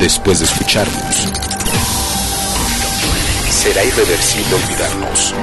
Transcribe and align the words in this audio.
después 0.00 0.38
de 0.38 0.46
escucharnos. 0.46 1.28
Será 3.50 3.84
irreversible 3.84 4.54
olvidarnos. 4.54 5.34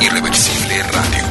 Irreversible 0.00 0.82
Radio. 0.82 1.24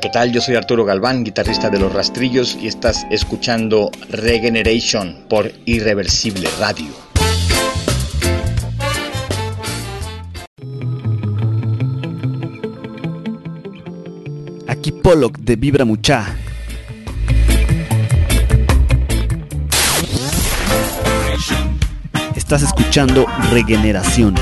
¿Qué 0.00 0.08
tal? 0.10 0.30
Yo 0.30 0.42
soy 0.42 0.56
Arturo 0.56 0.84
Galván, 0.84 1.24
guitarrista 1.24 1.70
de 1.70 1.78
Los 1.78 1.92
Rastrillos 1.92 2.58
y 2.60 2.66
estás 2.66 3.06
escuchando 3.10 3.90
Regeneration 4.10 5.24
por 5.28 5.50
Irreversible 5.64 6.48
Radio. 6.58 7.01
Pollock 15.02 15.38
de 15.38 15.56
Vibra 15.56 15.84
Mucha. 15.84 16.36
Estás 22.36 22.62
escuchando 22.62 23.26
Regeneración. 23.50 24.36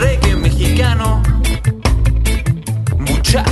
Reggae 0.00 0.36
mexicano. 0.36 1.22
Mucha. 2.98 3.44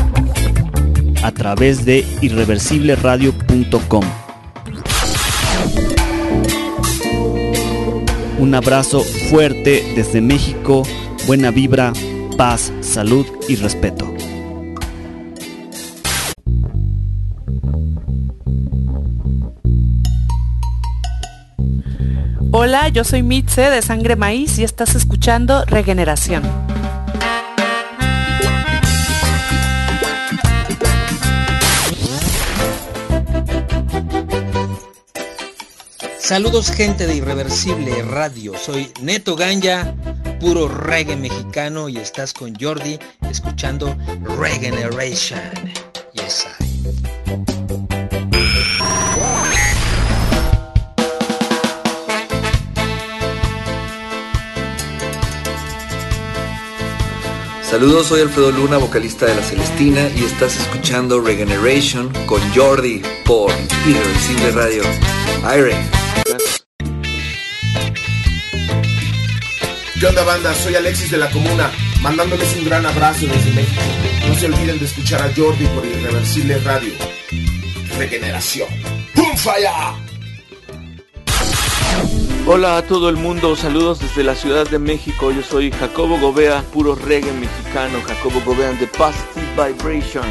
A 1.23 1.33
través 1.33 1.85
de 1.85 2.07
irreversibleradio.com. 2.23 4.05
Un 8.39 8.55
abrazo 8.55 9.05
fuerte 9.29 9.93
desde 9.95 10.23
México, 10.23 10.83
buena 11.31 11.53
vibra, 11.53 11.93
paz, 12.37 12.73
salud 12.81 13.25
y 13.47 13.55
respeto. 13.55 14.13
Hola, 22.51 22.89
yo 22.89 23.05
soy 23.05 23.23
Mitze 23.23 23.71
de 23.71 23.81
Sangre 23.81 24.17
Maíz 24.17 24.59
y 24.59 24.65
estás 24.65 24.97
escuchando 24.97 25.65
Regeneración. 25.67 26.43
Saludos 36.19 36.73
gente 36.73 37.07
de 37.07 37.15
Irreversible 37.15 38.03
Radio, 38.03 38.55
soy 38.59 38.93
Neto 39.01 39.37
Ganja, 39.37 39.95
puro 40.41 40.67
reggae 40.69 41.17
mexicano 41.17 41.89
y 41.89 41.99
estás 41.99 42.33
con 42.33 42.55
Jordi 42.59 42.99
escuchando 43.31 43.97
Regeneration. 44.23 45.41
Yes, 46.15 46.47
I. 46.59 46.71
Saludos, 57.71 58.09
soy 58.09 58.23
Alfredo 58.23 58.51
Luna, 58.51 58.79
vocalista 58.79 59.27
de 59.27 59.37
La 59.37 59.43
Celestina 59.43 60.09
y 60.17 60.25
estás 60.25 60.59
escuchando 60.59 61.21
Regeneration 61.21 62.13
con 62.27 62.41
Jordi 62.53 63.01
por 63.25 63.53
Irreversible 63.87 64.51
Radio. 64.51 64.83
Aire. 65.45 65.77
¿Qué 70.01 70.07
onda 70.07 70.25
banda? 70.25 70.55
Soy 70.55 70.75
Alexis 70.75 71.11
de 71.11 71.19
la 71.19 71.31
Comuna, 71.31 71.71
mandándoles 72.01 72.57
un 72.57 72.65
gran 72.65 72.87
abrazo 72.87 73.27
desde 73.27 73.53
México. 73.53 73.83
No 74.27 74.35
se 74.35 74.47
olviden 74.47 74.79
de 74.79 74.87
escuchar 74.87 75.21
a 75.21 75.31
Jordi 75.37 75.67
por 75.67 75.85
Irreversible 75.85 76.57
Radio. 76.61 76.95
Regeneración. 77.99 78.69
¡Pum 79.15 79.37
falla! 79.37 79.95
Hola 82.47 82.79
a 82.79 82.83
todo 82.83 83.11
el 83.11 83.17
mundo, 83.17 83.55
saludos 83.57 84.01
desde 84.01 84.25
la 84.25 84.35
Ciudad 84.35 84.67
de 84.71 84.79
México. 84.79 85.33
Yo 85.33 85.43
soy 85.43 85.71
Jacobo 85.71 86.19
Gobea, 86.19 86.63
puro 86.73 86.95
reggae 86.95 87.33
mexicano. 87.33 88.01
Jacobo 88.01 88.41
Gobea 88.47 88.73
de 88.73 88.87
Positive 88.87 89.45
Vibration. 89.55 90.25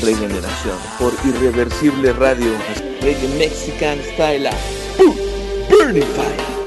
Regeneración 0.00 0.78
por 1.00 1.12
Irreversible 1.24 2.12
Radio. 2.12 2.52
Reggae 3.02 3.26
Mexican 3.36 3.98
Style. 4.14 4.50
¡Pum! 4.96 5.16
Burning 5.68 6.06
Fire. 6.14 6.57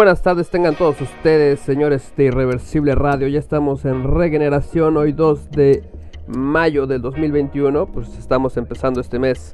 Buenas 0.00 0.22
tardes 0.22 0.48
tengan 0.48 0.76
todos 0.76 0.98
ustedes, 1.02 1.60
señores 1.60 2.14
de 2.16 2.24
Irreversible 2.24 2.94
Radio. 2.94 3.28
Ya 3.28 3.38
estamos 3.38 3.84
en 3.84 4.02
regeneración 4.02 4.96
hoy 4.96 5.12
2 5.12 5.50
de 5.50 5.84
mayo 6.26 6.86
del 6.86 7.02
2021. 7.02 7.84
Pues 7.84 8.08
estamos 8.16 8.56
empezando 8.56 9.02
este 9.02 9.18
mes 9.18 9.52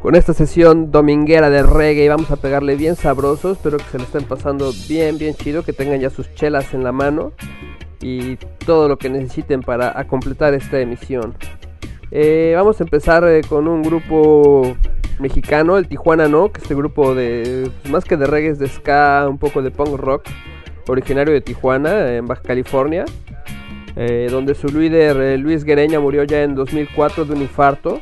con 0.00 0.14
esta 0.14 0.32
sesión 0.32 0.92
dominguera 0.92 1.50
de 1.50 1.64
reggae 1.64 2.08
vamos 2.08 2.30
a 2.30 2.36
pegarle 2.36 2.76
bien 2.76 2.94
sabrosos. 2.94 3.56
Espero 3.56 3.78
que 3.78 3.84
se 3.90 3.98
le 3.98 4.04
estén 4.04 4.22
pasando 4.26 4.70
bien, 4.88 5.18
bien 5.18 5.34
chido, 5.34 5.64
que 5.64 5.72
tengan 5.72 5.98
ya 5.98 6.10
sus 6.10 6.32
chelas 6.36 6.72
en 6.72 6.84
la 6.84 6.92
mano 6.92 7.32
y 8.00 8.36
todo 8.64 8.86
lo 8.86 8.96
que 8.96 9.10
necesiten 9.10 9.62
para 9.62 10.06
completar 10.06 10.54
esta 10.54 10.78
emisión. 10.78 11.34
Eh, 12.12 12.52
vamos 12.54 12.80
a 12.80 12.84
empezar 12.84 13.26
eh, 13.26 13.40
con 13.48 13.66
un 13.66 13.82
grupo 13.82 14.76
mexicano, 15.18 15.78
el 15.78 15.88
Tijuana 15.88 16.28
No, 16.28 16.52
que 16.52 16.58
es 16.58 16.64
este 16.64 16.74
grupo 16.74 17.14
de 17.14 17.70
más 17.90 18.04
que 18.04 18.16
de 18.16 18.26
reggae 18.26 18.50
es 18.50 18.58
de 18.58 18.68
ska, 18.68 19.26
un 19.28 19.38
poco 19.38 19.62
de 19.62 19.70
punk 19.70 19.96
rock, 19.98 20.24
originario 20.88 21.32
de 21.32 21.40
Tijuana, 21.40 22.14
en 22.14 22.26
Baja 22.26 22.42
California, 22.42 23.04
eh, 23.96 24.28
donde 24.30 24.54
su 24.54 24.68
líder 24.68 25.16
eh, 25.20 25.38
Luis 25.38 25.64
Guereña 25.64 26.00
murió 26.00 26.24
ya 26.24 26.42
en 26.42 26.54
2004 26.54 27.24
de 27.24 27.34
un 27.34 27.42
infarto. 27.42 28.00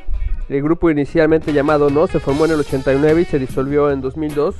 El 0.48 0.62
grupo 0.62 0.90
inicialmente 0.90 1.52
llamado 1.52 1.90
No 1.90 2.06
se 2.06 2.18
formó 2.18 2.44
en 2.44 2.52
el 2.52 2.60
89 2.60 3.20
y 3.20 3.24
se 3.24 3.38
disolvió 3.38 3.90
en 3.90 4.00
2002. 4.00 4.56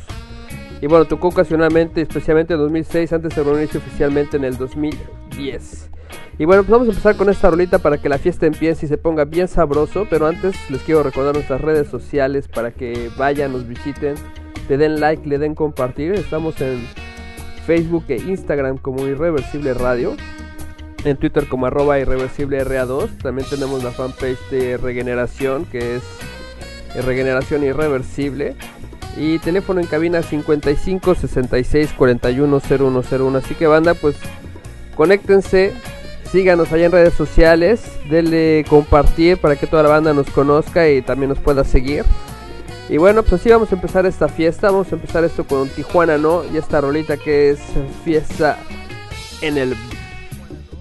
Y 0.81 0.87
bueno, 0.87 1.05
tocó 1.05 1.29
ocasionalmente, 1.29 2.01
especialmente 2.01 2.55
en 2.55 2.61
2006, 2.61 3.13
antes 3.13 3.35
de 3.35 3.43
reunirse 3.43 3.79
oficialmente 3.79 4.37
en 4.37 4.45
el 4.45 4.57
2010. 4.57 5.91
Y 6.39 6.47
bueno, 6.47 6.63
pues 6.63 6.71
vamos 6.71 6.89
a 6.89 6.91
empezar 6.93 7.17
con 7.17 7.29
esta 7.29 7.51
rolita 7.51 7.79
para 7.81 7.99
que 7.99 8.09
la 8.09 8.17
fiesta 8.17 8.47
empiece 8.47 8.87
y 8.87 8.89
se 8.89 8.97
ponga 8.97 9.27
bien 9.27 9.47
sabroso. 9.47 10.07
Pero 10.09 10.27
antes 10.27 10.57
les 10.71 10.81
quiero 10.83 11.03
recordar 11.03 11.35
nuestras 11.35 11.61
redes 11.61 11.89
sociales 11.89 12.49
para 12.49 12.71
que 12.71 13.11
vayan, 13.19 13.53
nos 13.53 13.69
visiten, 13.69 14.15
le 14.69 14.79
den 14.79 15.01
like, 15.01 15.29
le 15.29 15.39
den 15.39 15.55
compartir. 15.55 16.15
Estamos 16.15 16.59
en 16.63 16.81
Facebook 17.67 18.05
e 18.09 18.17
Instagram 18.17 18.79
como 18.79 19.07
Irreversible 19.07 19.75
Radio. 19.75 20.17
En 21.05 21.19
Twitter 21.19 21.47
como 21.47 21.67
arroba 21.67 21.99
irreversible 21.99 22.65
RA2. 22.65 23.19
También 23.19 23.47
tenemos 23.49 23.85
la 23.85 23.91
fanpage 23.91 24.39
de 24.51 24.79
Regeneración 24.79 25.67
que 25.67 25.97
es 25.97 26.03
Regeneración 27.05 27.65
Irreversible. 27.65 28.57
Y 29.17 29.39
teléfono 29.39 29.81
en 29.81 29.87
cabina 29.87 30.23
55 30.23 31.15
66 31.15 31.91
41 31.97 32.61
0101. 32.61 33.39
Así 33.39 33.55
que 33.55 33.67
banda, 33.67 33.95
pues 33.95 34.17
conéctense, 34.95 35.73
síganos 36.31 36.73
allá 36.73 36.87
en 36.87 36.93
redes 36.93 37.15
sociales, 37.15 37.83
denle 38.09 38.65
compartir 38.69 39.39
para 39.39 39.57
que 39.57 39.67
toda 39.67 39.83
la 39.83 39.89
banda 39.89 40.15
nos 40.15 40.31
conozca 40.31 40.89
y 40.89 41.03
también 41.03 41.31
nos 41.31 41.39
pueda 41.39 41.65
seguir. 41.65 42.05
Y 42.89 42.97
bueno, 42.97 43.23
pues 43.23 43.41
así 43.41 43.51
vamos 43.51 43.71
a 43.71 43.77
empezar 43.77 44.05
esta 44.07 44.29
fiesta, 44.29 44.71
vamos 44.71 44.91
a 44.91 44.97
empezar 44.97 45.25
esto 45.25 45.47
con 45.47 45.69
Tijuana, 45.69 46.19
¿no? 46.19 46.43
Y 46.53 46.57
esta 46.57 46.81
rolita 46.81 47.17
que 47.17 47.51
es 47.51 47.61
fiesta 48.05 48.59
en 49.43 49.59
el 49.59 49.77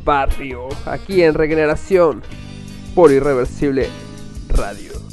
barrio, 0.04 0.70
aquí 0.86 1.22
en 1.22 1.36
Regeneración, 1.36 2.24
por 2.96 3.12
Irreversible 3.12 3.90
Radio. 4.50 5.09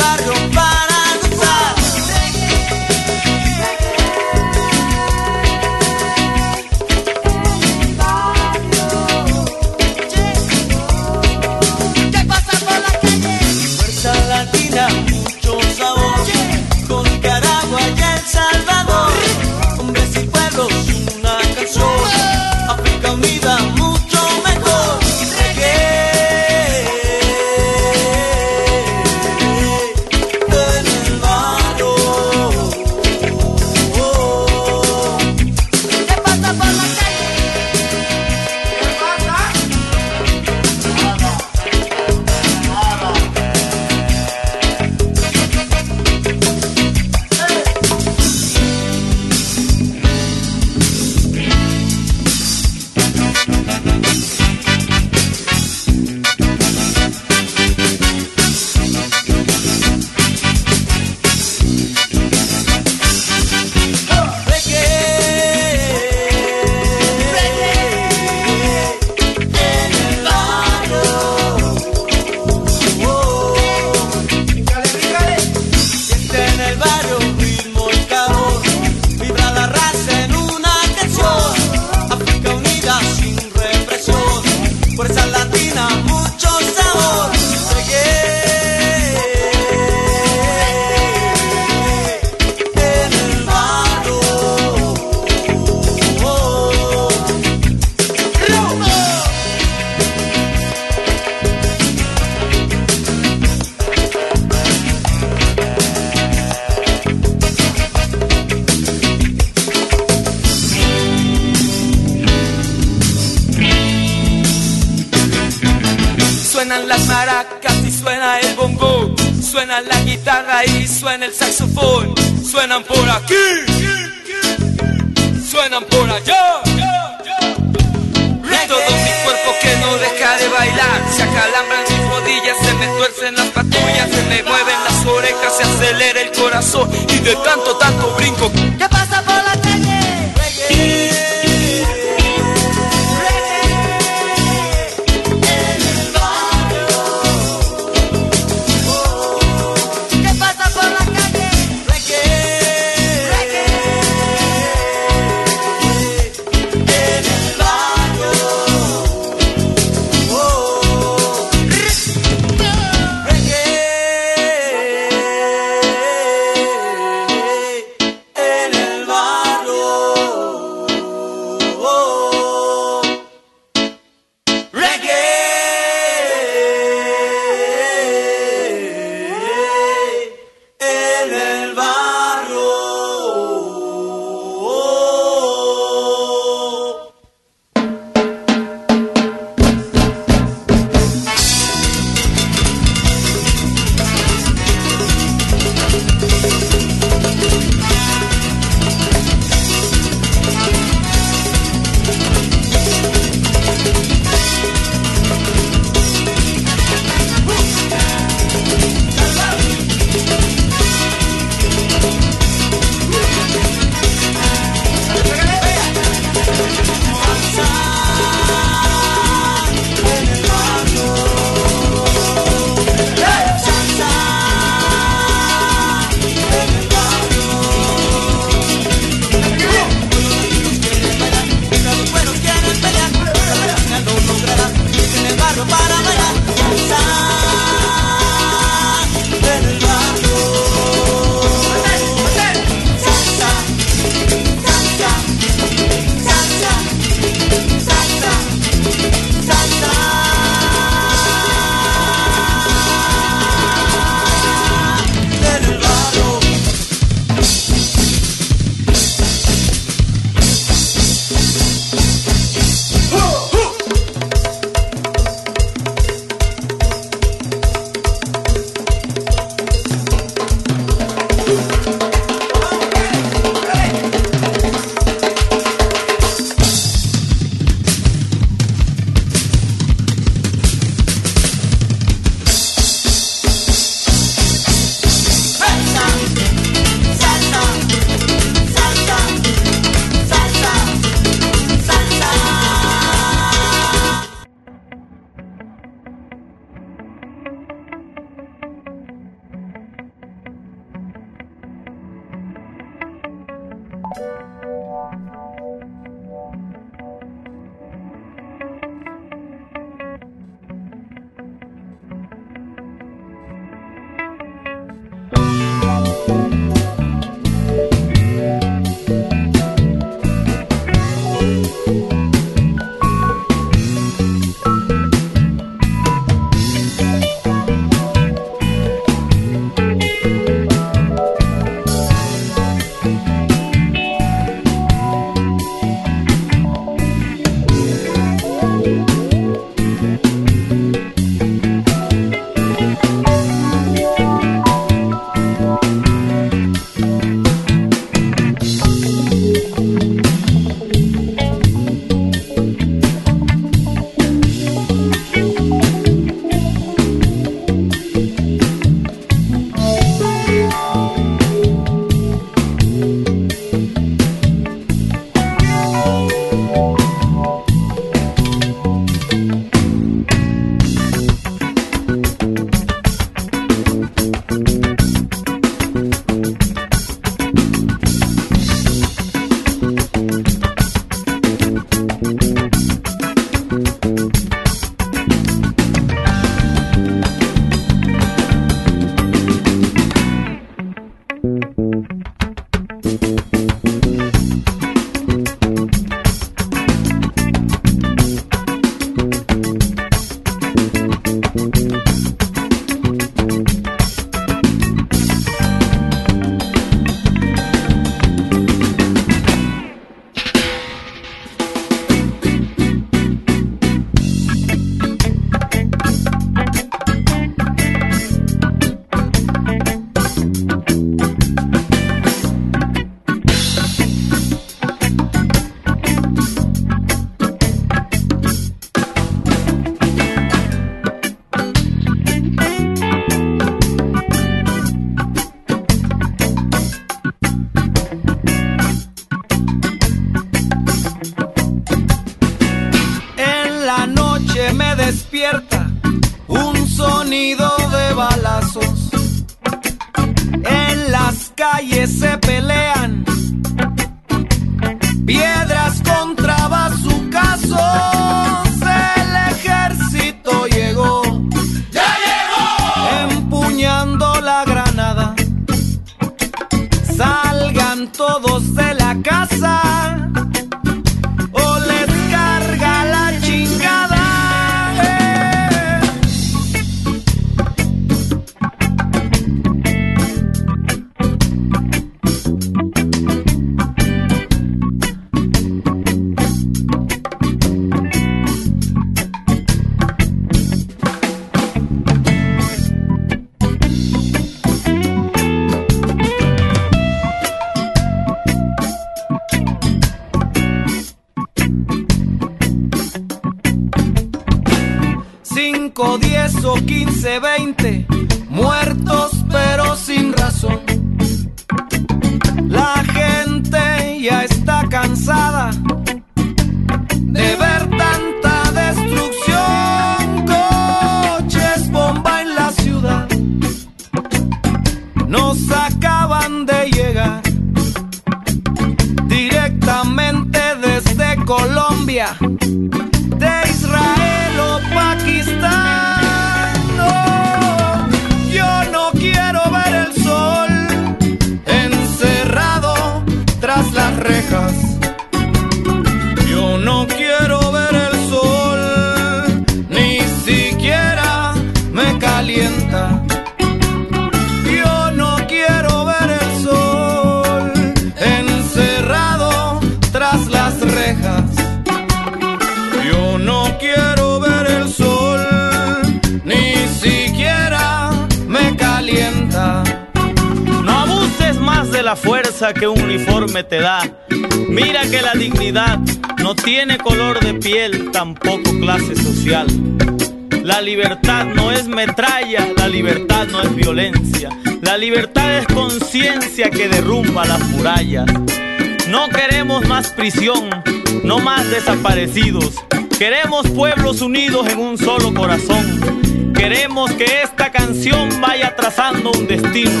No 591.24 591.40
más 591.40 591.68
desaparecidos. 591.68 592.76
Queremos 593.18 593.68
pueblos 593.70 594.20
unidos 594.20 594.68
en 594.68 594.78
un 594.78 594.96
solo 594.96 595.34
corazón. 595.34 596.52
Queremos 596.54 597.10
que 597.10 597.42
esta 597.42 597.72
canción 597.72 598.28
vaya 598.40 598.76
trazando 598.76 599.32
un 599.32 599.48
destino. 599.48 600.00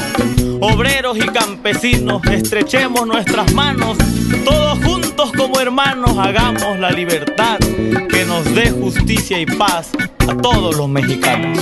Obreros 0.60 1.16
y 1.16 1.26
campesinos, 1.26 2.22
estrechemos 2.30 3.04
nuestras 3.04 3.52
manos. 3.52 3.98
Todos 4.44 4.78
juntos 4.84 5.32
como 5.36 5.58
hermanos 5.58 6.16
hagamos 6.16 6.78
la 6.78 6.92
libertad 6.92 7.58
que 7.58 8.24
nos 8.24 8.44
dé 8.54 8.70
justicia 8.70 9.40
y 9.40 9.46
paz 9.46 9.90
a 10.20 10.36
todos 10.36 10.76
los 10.76 10.88
mexicanos. 10.88 11.58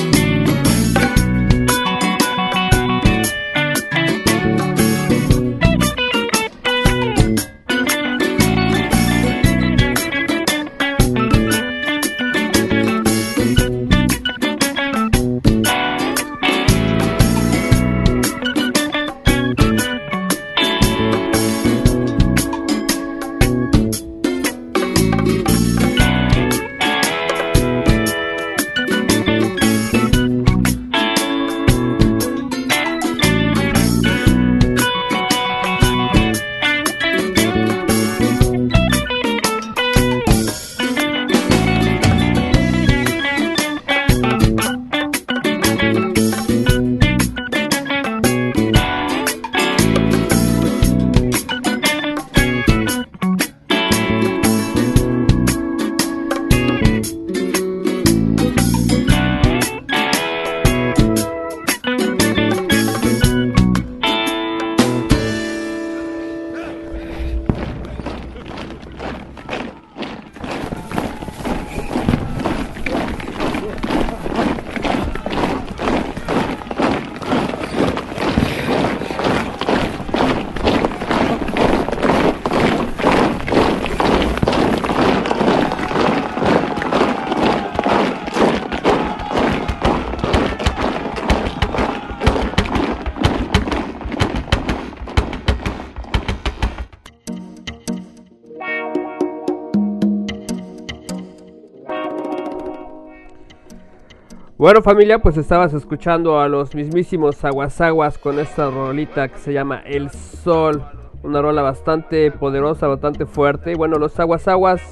Bueno 104.61 104.83
familia, 104.83 105.21
pues 105.21 105.39
estabas 105.39 105.73
escuchando 105.73 106.39
a 106.39 106.47
los 106.47 106.75
mismísimos 106.75 107.43
aguasaguas 107.47 108.19
con 108.19 108.39
esta 108.39 108.69
rolita 108.69 109.29
que 109.29 109.39
se 109.39 109.55
llama 109.55 109.81
El 109.87 110.11
Sol. 110.11 110.85
Una 111.23 111.41
rola 111.41 111.63
bastante 111.63 112.31
poderosa, 112.31 112.87
bastante 112.87 113.25
fuerte. 113.25 113.75
Bueno, 113.75 113.97
los 113.97 114.21
aguasaguas, 114.21 114.83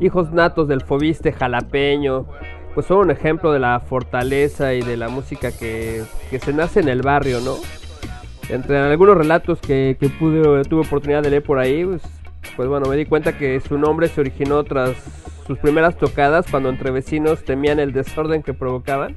hijos 0.00 0.32
natos 0.32 0.68
del 0.68 0.80
fobiste 0.80 1.32
jalapeño, 1.32 2.24
pues 2.74 2.86
son 2.86 2.96
un 2.96 3.10
ejemplo 3.10 3.52
de 3.52 3.58
la 3.58 3.78
fortaleza 3.80 4.72
y 4.72 4.80
de 4.80 4.96
la 4.96 5.10
música 5.10 5.52
que, 5.52 6.02
que 6.30 6.38
se 6.38 6.54
nace 6.54 6.80
en 6.80 6.88
el 6.88 7.02
barrio, 7.02 7.40
¿no? 7.42 7.56
Entre 8.48 8.78
algunos 8.78 9.18
relatos 9.18 9.60
que, 9.60 9.98
que 10.00 10.08
pude, 10.08 10.64
tuve 10.64 10.80
oportunidad 10.80 11.22
de 11.22 11.28
leer 11.28 11.42
por 11.42 11.58
ahí, 11.58 11.84
pues, 11.84 12.00
pues 12.56 12.68
bueno, 12.70 12.88
me 12.88 12.96
di 12.96 13.04
cuenta 13.04 13.36
que 13.36 13.60
su 13.60 13.76
nombre 13.76 14.08
se 14.08 14.22
originó 14.22 14.64
tras 14.64 15.23
sus 15.46 15.58
primeras 15.58 15.96
tocadas 15.96 16.46
cuando 16.50 16.68
entre 16.68 16.90
vecinos 16.90 17.44
temían 17.44 17.78
el 17.78 17.92
desorden 17.92 18.42
que 18.42 18.54
provocaban. 18.54 19.16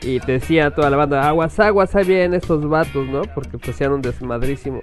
Y 0.00 0.20
decía 0.20 0.70
toda 0.70 0.90
la 0.90 0.96
banda, 0.96 1.28
aguas, 1.28 1.58
aguas, 1.58 1.94
ahí 1.96 2.04
vienen 2.04 2.34
esos 2.34 2.68
vatos, 2.68 3.06
¿no? 3.08 3.22
Porque 3.34 3.58
pues 3.58 3.80
un 3.80 4.00
desmadrísimo. 4.00 4.80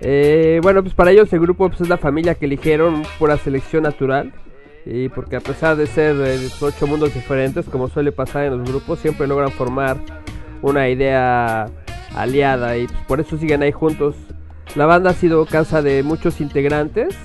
Eh, 0.00 0.60
bueno, 0.62 0.82
pues 0.82 0.94
para 0.94 1.10
ellos 1.10 1.32
el 1.32 1.40
grupo 1.40 1.68
pues, 1.68 1.80
es 1.80 1.88
la 1.88 1.98
familia 1.98 2.34
que 2.34 2.46
eligieron 2.46 3.02
pura 3.18 3.36
selección 3.36 3.82
natural. 3.82 4.32
Y 4.84 5.08
porque 5.08 5.36
a 5.36 5.40
pesar 5.40 5.76
de 5.76 5.86
ser 5.86 6.16
eh, 6.24 6.48
ocho 6.60 6.86
mundos 6.86 7.12
diferentes, 7.12 7.66
como 7.66 7.88
suele 7.88 8.12
pasar 8.12 8.44
en 8.44 8.58
los 8.58 8.70
grupos, 8.70 9.00
siempre 9.00 9.26
logran 9.26 9.50
formar 9.50 9.96
una 10.62 10.88
idea 10.88 11.66
aliada 12.14 12.78
y 12.78 12.86
pues, 12.86 13.00
por 13.06 13.20
eso 13.20 13.36
siguen 13.36 13.62
ahí 13.62 13.72
juntos. 13.72 14.14
La 14.76 14.86
banda 14.86 15.10
ha 15.10 15.14
sido 15.14 15.44
casa 15.46 15.82
de 15.82 16.02
muchos 16.02 16.40
integrantes. 16.40 17.16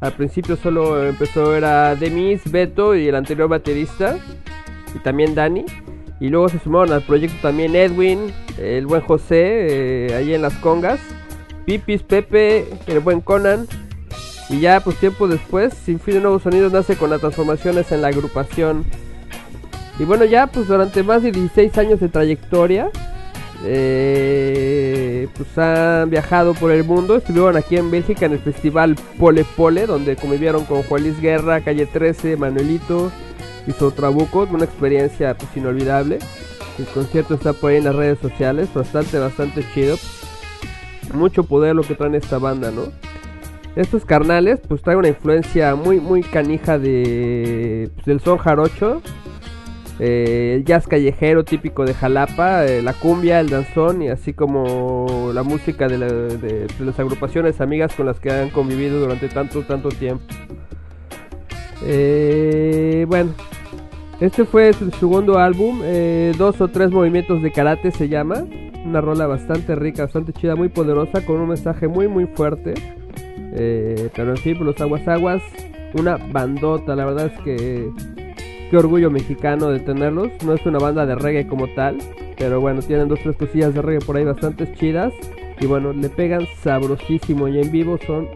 Al 0.00 0.12
principio 0.12 0.56
solo 0.56 1.06
empezó 1.06 1.54
era 1.54 1.94
Demis, 1.94 2.50
Beto 2.50 2.94
y 2.94 3.08
el 3.08 3.14
anterior 3.14 3.48
baterista 3.48 4.18
y 4.94 4.98
también 5.00 5.34
Dani. 5.34 5.66
Y 6.20 6.28
luego 6.28 6.48
se 6.48 6.58
sumaron 6.58 6.92
al 6.92 7.02
proyecto 7.02 7.36
también 7.42 7.74
Edwin, 7.76 8.32
el 8.58 8.86
buen 8.86 9.02
José, 9.02 10.08
eh, 10.08 10.14
ahí 10.14 10.34
en 10.34 10.42
las 10.42 10.54
congas, 10.54 11.00
Pipis, 11.64 12.02
Pepe, 12.02 12.66
el 12.86 13.00
buen 13.00 13.20
Conan. 13.20 13.66
Y 14.48 14.60
ya 14.60 14.80
pues 14.80 14.96
tiempo 14.96 15.28
después, 15.28 15.72
Sin 15.72 16.00
Fin 16.00 16.14
de 16.14 16.20
Nuevos 16.20 16.42
Sonidos 16.42 16.72
nace 16.72 16.96
con 16.96 17.10
las 17.10 17.20
transformaciones 17.20 17.92
en 17.92 18.02
la 18.02 18.08
agrupación. 18.08 18.84
Y 19.98 20.04
bueno, 20.04 20.24
ya 20.24 20.46
pues 20.46 20.66
durante 20.66 21.02
más 21.02 21.22
de 21.22 21.30
16 21.30 21.78
años 21.78 22.00
de 22.00 22.08
trayectoria, 22.08 22.90
eh, 23.64 25.28
pues 25.36 25.56
han 25.58 26.10
viajado 26.10 26.54
por 26.54 26.70
el 26.70 26.84
mundo. 26.84 27.16
Estuvieron 27.16 27.56
aquí 27.56 27.76
en 27.76 27.90
Bélgica 27.90 28.26
en 28.26 28.32
el 28.32 28.38
festival 28.38 28.96
Pole 29.18 29.44
Pole, 29.56 29.86
donde 29.86 30.16
convivieron 30.16 30.64
con 30.64 30.82
Juan 30.82 31.02
Luis 31.02 31.20
Guerra, 31.20 31.60
Calle 31.60 31.86
13, 31.86 32.36
Manuelito, 32.36 33.10
hizo 33.66 33.90
Trabuco, 33.90 34.48
una 34.50 34.64
experiencia 34.64 35.36
pues, 35.36 35.56
inolvidable. 35.56 36.18
El 36.78 36.86
concierto 36.86 37.34
está 37.34 37.52
por 37.52 37.70
ahí 37.70 37.76
en 37.76 37.84
las 37.84 37.94
redes 37.94 38.18
sociales, 38.20 38.72
bastante, 38.72 39.18
bastante 39.18 39.64
chido. 39.74 39.96
Mucho 41.12 41.44
poder 41.44 41.74
lo 41.74 41.82
que 41.82 41.94
traen 41.94 42.14
esta 42.14 42.38
banda, 42.38 42.70
¿no? 42.70 42.84
Estos 43.76 44.04
carnales 44.04 44.60
pues 44.66 44.82
traen 44.82 44.98
una 44.98 45.08
influencia 45.08 45.74
muy, 45.74 46.00
muy 46.00 46.22
canija 46.22 46.78
de, 46.78 47.90
pues, 47.94 48.06
del 48.06 48.20
son 48.20 48.38
jarocho. 48.38 49.02
Eh, 50.02 50.54
el 50.56 50.64
jazz 50.64 50.86
callejero 50.86 51.44
típico 51.44 51.84
de 51.84 51.92
Jalapa, 51.92 52.64
eh, 52.64 52.80
la 52.80 52.94
cumbia, 52.94 53.38
el 53.38 53.50
danzón 53.50 54.00
y 54.00 54.08
así 54.08 54.32
como 54.32 55.30
la 55.34 55.42
música 55.42 55.88
de, 55.88 55.98
la, 55.98 56.06
de, 56.06 56.66
las 56.80 56.98
agrupaciones 56.98 57.60
amigas 57.60 57.94
con 57.94 58.06
las 58.06 58.18
que 58.18 58.30
han 58.30 58.48
convivido 58.48 58.98
durante 58.98 59.28
tanto, 59.28 59.62
tanto 59.62 59.90
tiempo. 59.90 60.24
Eh, 61.84 63.04
bueno, 63.08 63.32
este 64.20 64.44
fue 64.44 64.72
su 64.74 64.90
segundo 64.90 65.38
álbum, 65.38 65.80
eh, 65.82 66.32
dos 66.36 66.60
o 66.60 66.68
tres 66.68 66.90
movimientos 66.90 67.42
de 67.42 67.50
karate 67.52 67.90
se 67.90 68.08
llama. 68.08 68.44
Una 68.84 69.00
rola 69.00 69.26
bastante 69.26 69.74
rica, 69.74 70.04
bastante 70.04 70.32
chida, 70.32 70.56
muy 70.56 70.68
poderosa, 70.68 71.24
con 71.24 71.40
un 71.40 71.48
mensaje 71.48 71.88
muy 71.88 72.08
muy 72.08 72.26
fuerte. 72.26 72.74
Eh, 73.54 74.10
pero 74.14 74.30
en 74.30 74.36
fin, 74.36 74.56
por 74.56 74.66
los 74.66 74.80
aguas 74.80 75.06
aguas, 75.08 75.42
una 75.94 76.16
bandota, 76.16 76.94
la 76.94 77.06
verdad 77.06 77.32
es 77.34 77.40
que 77.42 77.90
qué 78.70 78.76
orgullo 78.76 79.10
mexicano 79.10 79.68
de 79.70 79.80
tenerlos. 79.80 80.30
No 80.44 80.54
es 80.54 80.64
una 80.64 80.78
banda 80.78 81.04
de 81.04 81.16
reggae 81.16 81.46
como 81.46 81.66
tal, 81.68 81.98
pero 82.38 82.60
bueno, 82.60 82.80
tienen 82.80 83.08
dos 83.08 83.18
tres 83.22 83.36
cosillas 83.36 83.74
de 83.74 83.82
reggae 83.82 84.00
por 84.00 84.16
ahí 84.16 84.24
bastante 84.24 84.72
chidas. 84.74 85.12
Y 85.60 85.66
bueno, 85.66 85.92
le 85.92 86.08
pegan 86.08 86.46
sabrosísimo 86.62 87.48
y 87.48 87.60
en 87.60 87.70
vivo 87.70 87.98
son 88.06 88.28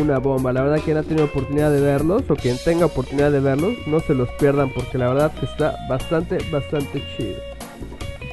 una 0.00 0.18
bomba. 0.18 0.52
La 0.52 0.62
verdad 0.62 0.80
quien 0.84 0.96
ha 0.96 1.02
tenido 1.02 1.26
oportunidad 1.26 1.70
de 1.70 1.80
verlos 1.80 2.22
o 2.28 2.34
quien 2.34 2.56
tenga 2.64 2.86
oportunidad 2.86 3.30
de 3.30 3.40
verlos, 3.40 3.74
no 3.86 4.00
se 4.00 4.14
los 4.14 4.28
pierdan 4.32 4.70
porque 4.74 4.98
la 4.98 5.08
verdad 5.08 5.32
que 5.38 5.46
está 5.46 5.76
bastante, 5.88 6.38
bastante 6.50 7.02
chido. 7.16 7.36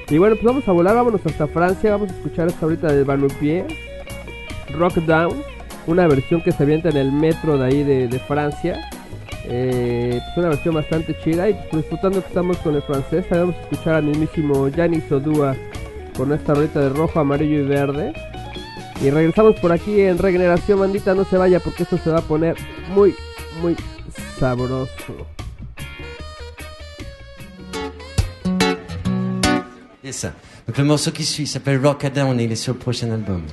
Y 0.10 0.18
bueno, 0.18 0.36
pues 0.36 0.46
vamos 0.46 0.68
a 0.68 0.72
volar, 0.72 0.96
vámonos 0.96 1.22
hasta 1.26 1.48
Francia, 1.48 1.92
vamos 1.92 2.10
a 2.12 2.16
escuchar 2.16 2.48
esta 2.48 2.66
ahorita 2.66 2.92
de 2.92 3.04
Vanupier, 3.04 3.66
Rock 4.78 4.96
Down, 4.96 5.42
una 5.88 6.08
versión 6.08 6.42
que 6.42 6.52
se 6.52 6.64
avienta 6.64 6.90
en 6.90 6.98
el 6.98 7.12
metro 7.12 7.58
de 7.58 7.66
ahí 7.66 7.84
de 7.84 8.20
Francia. 8.28 8.90
Eh, 9.46 10.22
es 10.22 10.38
una 10.38 10.50
versión 10.50 10.76
bastante 10.76 11.18
chida 11.24 11.50
y 11.50 11.54
pues, 11.54 11.84
disfrutando 11.84 12.22
que 12.22 12.28
estamos 12.28 12.58
con 12.58 12.76
el 12.76 12.82
francés, 12.82 13.26
a 13.32 13.44
escuchar 13.44 13.96
al 13.96 14.04
mismísimo 14.04 14.70
Gianni 14.70 15.02
Sodua 15.02 15.56
con 16.16 16.32
esta 16.32 16.54
ahorita 16.54 16.80
de 16.82 16.90
rojo, 16.90 17.20
amarillo 17.20 17.60
y 17.60 17.64
verde. 17.64 18.14
Y 19.02 19.10
regresamos 19.10 19.60
por 19.60 19.72
aquí 19.72 20.02
en 20.02 20.18
Regeneración, 20.18 20.80
bandita, 20.80 21.16
no 21.16 21.26
se 21.26 21.38
vaya 21.38 21.60
porque 21.60 21.84
esto 21.84 21.98
se 21.98 22.12
va 22.12 22.20
a 22.20 22.22
poner 22.22 22.56
muy, 22.94 23.16
muy 23.62 23.76
sabroso. 24.40 24.88
C'est 30.04 30.12
ça. 30.14 30.34
Donc 30.68 30.78
le 30.78 30.84
morceau 30.84 31.12
qui 31.12 31.24
suit 31.24 31.48
s'appelle 31.48 31.80
Rock 31.82 32.06
Down 32.14 32.40
et 32.40 32.44
il 32.44 32.52
est 32.52 32.56
sur 32.56 32.74
le 32.74 32.80
prochain 32.80 33.12
album. 33.12 33.44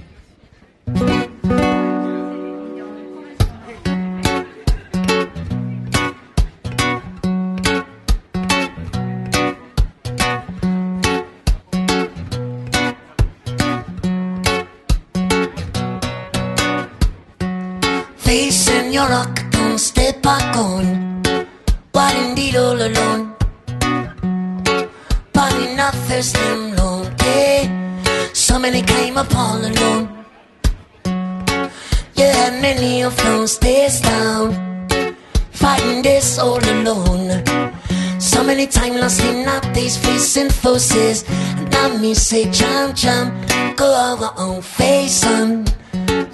Times 38.71 39.01
lost 39.01 39.21
in 39.25 39.47
these 39.73 39.97
facing 39.97 40.51
forces. 40.51 41.25
And 41.29 41.71
now 41.71 41.97
me 41.97 42.15
say, 42.15 42.51
jump, 42.51 42.95
jump, 42.95 43.33
go 43.77 43.87
our 43.87 44.35
own 44.37 44.63
face 44.63 45.25
on. 45.25 45.65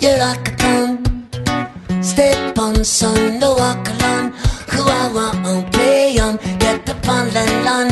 Like 0.00 0.48
a 0.48 0.56
gun. 0.56 1.28
Step 2.02 2.58
on, 2.58 2.84
son, 2.84 3.38
no 3.38 3.54
walk 3.54 3.88
alone. 3.88 4.32
Who 4.72 4.82
I 4.82 5.10
want 5.12 5.46
on 5.46 5.70
play 5.70 6.18
on, 6.18 6.36
get 6.58 6.88
up 6.88 7.08
on 7.08 7.28
the 7.28 7.44
lawn. 7.64 7.88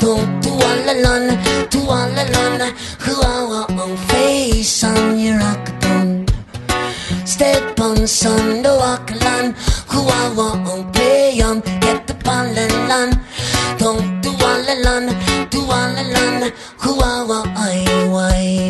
Don't 0.00 0.40
do 0.42 0.50
all 0.50 0.90
alone, 0.94 1.38
do 1.70 1.80
all 1.80 2.10
alone. 2.10 2.74
Who 3.00 3.14
I 3.22 3.42
want 3.50 3.80
on 3.80 3.96
face 4.08 4.82
on, 4.84 5.18
you 5.18 5.36
rock 5.38 5.80
down. 5.80 6.26
Step 7.24 7.78
on, 7.80 8.06
son, 8.06 8.62
no 8.62 8.76
walk 8.76 9.10
alone. 9.12 9.54
Who 9.88 10.00
I 10.00 10.32
want 10.36 10.68
on 10.68 10.92
play 10.92 11.40
on, 11.40 11.60
get 11.80 12.10
up 12.10 12.26
on 12.28 12.54
the 12.54 12.66
lawn. 12.88 13.25
Tualalan, 14.66 15.14
tualalan, 15.46 16.50
huwawa 16.82 17.46
ay 17.54 17.86
way. 18.10 18.66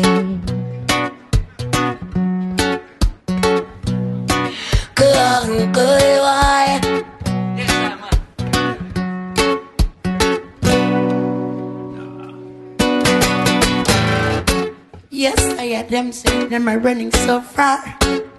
Kung 4.93 5.57
ko'y 5.73 6.11
way. 6.21 6.67
Yes, 15.09 15.41
I 15.57 15.73
had 15.81 15.89
them 15.89 16.13
say 16.13 16.45
them 16.45 16.69
are 16.69 16.77
running 16.77 17.09
so 17.25 17.41
far. 17.41 17.81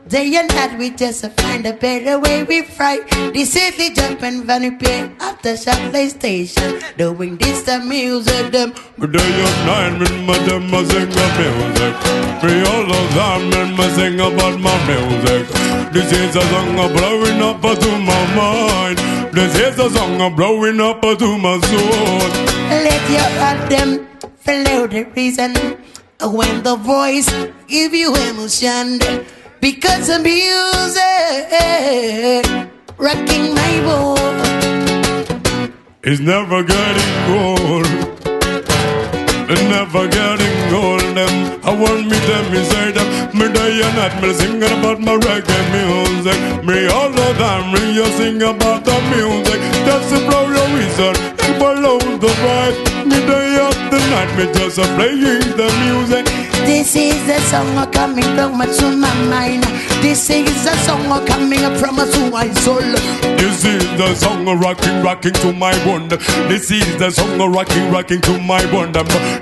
Day 0.09 0.37
and 0.37 0.49
night 0.49 0.79
we 0.79 0.89
just 0.89 1.21
find 1.33 1.67
a 1.67 1.75
better 1.75 2.19
way 2.19 2.43
we 2.43 2.63
fight. 2.63 3.07
This 3.35 3.55
is 3.55 3.77
the 3.77 3.93
jump 3.93 4.23
and 4.23 4.43
vanity 4.43 4.77
pay 4.77 5.11
after 5.21 5.55
shop 5.55 5.77
PlayStation. 5.93 6.81
Doing 6.97 7.37
this 7.37 7.61
the 7.65 7.79
music 7.81 8.51
them. 8.51 8.73
Day 8.73 9.33
and 9.45 9.59
night, 9.69 10.01
me 10.01 10.27
mother 10.27 10.61
ma 10.61 10.83
sing 10.89 11.13
a 11.13 11.27
music. 11.37 11.95
Me 12.43 12.55
all 12.73 12.89
of 12.89 13.07
them, 13.19 13.51
me 13.51 13.77
ma 13.77 13.87
sing 13.97 14.19
about 14.19 14.59
my 14.59 14.73
music. 14.89 15.47
This 15.93 16.11
is 16.11 16.37
a 16.37 16.43
song 16.53 16.79
of 16.79 16.91
blowing 16.97 17.43
up 17.43 17.61
to 17.61 17.91
my 18.09 18.23
mind. 18.35 18.99
This 19.35 19.55
is 19.61 19.79
a 19.79 19.91
song 19.91 20.23
of 20.23 20.35
blowing 20.37 20.81
up 20.81 21.03
to 21.03 21.39
my 21.39 21.61
soul. 21.69 22.19
Let 22.71 23.05
your 23.11 23.31
heart 23.41 23.69
them 23.69 24.09
follow 24.39 24.87
the 24.87 25.05
reason. 25.15 25.53
When 26.21 26.63
the 26.63 26.77
voice 26.77 27.29
give 27.67 27.93
you 27.93 28.17
emotion. 28.17 29.01
Because 29.61 30.07
the 30.07 30.19
music 30.21 31.05
rocking 32.97 33.55
my 33.55 33.81
boat. 33.85 34.19
It's 36.03 36.21
never 36.21 36.63
getting 36.63 37.15
old. 37.29 37.87
Never 39.69 40.09
getting 40.09 40.75
old. 40.75 41.01
Them, 41.17 41.61
I 41.65 41.71
want 41.71 42.07
me 42.11 42.19
them, 42.29 42.45
me 42.53 42.63
say 42.65 42.91
them. 42.93 43.07
Me 43.37 43.47
day 43.53 43.83
and 43.83 43.95
night, 43.97 44.15
me 44.23 44.33
singing 44.33 44.63
about 44.63 45.01
my 45.01 45.17
reggae 45.17 45.61
music. 45.75 46.39
Me 46.65 46.87
all 46.89 47.11
the 47.11 47.35
time, 47.39 47.73
me 47.73 47.81
you 47.95 48.07
sing 48.19 48.43
about 48.43 48.85
the 48.85 48.97
music. 49.15 49.61
To 50.09 50.17
blow 50.27 50.45
your 50.49 50.69
whistle, 50.75 51.17
and 51.45 51.55
follow 51.61 51.99
the 51.99 52.29
vibe. 52.43 52.77
Me 53.07 53.19
day 53.27 53.49
after 53.61 53.78
night, 54.11 54.31
me 54.37 54.45
just 54.53 54.79
a 54.79 54.85
playing 54.97 55.57
the 55.57 55.69
music. 55.85 56.27
This 56.65 56.95
is 56.97 57.27
the 57.27 57.39
song 57.49 57.91
coming 57.93 58.25
from 58.37 58.61
to 58.61 58.97
my 58.97 59.13
mind. 59.29 59.65
This 60.03 60.31
is 60.31 60.65
the 60.65 60.75
song 60.85 61.27
coming 61.27 61.65
from 61.77 61.97
to 61.97 62.31
my 62.31 62.51
soul. 62.65 62.81
This 63.39 63.65
is 63.65 63.83
the 63.99 64.15
song 64.15 64.45
rocking, 64.45 65.03
rocking 65.03 65.33
to 65.35 65.53
my 65.53 65.73
bond. 65.85 66.11
This 66.51 66.71
is 66.71 66.97
the 66.99 67.11
song 67.11 67.39
rocking, 67.53 67.91
rocking 67.91 68.21
to 68.23 68.39
my 68.39 68.65
bond. 68.71 68.95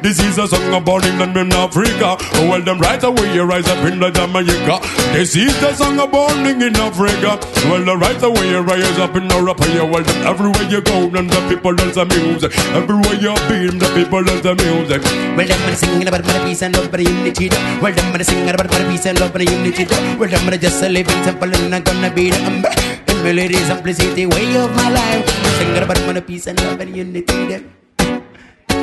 This 0.02 0.18
is 0.20 0.36
the 0.36 0.46
song 0.46 0.84
born 0.84 1.04
in 1.04 1.36
in 1.36 1.52
Africa. 1.52 2.16
Well, 2.48 2.62
them 2.62 2.78
right 2.78 3.02
away 3.02 3.34
you 3.34 3.44
rise 3.44 3.68
up 3.68 3.84
in 3.84 3.98
the 3.98 4.10
Jamaica. 4.10 4.80
This 5.12 5.36
is 5.36 5.58
the 5.60 5.74
song 5.74 5.98
born 6.10 6.46
in 6.46 6.76
Africa. 6.76 7.38
Well, 7.68 7.84
the 7.84 7.96
right 7.96 8.22
away 8.22 8.48
you 8.48 8.60
rise 8.60 8.98
up 8.98 9.14
in 9.16 9.28
Europe. 9.28 9.60
Well, 9.60 10.02
them 10.02 10.26
everywhere 10.26 10.68
you 10.70 10.80
go, 10.80 11.04
and 11.04 11.28
the 11.28 11.40
people 11.48 11.74
dance 11.74 11.94
the 11.96 12.06
music. 12.06 12.56
Everywhere 12.72 13.14
you 13.14 13.34
be, 13.48 13.76
the 13.76 13.90
people 13.94 14.24
dance 14.24 14.42
the 14.42 14.54
music. 14.56 15.02
Well, 15.36 15.46
them 15.46 15.62
are 15.68 15.74
singing 15.74 16.08
about 16.08 16.24
my 16.24 16.38
peace 16.44 16.62
and 16.62 16.74
love, 16.76 16.90
but 16.90 17.00
unity. 17.00 17.48
Well, 17.82 17.92
them 17.92 18.14
are 18.14 18.24
singing 18.24 18.48
about 18.54 18.70
my 18.70 18.82
peace 18.90 19.06
and 19.06 19.20
love, 19.20 19.32
but 19.32 19.42
unity. 19.48 19.84
Well, 20.18 20.28
them 20.28 20.48
are 20.48 20.56
just 20.56 20.82
living 20.82 21.20
simple 21.24 21.54
and 21.54 21.74
I'm 21.74 21.82
gonna 21.82 22.10
be 22.10 22.30
the 22.30 22.40
umber. 22.44 22.72
And 23.08 23.22
melody, 23.22 23.54
simplicity, 23.70 24.26
way 24.26 24.56
of 24.56 24.74
my 24.76 24.90
life. 24.90 25.28
Singing 25.58 25.82
about 25.82 26.00
my 26.06 26.20
peace 26.20 26.46
and 26.46 26.60
love 26.62 26.80
and 26.80 26.96
unity. 26.96 27.46
Them. 27.46 27.72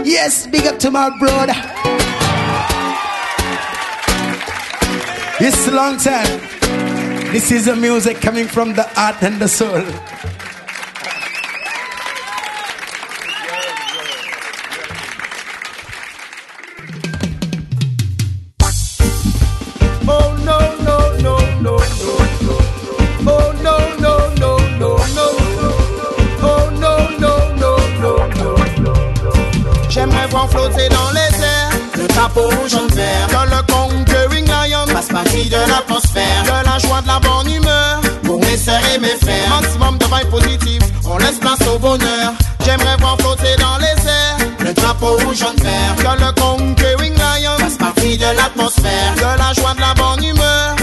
Yes, 0.03 0.47
big 0.47 0.65
up 0.67 0.79
to 0.79 0.91
my 0.91 1.09
brother. 1.19 1.55
It's 5.39 5.67
a 5.67 5.71
long 5.71 5.97
time. 5.97 6.39
This 7.31 7.51
is 7.51 7.65
the 7.65 7.75
music 7.75 8.21
coming 8.21 8.47
from 8.47 8.73
the 8.73 8.83
heart 8.83 9.23
and 9.23 9.39
the 9.39 9.47
soul. 9.47 9.83
Voir 30.43 30.49
flotter 30.49 30.89
dans 30.89 31.11
les 31.11 31.41
airs 31.41 31.69
le 31.95 32.07
drapeau 32.07 32.49
jaune 32.67 32.87
vert. 32.89 33.27
Que 33.27 33.49
le 33.49 33.61
conquering 33.71 34.45
lion 34.45 34.85
fasse 34.87 35.07
partie 35.07 35.47
de 35.47 35.55
l'atmosphère. 35.55 36.43
De 36.43 36.65
la 36.65 36.79
joie, 36.79 37.01
de 37.01 37.07
la 37.07 37.19
bonne 37.19 37.49
humeur. 37.49 38.01
Pour 38.23 38.39
mes 38.39 38.59
et 38.93 38.99
mes 38.99 39.15
frères. 39.21 39.49
Maximum 39.61 39.97
de 39.97 40.05
vibes 40.05 40.29
positives. 40.29 40.81
On 41.05 41.17
laisse 41.17 41.39
place 41.39 41.65
au 41.73 41.79
bonheur. 41.79 42.33
J'aimerais 42.65 42.97
voir 42.99 43.15
flotter 43.19 43.55
dans 43.57 43.77
les 43.77 44.09
airs 44.09 44.37
le 44.59 44.73
drapeau 44.73 45.17
jaune 45.33 45.55
vert. 45.61 45.95
Que 45.97 46.23
le 46.23 46.31
conquering 46.33 47.15
lion 47.15 47.57
fasse 47.59 47.77
partie 47.77 48.17
de 48.17 48.25
l'atmosphère. 48.35 49.13
De 49.15 49.39
la 49.39 49.53
joie, 49.53 49.73
de 49.75 49.81
la 49.81 49.93
bonne 49.93 50.25
humeur. 50.25 50.75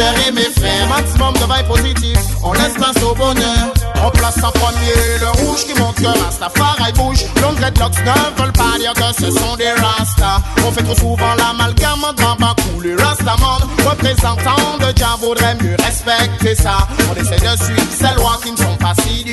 Sœurs 0.00 0.14
et 0.26 0.32
mes. 0.32 0.48
Maximum 0.88 1.34
de 1.34 1.40
vibes 1.40 1.68
positives. 1.68 2.18
On 2.42 2.52
laisse 2.54 2.72
place 2.74 3.02
au 3.02 3.14
bonheur. 3.14 3.64
On 4.02 4.10
place 4.10 4.42
en 4.42 4.50
premier 4.50 4.96
le 5.20 5.28
rouge 5.40 5.66
qui 5.66 5.78
montre 5.78 6.00
que 6.00 6.06
Rastafari 6.06 6.92
bouge. 6.94 7.24
Longs 7.42 7.52
dreadlocks 7.52 7.98
ne 7.98 8.42
veulent 8.42 8.52
pas 8.52 8.78
dire 8.78 8.94
que 8.94 9.12
ce 9.22 9.30
sont 9.30 9.56
des 9.56 9.70
Rastas. 9.70 10.40
On 10.66 10.72
fait 10.72 10.82
trop 10.82 10.94
souvent 10.94 11.34
l'amalgame 11.36 12.02
entre 12.02 12.22
Bambakou, 12.22 12.80
les 12.82 12.94
Rastaman. 12.94 13.60
Représentants 13.86 14.78
de 14.80 14.98
Jah 14.98 15.16
vaudrait 15.20 15.56
mieux 15.62 15.76
respecter 15.84 16.54
ça. 16.54 16.78
On 17.10 17.14
essaie 17.20 17.36
de 17.36 17.62
suivre 17.62 17.92
ces 17.92 18.14
lois 18.16 18.40
qui 18.42 18.52
ne 18.52 18.56
sont 18.56 18.76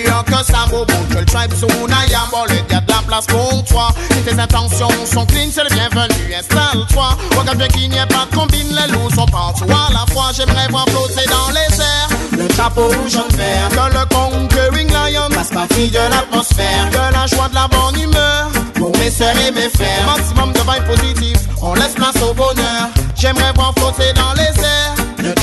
que 0.04 0.44
ça. 0.46 0.66
Beau 0.70 0.86
que 0.86 1.18
le 1.18 1.26
tribe 1.26 1.54
Sunaya, 1.54 2.22
bon, 2.32 2.44
le 2.50 2.56
y 2.56 2.76
a 2.76 2.82
de 2.82 2.92
la 2.92 3.02
place 3.08 3.26
pour 3.28 3.64
toi. 3.66 3.90
Si 4.12 4.22
tes 4.22 4.40
intentions 4.40 4.90
sont 5.06 5.26
clean, 5.26 5.50
c'est 5.52 5.64
le 5.64 5.70
bienvenu, 5.70 6.36
installe-toi. 6.38 7.18
Regarde 7.38 7.58
bien 7.58 7.68
qu'il 7.68 7.90
n'y 7.90 7.98
ait 7.98 8.06
pas 8.06 8.28
de 8.30 8.36
combine, 8.36 8.76
les 8.76 8.92
loups 8.92 9.10
sont 9.16 9.26
partout 9.26 9.66
à 9.66 9.94
la 9.94 10.06
fois. 10.14 10.32
J'aimerais 10.36 10.68
voir 10.70 10.86
flotter 10.90 11.28
dans 11.28 11.52
les 11.52 11.82
airs 11.82 12.18
le 12.38 12.48
drapeau 12.50 12.90
jaune 13.08 13.36
vert. 13.36 13.70
Que 13.70 13.94
le 13.94 14.06
conquering 14.06 14.90
lion 14.90 15.30
fasse 15.32 15.50
partie 15.50 15.90
de 15.90 15.98
l'atmosphère. 15.98 16.90
De 16.92 17.14
la 17.14 17.26
joie, 17.28 17.50
de 17.50 17.56
la 17.56 17.68
bonne 17.68 18.02
humeur. 18.02 18.50
Pour 18.76 18.96
mes 18.98 19.12
sœurs 19.12 19.36
et 19.48 19.52
mes 19.52 19.70
frères. 19.70 20.06
Maximum 20.06 20.54
de 20.54 20.60
vibes 20.60 20.96
positives. 20.96 21.48
On 21.62 21.74
laisse 21.74 21.96
place 21.96 22.22
au 22.22 22.34
bonheur. 22.34 22.90
J'aimerais 23.16 23.52
voir 23.56 23.74
flotter 23.76 24.14
dans 24.14 24.34
les 24.34 24.64
airs. 24.64 24.97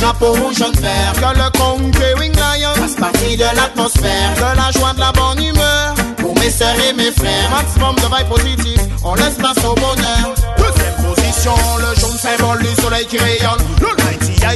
Drapeau 0.04 0.52
jaune 0.52 0.76
vert. 0.82 1.14
Que 1.14 1.38
le 1.38 1.48
conquering 1.58 2.34
lion 2.34 2.74
fasse 2.74 2.96
partie 2.96 3.38
de 3.38 3.44
l'atmosphère. 3.56 4.34
De 4.36 4.54
la 4.54 4.70
joie, 4.70 4.92
de 4.92 5.00
la 5.00 5.12
bonne 5.12 5.42
humeur. 5.42 5.94
Pour 6.18 6.34
mes 6.40 6.50
sœurs 6.50 6.76
et 6.86 6.92
mes 6.92 7.10
frères. 7.10 7.50
Maximum 7.50 7.96
de 7.96 8.14
vibes 8.14 8.28
positives. 8.28 8.86
On 9.02 9.14
laisse 9.14 9.36
place 9.38 9.64
au 9.64 9.74
bonheur. 9.74 10.34
Deuxième 10.58 11.14
position, 11.14 11.54
le 11.78 11.98
jaune 11.98 12.18
symbole 12.18 12.62
du 12.62 12.82
soleil 12.82 13.06
qui 13.06 13.16
rayonne. 13.16 13.64
Le 13.80 14.03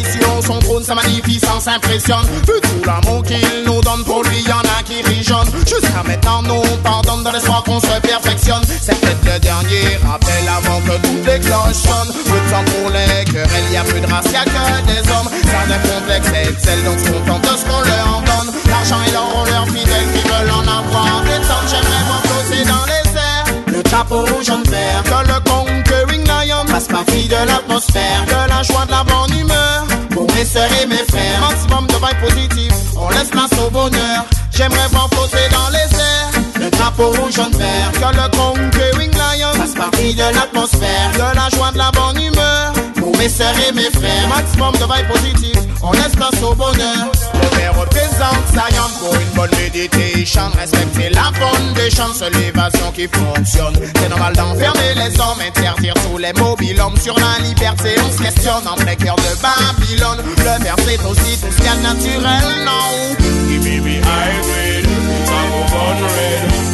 90 0.02 0.18
sur 0.18 0.44
son 0.44 0.58
trône, 0.60 0.84
sa 0.84 0.94
magnificence 0.94 1.66
impressionne. 1.66 2.26
Vu 2.46 2.60
tout 2.62 2.84
l'amour 2.86 3.22
qu'il 3.24 3.40
nous 3.66 3.80
donne, 3.80 4.04
pour 4.04 4.22
lui 4.24 4.42
y 4.42 4.52
en 4.52 4.60
a 4.60 4.82
qui 4.84 5.02
rijonnent. 5.02 5.50
Jusqu'à 5.66 6.02
maintenant, 6.06 6.42
nous 6.42 6.62
pardonne 6.82 7.24
dans 7.24 7.32
l'espoir 7.32 7.62
qu'on 7.64 7.80
se 7.80 8.00
perfectionne. 8.00 8.62
C'est 8.80 8.98
peut-être 9.00 9.24
le 9.24 9.38
dernier 9.40 9.98
rappel 10.06 10.44
avant 10.48 10.80
que 10.82 10.96
tout 11.02 11.20
déclenchonne. 11.24 12.10
Le 12.26 12.50
temps 12.50 12.64
pour 12.64 12.90
les 12.90 13.24
querelles, 13.24 13.72
y 13.72 13.76
a 13.76 13.84
plus 13.84 14.00
de 14.00 14.06
race, 14.06 14.26
y 14.32 14.36
a 14.36 14.44
que 14.44 14.86
des 14.86 15.10
hommes. 15.10 15.28
Certains 15.42 15.82
complexes 15.88 16.32
excellent, 16.48 16.84
donc 16.84 16.98
sont 17.00 17.20
contents 17.26 17.52
de 17.52 17.58
ce 17.58 17.64
qu'on 17.64 17.80
leur 17.80 18.22
donne. 18.24 18.54
L'argent 18.68 19.02
et 19.06 19.12
l'or 19.12 19.36
ont 19.36 19.44
leurs 19.44 19.66
fidèles 19.66 20.08
qui 20.14 20.22
veulent 20.28 20.52
en 20.52 20.62
avoir. 20.62 21.22
Et 21.26 21.40
tant 21.42 21.66
j'aimerais 21.66 22.04
voir 22.06 22.22
flotter 22.22 22.64
dans 22.64 22.86
les 22.86 23.18
airs. 23.18 23.46
Le 23.66 23.82
drapeau 23.82 24.26
jaune 24.42 24.62
vert, 24.64 25.02
que 25.02 25.28
le 25.28 25.40
conquering 25.50 26.24
lion 26.24 26.66
fasse 26.68 26.86
partie 26.86 27.26
de 27.26 27.36
l'atmosphère. 27.46 28.24
De 28.26 28.48
la 28.48 28.62
joie, 28.62 28.86
de 28.86 28.92
la 28.92 29.04
bonne 29.04 29.38
humeur. 29.38 29.87
Mes 30.34 30.44
sœurs 30.44 30.70
et 30.82 30.86
mes 30.86 31.04
frères. 31.08 31.40
Maximum 31.40 31.86
de 31.86 31.94
vibes 31.94 32.20
positives. 32.28 32.74
On 32.96 33.08
laisse 33.10 33.30
place 33.30 33.50
au 33.64 33.70
bonheur. 33.70 34.24
J'aimerais 34.50 34.88
voir 34.90 35.08
flotter 35.12 35.48
dans 35.52 35.68
les 35.70 35.98
airs. 35.98 36.30
Le 36.60 36.70
drapeau 36.70 37.12
jaune 37.30 37.52
vert, 37.52 37.92
que 37.92 38.16
le 38.16 38.28
conquering 38.36 39.12
lion 39.12 39.52
fasse 39.54 39.74
partie 39.74 40.14
de 40.14 40.22
l'atmosphère. 40.34 41.12
De 41.14 41.36
la 41.36 41.48
joie, 41.50 41.70
de 41.72 41.78
la 41.78 41.90
bonne 41.92 42.20
humeur. 42.20 42.72
Pour 43.08 43.16
mes 43.16 43.28
sœurs 43.30 43.54
et 43.66 43.72
mes 43.72 43.90
frères. 43.90 44.28
Maximum 44.28 44.72
de 44.72 44.84
vibes 44.84 45.08
positives. 45.08 45.66
On 45.82 45.92
laisse 45.92 46.14
place 46.14 46.42
au 46.42 46.54
bonheur. 46.54 47.08
Le 47.40 47.56
père 47.56 47.74
représente 47.74 48.44
Zion 48.52 48.84
pour 49.00 49.14
une 49.14 49.28
bonne 49.34 49.50
méditation. 49.58 50.50
Respecter 50.58 51.08
la 51.14 51.32
foundation, 51.32 52.04
c'est 52.14 52.28
l'évasion 52.36 52.92
qui 52.94 53.08
fonctionne. 53.08 53.72
C'est 53.96 54.10
normal 54.10 54.36
d'enfermer 54.36 54.94
les 54.94 55.18
hommes, 55.20 55.40
interdire 55.46 55.94
tous 55.94 56.18
les 56.18 56.34
mobilhommes. 56.34 56.98
Sur 56.98 57.16
la 57.18 57.42
liberté, 57.42 57.94
on 58.06 58.12
se 58.12 58.22
questionne 58.22 58.68
en 58.68 58.74
plein 58.74 58.94
cœur 58.94 59.16
de 59.16 59.32
Babylone. 59.40 60.18
Le 60.36 60.62
verre, 60.62 60.76
c'est 60.86 61.02
aussi 61.06 61.38
tout 61.40 61.50
ce 61.50 61.56
qu'il 61.56 61.64
y 61.64 61.68
a 61.68 61.76
de 61.76 61.82
naturel, 61.82 62.44
non? 62.66 63.16
Give 63.48 63.82
me 63.82 64.00
Red. 64.04 64.88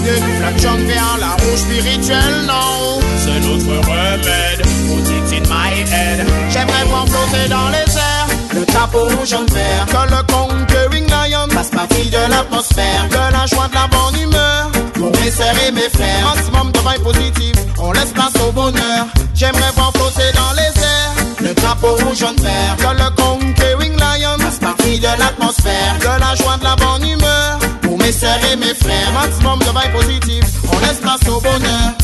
De 0.05 0.85
vers 0.87 1.17
la 1.19 1.31
rouge 1.31 1.59
spirituelle, 1.59 2.45
non? 2.47 3.01
C'est 3.19 3.41
notre 3.41 3.89
remède, 3.89 4.63
put 4.63 5.09
it 5.11 5.33
in 5.33 5.49
my 5.49 5.71
head. 5.91 6.24
J'aimerais 6.51 6.85
voir 6.87 7.07
flotter 7.07 7.49
dans 7.49 7.69
les 7.69 7.97
airs 7.97 8.35
le 8.55 8.65
drapeau 8.67 9.09
jaune 9.25 9.47
vert. 9.47 9.87
Que 9.87 10.11
le 10.11 10.23
conquering 10.33 11.07
lion 11.09 11.49
fasse 11.51 11.71
partie 11.71 12.09
de 12.09 12.31
l'atmosphère. 12.31 13.09
De 13.11 13.33
la 13.33 13.47
joie, 13.47 13.69
de 13.69 13.75
la 13.75 13.89
bonne 13.89 14.21
humeur. 14.23 14.71
Pour 14.95 15.11
mes 15.21 15.31
sœurs 15.31 15.55
et 15.67 15.73
mes 15.73 15.89
frères. 15.91 16.35
Maximum 16.35 16.73
de 16.73 16.79
vibes 16.79 17.03
positives. 17.03 17.67
On 17.79 17.93
laisse 17.93 18.13
place 18.13 18.35
au 18.47 18.53
bonheur. 18.53 19.07
J'aimerais 19.35 19.73
voir 19.77 19.93
flotter 19.95 20.31
dans 20.35 20.53
les 20.53 20.83
airs. 20.83 21.15
Le 21.41 21.55
drapeau 21.55 21.97
jaune 22.15 22.37
vert. 22.37 22.77
Que 22.79 23.03
le 23.03 23.11
conquering 23.17 23.97
lion 23.97 24.39
fasse 24.39 24.59
partie 24.59 24.99
de 24.99 25.09
l'atmosphère. 25.19 25.95
De 26.01 26.21
la 26.21 26.35
joie, 26.37 26.57
de 26.59 26.65
la 26.65 26.77
bonne 26.77 27.09
humeur. 27.09 27.59
Pour 27.83 27.99
mes 27.99 28.13
sœurs 28.13 28.39
et 28.53 28.57
mes 28.57 28.75
frères. 28.75 29.13
Maximum 29.13 29.59
de 29.59 29.65
vibes 29.65 29.93
positives. 30.01 30.45
On 30.73 30.79
laisse 30.79 31.01
place 31.01 31.29
au 31.29 31.41
bonheur. 31.41 32.04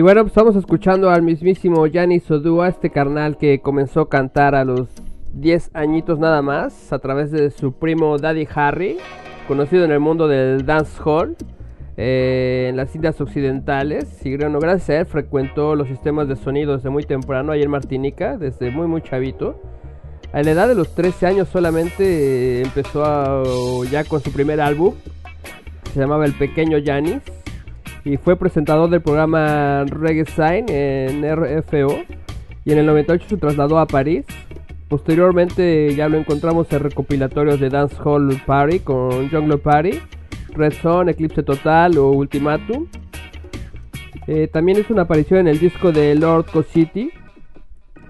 Y 0.00 0.02
bueno, 0.02 0.22
pues 0.22 0.30
estamos 0.30 0.56
escuchando 0.56 1.10
al 1.10 1.20
mismísimo 1.20 1.86
Yanni 1.86 2.20
Sodua, 2.20 2.68
este 2.68 2.88
carnal 2.88 3.36
que 3.36 3.60
comenzó 3.60 4.00
a 4.00 4.08
cantar 4.08 4.54
a 4.54 4.64
los 4.64 4.88
10 5.34 5.72
añitos 5.74 6.18
nada 6.18 6.40
más, 6.40 6.90
a 6.94 7.00
través 7.00 7.30
de 7.30 7.50
su 7.50 7.74
primo 7.74 8.16
Daddy 8.16 8.48
Harry, 8.54 8.96
conocido 9.46 9.84
en 9.84 9.90
el 9.92 10.00
mundo 10.00 10.26
del 10.26 10.64
dancehall, 10.64 11.36
eh, 11.98 12.68
en 12.70 12.78
las 12.78 12.94
Indias 12.94 13.20
Occidentales. 13.20 14.22
Bueno, 14.24 14.58
gracias 14.58 14.88
a 14.88 15.00
él 15.00 15.04
frecuentó 15.04 15.74
los 15.76 15.86
sistemas 15.86 16.28
de 16.28 16.36
sonido 16.36 16.78
desde 16.78 16.88
muy 16.88 17.02
temprano, 17.02 17.52
ahí 17.52 17.60
en 17.62 17.68
Martinica, 17.70 18.38
desde 18.38 18.70
muy, 18.70 18.86
muy 18.86 19.02
chavito. 19.02 19.60
A 20.32 20.42
la 20.42 20.50
edad 20.50 20.66
de 20.66 20.76
los 20.76 20.94
13 20.94 21.26
años 21.26 21.48
solamente 21.48 22.60
eh, 22.60 22.62
empezó 22.62 23.04
a- 23.04 23.42
ya 23.90 24.04
con 24.04 24.22
su 24.22 24.32
primer 24.32 24.62
álbum, 24.62 24.94
se 25.92 26.00
llamaba 26.00 26.24
El 26.24 26.32
Pequeño 26.32 26.78
Yanis 26.78 27.20
y 28.04 28.16
fue 28.16 28.36
presentador 28.36 28.88
del 28.88 29.00
programa 29.00 29.84
Reggae 29.84 30.24
Sign 30.24 30.66
en 30.68 31.22
RFO 31.24 31.98
y 32.64 32.72
en 32.72 32.78
el 32.78 32.86
98 32.86 33.26
se 33.28 33.36
trasladó 33.36 33.78
a 33.78 33.86
París. 33.86 34.24
Posteriormente 34.88 35.94
ya 35.94 36.08
lo 36.08 36.18
encontramos 36.18 36.70
en 36.72 36.80
recopilatorios 36.80 37.60
de 37.60 37.68
Dance 37.68 37.96
Hall 38.04 38.40
Party 38.44 38.80
con 38.80 39.30
Jungle 39.30 39.58
Party, 39.58 40.00
Red 40.52 40.72
Zone, 40.74 41.12
Eclipse 41.12 41.42
Total 41.42 41.96
o 41.96 42.10
Ultimatum. 42.10 42.86
Eh, 44.26 44.48
también 44.48 44.78
hizo 44.78 44.92
una 44.92 45.02
aparición 45.02 45.40
en 45.40 45.48
el 45.48 45.58
disco 45.58 45.92
de 45.92 46.14
Lord 46.14 46.46
Co 46.50 46.62
City. 46.62 47.10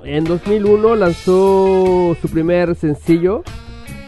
En 0.04 0.24
2001 0.24 0.96
lanzó 0.96 2.16
su 2.20 2.28
primer 2.32 2.74
sencillo, 2.74 3.42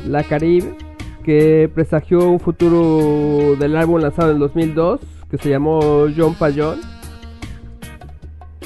La 0.07 0.25
Caribe, 0.25 0.75
que 1.23 1.71
presagió 1.75 2.27
un 2.29 2.41
futuro 2.41 3.57
del 3.57 3.77
álbum 3.77 4.01
lanzado 4.01 4.31
en 4.31 4.37
el 4.37 4.41
2002, 4.41 5.01
que 5.33 5.39
se 5.39 5.49
llamó 5.49 6.07
John 6.15 6.35
Payón. 6.35 6.79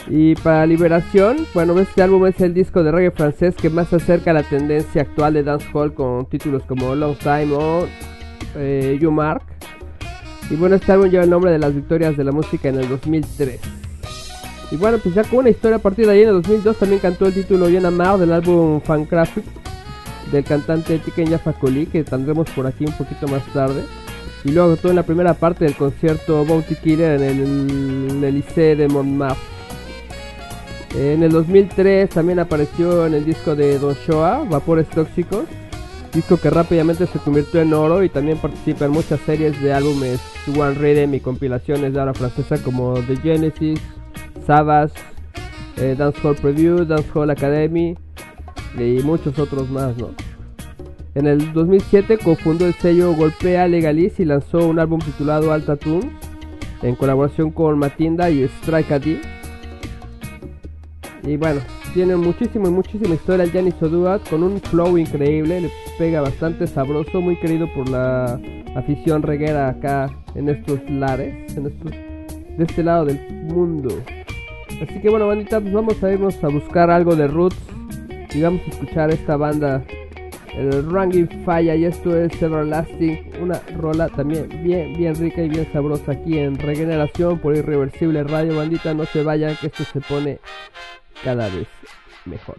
Y 0.09 0.35
para 0.35 0.67
Liberación, 0.67 1.47
bueno, 1.55 1.79
este 1.79 2.03
álbum 2.03 2.27
es 2.27 2.41
el 2.41 2.55
disco 2.55 2.83
de 2.83 2.91
reggae 2.91 3.13
francés 3.13 3.55
que 3.55 3.71
más 3.71 3.89
se 3.89 3.97
acerca 3.97 4.33
a 4.33 4.35
la 4.35 4.43
tendencia 4.43 5.03
actual 5.03 5.35
de 5.35 5.45
dancehall 5.45 5.95
con 5.95 6.27
títulos 6.27 6.65
como 6.65 6.97
Long 6.97 7.17
Time 7.19 7.53
o 7.53 7.87
eh, 8.57 8.99
You 9.01 9.13
Mark. 9.13 9.45
Y 10.51 10.57
bueno, 10.57 10.75
este 10.75 10.91
álbum 10.91 11.09
lleva 11.09 11.23
el 11.23 11.31
nombre 11.31 11.53
de 11.53 11.61
las 11.61 11.73
victorias 11.73 12.17
de 12.17 12.25
la 12.25 12.33
música 12.33 12.69
en 12.69 12.81
el 12.81 12.89
2003. 12.89 13.61
Y 14.73 14.77
bueno, 14.77 14.99
pues 14.99 15.15
ya 15.15 15.23
con 15.23 15.41
una 15.41 15.51
historia 15.51 15.77
a 15.77 15.81
partir 15.81 16.07
de 16.07 16.13
ahí 16.13 16.23
en 16.23 16.29
el 16.29 16.35
2002 16.35 16.79
también 16.79 17.01
cantó 17.01 17.27
el 17.27 17.35
título 17.35 17.67
Bien 17.67 17.87
Amar 17.87 18.19
del 18.19 18.33
álbum 18.33 18.81
Fancraft 18.81 19.39
del 20.33 20.43
cantante 20.43 20.99
Tiken 20.99 21.39
Facoli 21.39 21.87
que 21.87 22.03
tendremos 22.03 22.51
por 22.51 22.67
aquí 22.67 22.85
un 22.85 22.93
poquito 22.93 23.29
más 23.29 23.45
tarde. 23.53 23.85
Y 24.47 24.53
luego 24.53 24.75
actuó 24.75 24.91
en 24.91 24.97
la 24.97 25.03
primera 25.03 25.35
parte 25.35 25.65
del 25.65 25.75
concierto 25.75 26.45
Bounty 26.45 26.77
Killer 26.77 27.21
en 27.21 28.23
el, 28.23 28.25
en 28.25 28.79
de 28.79 28.89
Montmartre. 28.89 29.43
En 30.95 31.25
el 31.25 31.33
2003 31.33 32.09
también 32.11 32.39
apareció 32.39 33.07
en 33.07 33.15
el 33.15 33.25
disco 33.25 33.57
de 33.57 33.77
Don 33.81 33.97
Shoah, 34.07 34.45
Vapores 34.49 34.87
Tóxicos, 34.89 35.47
disco 36.13 36.37
que 36.37 36.49
rápidamente 36.49 37.09
se 37.09 37.19
convirtió 37.19 37.61
en 37.61 37.75
oro 37.75 38.05
y 38.05 38.09
también 38.09 38.39
participa 38.39 38.85
en 38.85 38.93
muchas 38.93 39.19
series 39.21 39.61
de 39.61 39.73
álbumes 39.73 40.21
One 40.57 40.75
Rhythm 40.75 41.15
y 41.15 41.21
compilaciones 41.21 41.93
de 41.93 42.01
habla 42.01 42.15
francesa 42.15 42.63
como 42.63 42.95
The 43.03 43.17
Genesis, 43.17 43.81
Savage, 44.47 44.95
eh, 45.77 45.97
Dancehall 45.99 46.37
Preview, 46.37 46.85
Dancehall 46.85 47.31
Academy 47.31 47.97
y 48.79 49.03
muchos 49.03 49.41
otros 49.41 49.69
más, 49.71 49.97
¿no? 49.97 50.11
En 51.17 51.27
el 51.27 51.55
2007 51.55 52.19
cofundó 52.19 52.67
el 52.67 52.75
sello 52.75 53.15
Golpea 53.15 53.67
Legalis 53.67 54.21
y 54.21 54.27
lanzó 54.27 54.69
un 54.69 54.79
álbum 54.79 55.01
titulado 55.01 55.51
Alta 55.51 55.75
Tunes 55.75 56.13
en 56.83 56.95
colaboración 56.95 57.53
con 57.53 57.79
Matinda 57.79 58.29
y 58.29 58.43
Strike 58.43 58.93
a 58.93 58.99
D. 58.99 59.19
Y 61.23 61.39
bueno, 61.39 61.63
tiene 61.95 62.17
muchísimo 62.17 62.69
y 62.69 62.71
muchísima 62.71 63.15
historia 63.15 63.45
el 63.45 63.51
Gianni 63.51 63.73
Sodua 63.81 64.19
con 64.29 64.43
un 64.43 64.61
flow 64.61 64.99
increíble, 64.99 65.63
le 65.63 65.71
pega 65.97 66.21
bastante 66.21 66.67
sabroso, 66.67 67.23
muy 67.23 67.37
querido 67.37 67.67
por 67.73 67.89
la 67.89 68.39
afición 68.75 69.23
reguera 69.23 69.71
acá 69.71 70.11
en 70.35 70.51
estos 70.51 70.79
lares, 70.91 71.57
en 71.57 71.69
estos, 71.69 71.93
de 71.93 72.63
este 72.63 72.83
lado 72.85 73.07
del 73.07 73.19
mundo. 73.45 73.89
Así 74.83 75.01
que 75.01 75.09
bueno, 75.09 75.29
bandita, 75.29 75.63
pues 75.63 75.73
vamos 75.73 76.05
a 76.05 76.13
irnos 76.13 76.45
a 76.45 76.49
buscar 76.49 76.91
algo 76.91 77.17
de 77.17 77.27
roots 77.27 77.57
y 78.35 78.43
vamos 78.43 78.61
a 78.67 78.71
escuchar 78.71 79.11
esta 79.11 79.39
banda, 79.39 79.83
el 80.57 80.90
Ranking 80.90 81.27
Falla, 81.45 81.75
y 81.75 81.85
esto 81.85 82.16
es 82.16 82.40
Everlasting, 82.40 83.33
una 83.40 83.61
rola 83.77 84.09
también 84.09 84.49
bien, 84.62 84.97
bien 84.97 85.14
rica 85.14 85.42
y 85.42 85.49
bien 85.49 85.71
sabrosa 85.73 86.12
aquí 86.12 86.38
en 86.38 86.59
Regeneración 86.59 87.38
por 87.38 87.55
Irreversible 87.55 88.25
Radio, 88.25 88.57
bandita, 88.57 88.95
no 88.95 89.05
se 89.05 89.23
vayan 89.23 89.55
que 89.57 89.66
esto 89.66 89.85
se 89.85 90.01
pone 90.01 90.38
cada 91.23 91.49
vez 91.49 91.69
mejor. 92.25 92.57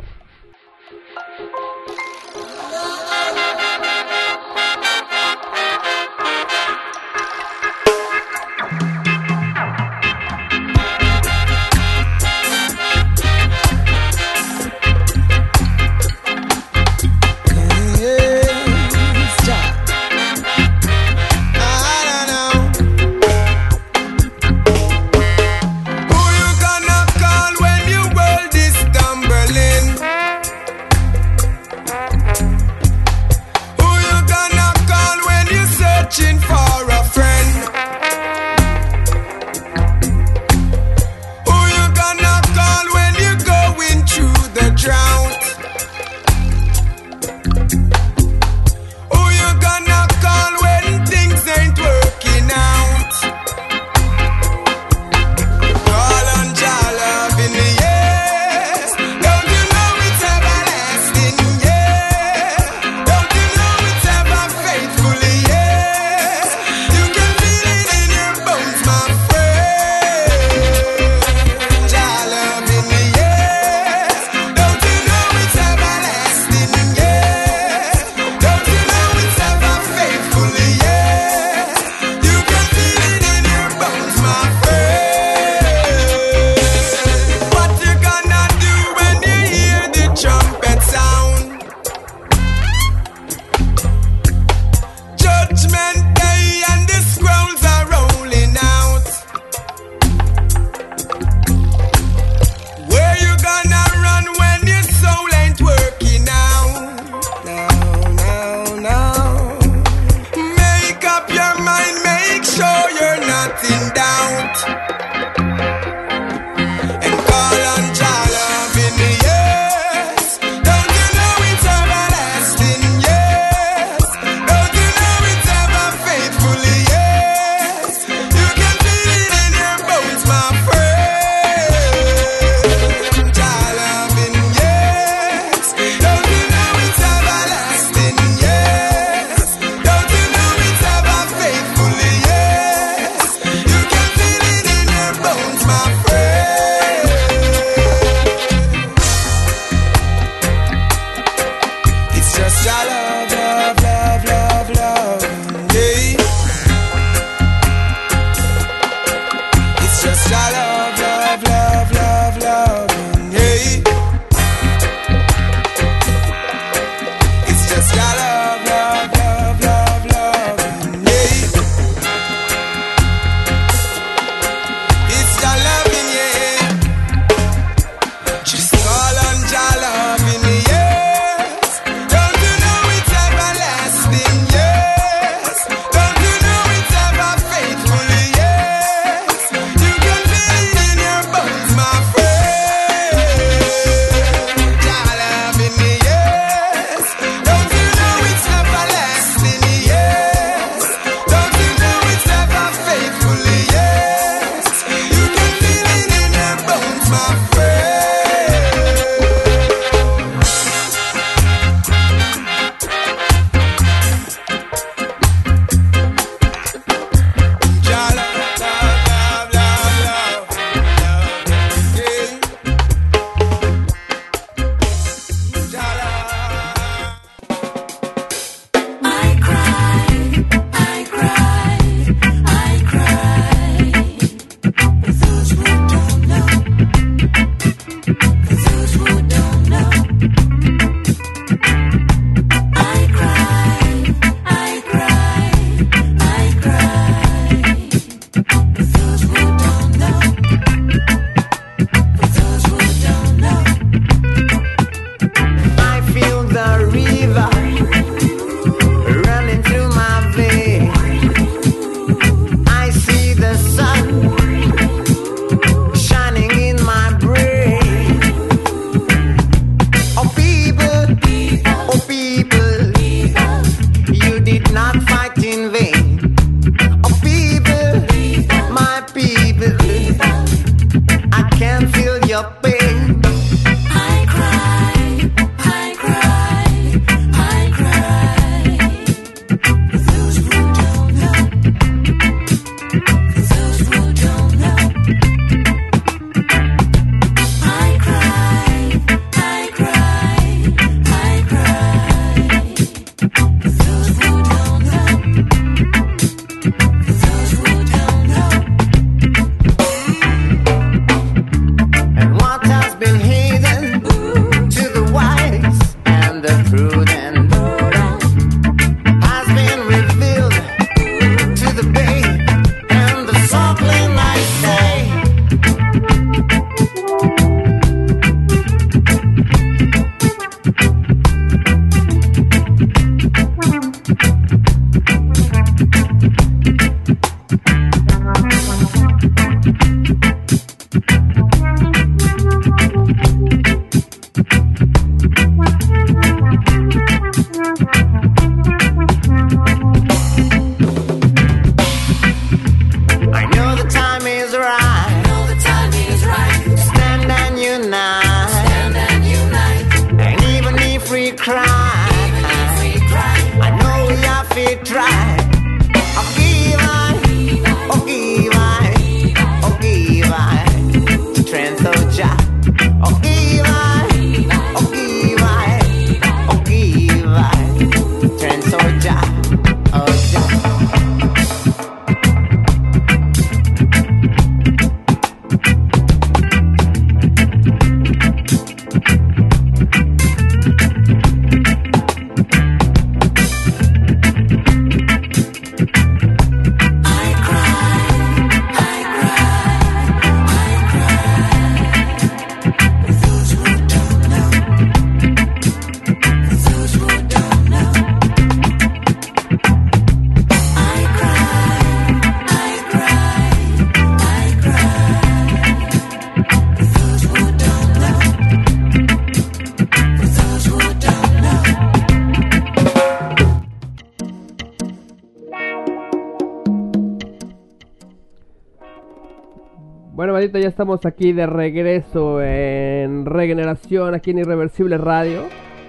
Ya 430.67 430.71
estamos 430.71 431.05
aquí 431.05 431.31
de 431.31 431.45
regreso 431.45 432.41
en 432.41 433.25
Regeneración, 433.25 434.13
aquí 434.13 434.31
en 434.31 434.39
Irreversible 434.39 434.97
Radio. 434.97 435.43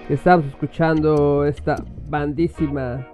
Estamos 0.07 0.45
escuchando 0.45 1.43
esta 1.43 1.83
bandísima 2.07 3.05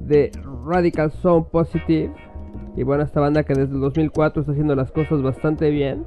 de 0.00 0.32
Radical 0.66 1.12
Sound 1.12 1.46
Positive. 1.46 2.12
Y 2.76 2.82
bueno, 2.82 3.04
esta 3.04 3.20
banda 3.20 3.44
que 3.44 3.54
desde 3.54 3.72
el 3.72 3.80
2004 3.82 4.40
está 4.40 4.50
haciendo 4.50 4.74
las 4.74 4.90
cosas 4.90 5.22
bastante 5.22 5.70
bien. 5.70 6.04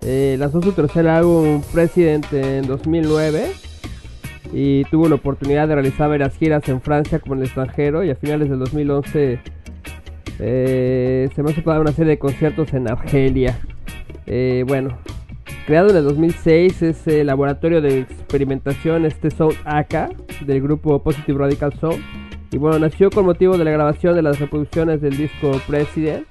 Eh, 0.00 0.36
lanzó 0.38 0.62
su 0.62 0.72
tercer 0.72 1.06
álbum 1.06 1.60
President 1.70 2.24
en 2.32 2.66
2009 2.66 3.52
y 4.54 4.84
tuvo 4.84 5.10
la 5.10 5.16
oportunidad 5.16 5.68
de 5.68 5.74
realizar 5.74 6.08
varias 6.08 6.34
giras 6.38 6.66
en 6.70 6.80
Francia 6.80 7.18
como 7.18 7.34
en 7.34 7.40
el 7.40 7.46
extranjero 7.48 8.02
y 8.02 8.10
a 8.10 8.14
finales 8.14 8.48
del 8.48 8.60
2011 8.60 9.40
eh, 10.42 11.28
se 11.34 11.42
me 11.42 11.50
ha 11.52 11.80
una 11.80 11.92
serie 11.92 12.12
de 12.12 12.18
conciertos 12.18 12.72
en 12.72 12.90
Argelia. 12.90 13.60
Eh, 14.32 14.64
bueno, 14.64 14.96
creado 15.66 15.90
en 15.90 15.96
el 15.96 16.04
2006 16.04 16.82
es 16.82 17.06
el 17.08 17.26
laboratorio 17.26 17.82
de 17.82 17.98
experimentación 17.98 19.04
este 19.04 19.28
Sound 19.28 19.56
AK 19.64 20.44
del 20.46 20.62
grupo 20.62 21.02
Positive 21.02 21.36
Radical 21.36 21.72
Sound. 21.80 22.00
Y 22.52 22.56
bueno, 22.56 22.78
nació 22.78 23.10
con 23.10 23.26
motivo 23.26 23.58
de 23.58 23.64
la 23.64 23.72
grabación 23.72 24.14
de 24.14 24.22
las 24.22 24.38
reproducciones 24.38 25.00
del 25.00 25.16
disco 25.16 25.60
President. 25.66 26.28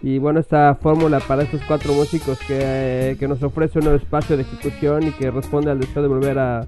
Y 0.00 0.18
bueno, 0.18 0.40
esta 0.40 0.76
fórmula 0.76 1.20
para 1.20 1.42
estos 1.42 1.60
cuatro 1.68 1.92
músicos 1.92 2.38
que, 2.48 3.16
que 3.20 3.28
nos 3.28 3.42
ofrece 3.42 3.80
un 3.80 3.84
nuevo 3.84 3.98
espacio 3.98 4.38
de 4.38 4.42
ejecución 4.42 5.02
y 5.02 5.12
que 5.12 5.30
responde 5.30 5.70
al 5.70 5.78
deseo 5.78 6.00
de 6.00 6.08
volver 6.08 6.38
a, 6.38 6.66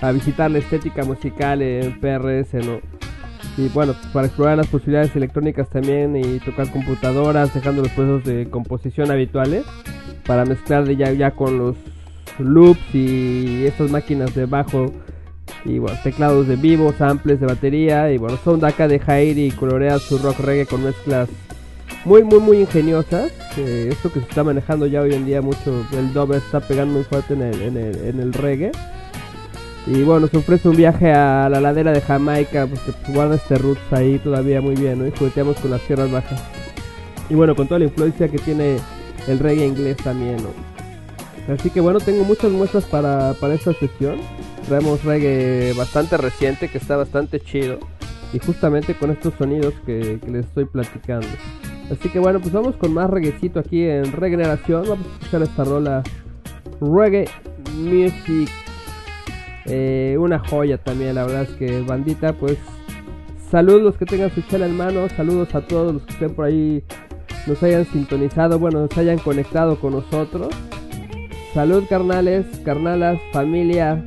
a 0.00 0.12
visitar 0.12 0.52
la 0.52 0.58
estética 0.58 1.02
musical 1.02 1.62
en 1.62 1.98
PRS, 1.98 2.54
¿no? 2.64 3.03
Y 3.56 3.68
bueno, 3.68 3.94
para 4.12 4.26
explorar 4.26 4.56
las 4.56 4.66
posibilidades 4.66 5.14
electrónicas 5.14 5.68
también 5.68 6.16
y 6.16 6.40
tocar 6.40 6.70
computadoras, 6.70 7.54
dejando 7.54 7.82
los 7.82 7.92
procesos 7.92 8.24
de 8.24 8.50
composición 8.50 9.10
habituales, 9.10 9.64
para 10.26 10.44
mezclar 10.44 10.88
ya, 10.90 11.12
ya 11.12 11.30
con 11.30 11.58
los 11.58 11.76
loops 12.38 12.94
y 12.94 13.64
estas 13.66 13.90
máquinas 13.90 14.34
de 14.34 14.46
bajo 14.46 14.92
y 15.64 15.78
bueno, 15.78 15.96
teclados 16.02 16.48
de 16.48 16.56
vivo, 16.56 16.92
samples 16.92 17.40
de 17.40 17.46
batería 17.46 18.10
y 18.10 18.18
bueno, 18.18 18.38
son 18.42 18.64
acá 18.64 18.88
de 18.88 18.98
Jairi 18.98 19.46
y 19.46 19.50
colorea 19.50 19.98
su 19.98 20.18
rock 20.18 20.40
reggae 20.40 20.66
con 20.66 20.84
mezclas 20.84 21.28
muy 22.04 22.22
muy 22.22 22.38
muy 22.38 22.58
ingeniosas. 22.58 23.32
esto 23.56 24.12
que 24.12 24.20
se 24.20 24.26
está 24.28 24.44
manejando 24.44 24.86
ya 24.86 25.00
hoy 25.00 25.14
en 25.14 25.26
día 25.26 25.40
mucho, 25.40 25.86
el 25.92 26.12
dub 26.12 26.34
está 26.34 26.60
pegando 26.60 26.94
muy 26.94 27.04
fuerte 27.04 27.34
en 27.34 27.42
el, 27.42 27.62
en 27.62 27.76
el, 27.76 27.96
en 28.04 28.20
el 28.20 28.32
reggae. 28.32 28.72
Y 29.86 30.02
bueno, 30.02 30.28
se 30.28 30.38
ofrece 30.38 30.68
un 30.68 30.76
viaje 30.76 31.12
a 31.12 31.48
la 31.50 31.60
ladera 31.60 31.92
de 31.92 32.00
Jamaica, 32.00 32.66
pues, 32.66 32.80
guarda 33.14 33.34
este 33.34 33.56
roots 33.56 33.92
ahí 33.92 34.18
todavía 34.18 34.62
muy 34.62 34.74
bien, 34.74 34.98
¿no? 34.98 35.06
Y 35.06 35.10
jugueteamos 35.10 35.58
con 35.58 35.70
las 35.70 35.82
tierras 35.82 36.10
bajas. 36.10 36.42
Y 37.28 37.34
bueno, 37.34 37.54
con 37.54 37.68
toda 37.68 37.80
la 37.80 37.86
influencia 37.86 38.28
que 38.28 38.38
tiene 38.38 38.78
el 39.28 39.38
reggae 39.38 39.66
inglés 39.66 39.98
también, 39.98 40.36
¿no? 40.36 41.52
Así 41.52 41.68
que 41.68 41.82
bueno, 41.82 42.00
tengo 42.00 42.24
muchas 42.24 42.50
muestras 42.50 42.84
para, 42.84 43.34
para 43.34 43.52
esta 43.52 43.74
sesión. 43.74 44.18
Traemos 44.66 45.04
reggae 45.04 45.74
bastante 45.76 46.16
reciente, 46.16 46.68
que 46.68 46.78
está 46.78 46.96
bastante 46.96 47.38
chido. 47.40 47.78
Y 48.32 48.38
justamente 48.38 48.94
con 48.94 49.10
estos 49.10 49.34
sonidos 49.34 49.74
que, 49.84 50.18
que 50.24 50.30
les 50.30 50.46
estoy 50.46 50.64
platicando. 50.64 51.26
Así 51.90 52.08
que 52.08 52.18
bueno, 52.18 52.40
pues 52.40 52.52
vamos 52.52 52.76
con 52.76 52.94
más 52.94 53.10
reggaecito 53.10 53.60
aquí 53.60 53.84
en 53.84 54.10
Regeneración. 54.12 54.88
Vamos 54.88 55.06
a 55.06 55.12
escuchar 55.12 55.42
esta 55.42 55.64
rola 55.64 56.02
Reggae 56.80 57.28
Music 57.76 58.50
eh, 59.66 60.16
una 60.18 60.38
joya 60.38 60.78
también, 60.78 61.14
la 61.14 61.24
verdad 61.24 61.42
es 61.42 61.50
que 61.50 61.80
bandita, 61.82 62.32
pues 62.34 62.58
saludos 63.50 63.82
los 63.82 63.96
que 63.96 64.04
tengan 64.04 64.30
su 64.30 64.42
chela 64.42 64.66
en 64.66 64.76
mano, 64.76 65.08
saludos 65.10 65.54
a 65.54 65.60
todos 65.66 65.94
los 65.94 66.02
que 66.02 66.12
estén 66.12 66.34
por 66.34 66.46
ahí, 66.46 66.82
nos 67.46 67.62
hayan 67.62 67.84
sintonizado, 67.84 68.58
bueno, 68.58 68.80
nos 68.80 68.98
hayan 68.98 69.18
conectado 69.18 69.78
con 69.78 69.92
nosotros. 69.92 70.48
Salud 71.52 71.84
carnales, 71.88 72.46
carnalas, 72.64 73.20
familia. 73.32 74.04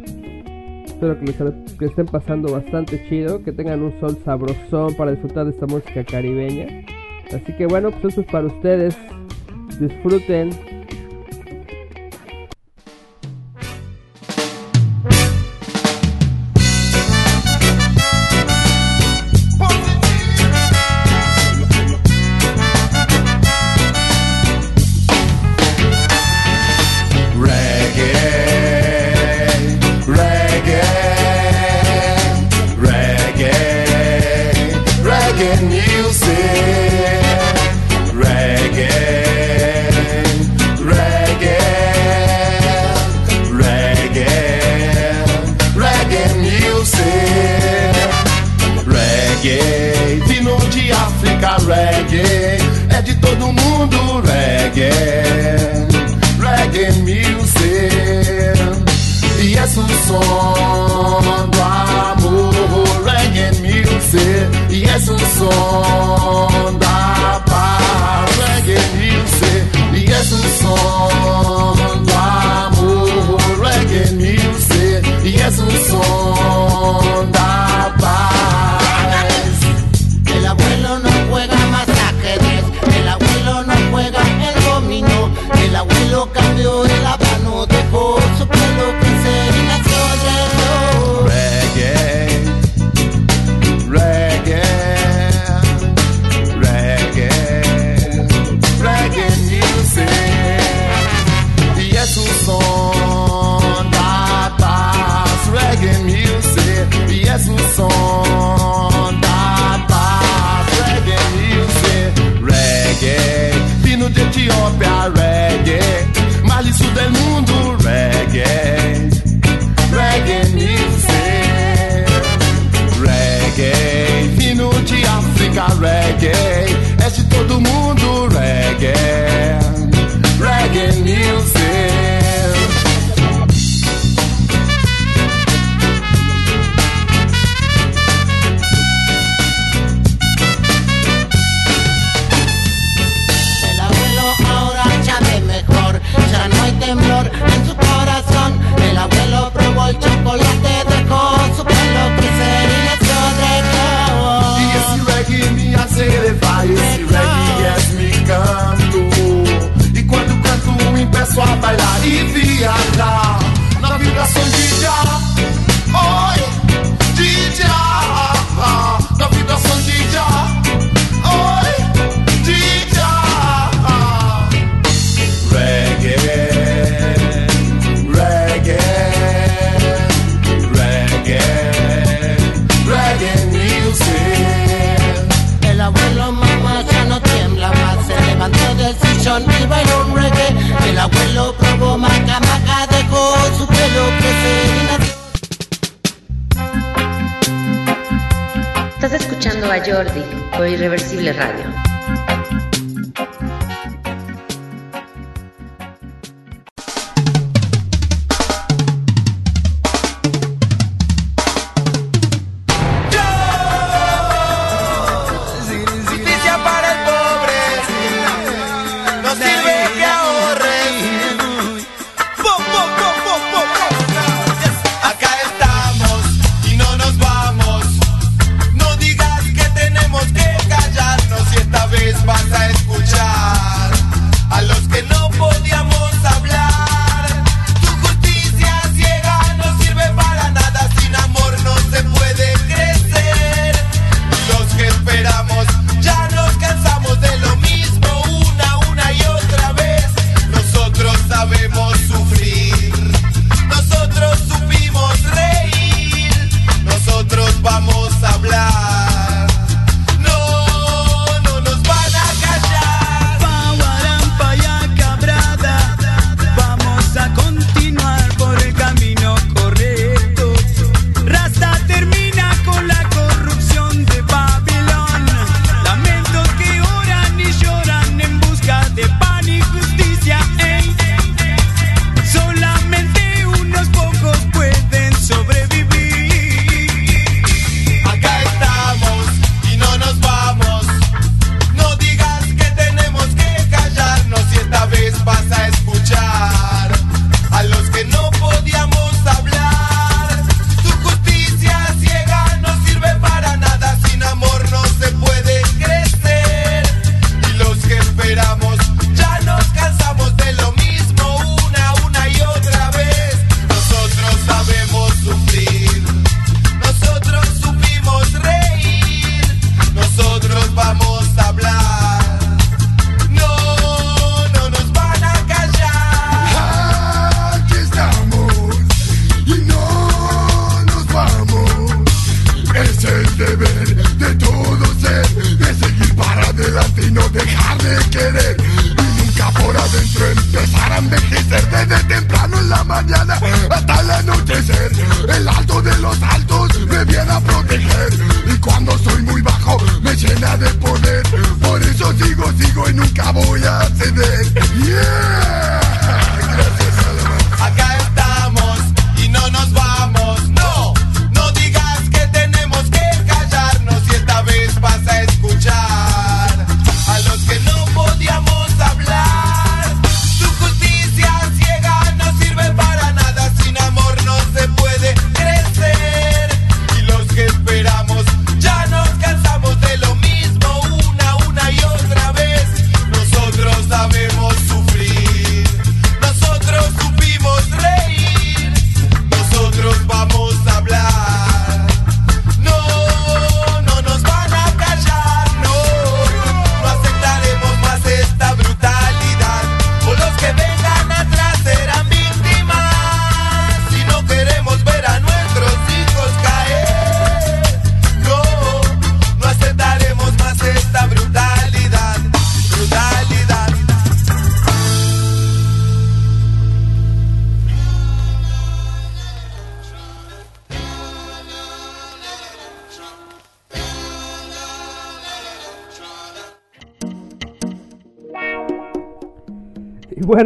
Espero 0.85 1.17
que 1.19 1.25
les 1.27 1.77
que 1.77 1.85
estén 1.85 2.07
pasando 2.07 2.51
bastante 2.51 3.07
chido, 3.07 3.43
que 3.43 3.51
tengan 3.51 3.83
un 3.83 3.97
sol 3.99 4.17
sabrosón 4.25 4.95
para 4.95 5.11
disfrutar 5.11 5.45
de 5.45 5.51
esta 5.51 5.65
música 5.65 6.03
caribeña. 6.03 6.83
Así 7.27 7.55
que 7.55 7.67
bueno, 7.67 7.91
pues 7.91 8.13
eso 8.13 8.21
es 8.21 8.27
para 8.27 8.47
ustedes. 8.47 8.97
Disfruten, 9.79 10.49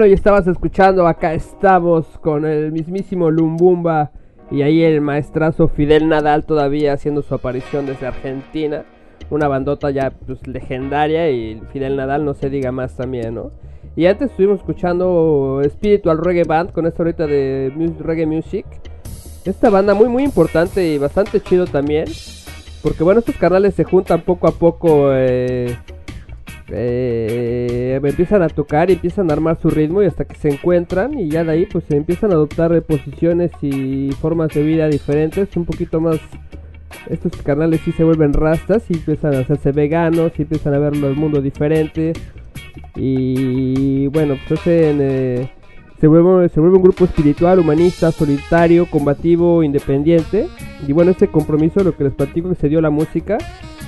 bueno, 0.02 0.14
y 0.14 0.16
estabas 0.16 0.48
escuchando, 0.48 1.06
acá 1.06 1.36
estamos 1.36 2.08
con 2.24 2.44
el 2.44 2.72
mismísimo 2.72 3.30
Lumbumba 3.30 4.10
y 4.50 4.64
ahí 4.64 4.82
el 4.82 5.00
maestrazo 5.00 5.68
Fidel 5.68 6.10
Nadal 6.10 6.44
todavía 6.44 6.94
haciendo 6.94 7.22
su 7.22 7.36
aparición 7.36 7.86
desde 7.86 8.08
Argentina. 8.08 8.84
Una 9.30 9.48
bandota 9.48 9.92
ya 9.92 10.10
pues, 10.10 10.48
legendaria 10.48 11.30
y 11.30 11.62
Fidel 11.72 11.98
Nadal 11.98 12.26
no 12.26 12.34
se 12.34 12.50
diga 12.50 12.72
más 12.72 12.96
también, 12.98 13.36
¿no? 13.36 13.52
Y 13.96 14.08
antes 14.08 14.32
estuvimos 14.32 14.62
escuchando 14.62 15.62
Spiritual 15.70 16.18
Reggae 16.18 16.46
Band 16.46 16.72
con 16.72 16.88
esta 16.88 17.04
ahorita 17.04 17.28
de 17.28 17.72
Reggae 18.00 18.26
Music. 18.26 18.66
Esta 19.46 19.70
banda 19.70 19.94
muy 19.94 20.10
muy 20.10 20.24
importante 20.24 20.84
y 20.84 20.98
bastante 20.98 21.42
chido 21.42 21.68
también. 21.68 22.06
Porque 22.82 23.04
bueno, 23.04 23.20
estos 23.20 23.36
canales 23.36 23.76
se 23.76 23.84
juntan 23.84 24.22
poco 24.22 24.48
a 24.48 24.52
poco. 24.52 25.12
Eh, 25.14 25.78
eh, 26.74 28.00
empiezan 28.04 28.42
a 28.42 28.50
tocar 28.50 28.90
y 28.90 28.94
empiezan 28.94 29.30
a 29.30 29.34
armar 29.34 29.60
su 29.62 29.70
ritmo 29.70 30.02
y 30.02 30.06
hasta 30.06 30.26
que 30.26 30.36
se 30.36 30.50
encuentran 30.50 31.18
y 31.18 31.30
ya 31.30 31.44
de 31.44 31.52
ahí 31.52 31.66
pues 31.66 31.84
se 31.86 31.98
empiezan 31.98 32.32
a 32.32 32.36
adoptar 32.36 32.74
eh, 32.74 32.82
posiciones 32.82 33.52
y 33.62 34.12
formas 34.22 34.50
de 34.50 34.64
vida 34.64 34.88
diferentes, 34.88 35.56
un 35.56 35.66
poquito 35.66 36.00
más 36.00 36.20
estos 37.10 37.32
canales 37.42 37.82
sí 37.84 37.92
se 37.92 38.04
vuelven 38.04 38.34
rastas 38.34 38.84
y 38.90 38.94
empiezan 38.94 39.36
a 39.36 39.40
hacerse 39.40 39.72
veganos 39.72 40.32
y 40.38 40.44
empiezan 40.44 40.74
a 40.74 40.80
verlo 40.80 41.08
el 41.08 41.16
mundo 41.16 41.42
diferente. 41.42 42.14
Y 42.96 44.08
bueno 44.08 44.38
pues 44.48 44.60
hacen, 44.60 45.00
eh, 45.02 45.50
se 46.02 46.08
vuelve, 46.08 46.50
se 46.50 46.60
vuelve 46.60 46.78
un 46.78 46.84
grupo 46.84 47.06
espiritual, 47.06 47.60
humanista, 47.60 48.12
solitario, 48.12 48.88
combativo, 48.88 49.64
independiente. 49.64 50.48
Y 50.88 50.92
bueno 50.94 51.12
este 51.12 51.28
compromiso 51.28 51.84
lo 51.84 51.96
que 51.96 52.04
les 52.06 52.14
platico 52.14 52.50
que 52.50 52.56
se 52.56 52.68
dio 52.70 52.82
la 52.82 52.90
música. 52.90 53.38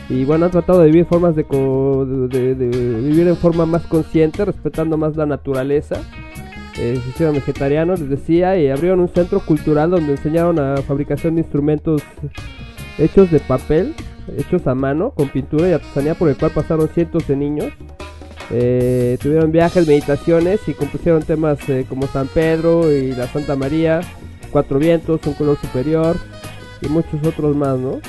Y 0.09 0.24
bueno 0.24 0.45
han 0.45 0.51
tratado 0.51 0.80
de 0.80 0.86
vivir 0.88 1.05
formas 1.05 1.36
de, 1.36 1.43
co- 1.45 2.05
de- 2.05 2.55
de 2.55 2.68
vivir 3.01 3.28
en 3.28 3.36
forma 3.36 3.66
más 3.66 3.82
consciente 3.88 4.45
respetando 4.45 4.95
más 4.95 5.16
la 5.18 5.26
naturaleza. 5.26 5.95
Eh, 6.80 6.99
se 7.03 7.09
hicieron 7.09 7.36
vegetarianos 7.36 7.99
les 7.99 8.09
decía 8.09 8.57
y 8.59 8.68
abrieron 8.70 8.99
un 8.99 9.07
centro 9.09 9.39
cultural 9.39 9.91
donde 9.91 10.11
enseñaron 10.14 10.57
a 10.59 10.78
fabricación 10.78 11.36
de 11.36 11.41
instrumentos 11.41 12.01
hechos 12.97 13.30
de 13.32 13.39
papel 13.39 13.93
hechos 14.38 14.66
a 14.68 14.74
mano, 14.76 15.11
con 15.11 15.28
pintura 15.30 15.68
y 15.70 15.74
artesanía, 15.74 16.16
por 16.16 16.30
el 16.30 16.38
cual 16.38 16.51
pasaron 16.51 16.88
cientos 16.88 17.28
de 17.28 17.36
niños. 17.36 17.68
Eh, 18.52 19.18
tuvieron 19.22 19.52
viajes, 19.52 19.88
meditaciones 19.88 20.60
y 20.68 20.74
compusieron 20.74 21.24
temas 21.24 21.58
eh, 21.70 21.86
como 21.88 22.08
San 22.08 22.28
Pedro 22.28 22.91
y 22.91 23.14
la 23.14 23.28
Santa 23.28 23.56
María, 23.56 24.02
Cuatro 24.52 24.80
Vientos, 24.80 25.22
Un 25.26 25.34
Color 25.34 25.58
Superior 25.60 26.18
y 26.82 26.88
muchos 26.88 27.26
otros 27.26 27.56
más, 27.56 27.78
¿no? 27.80 28.00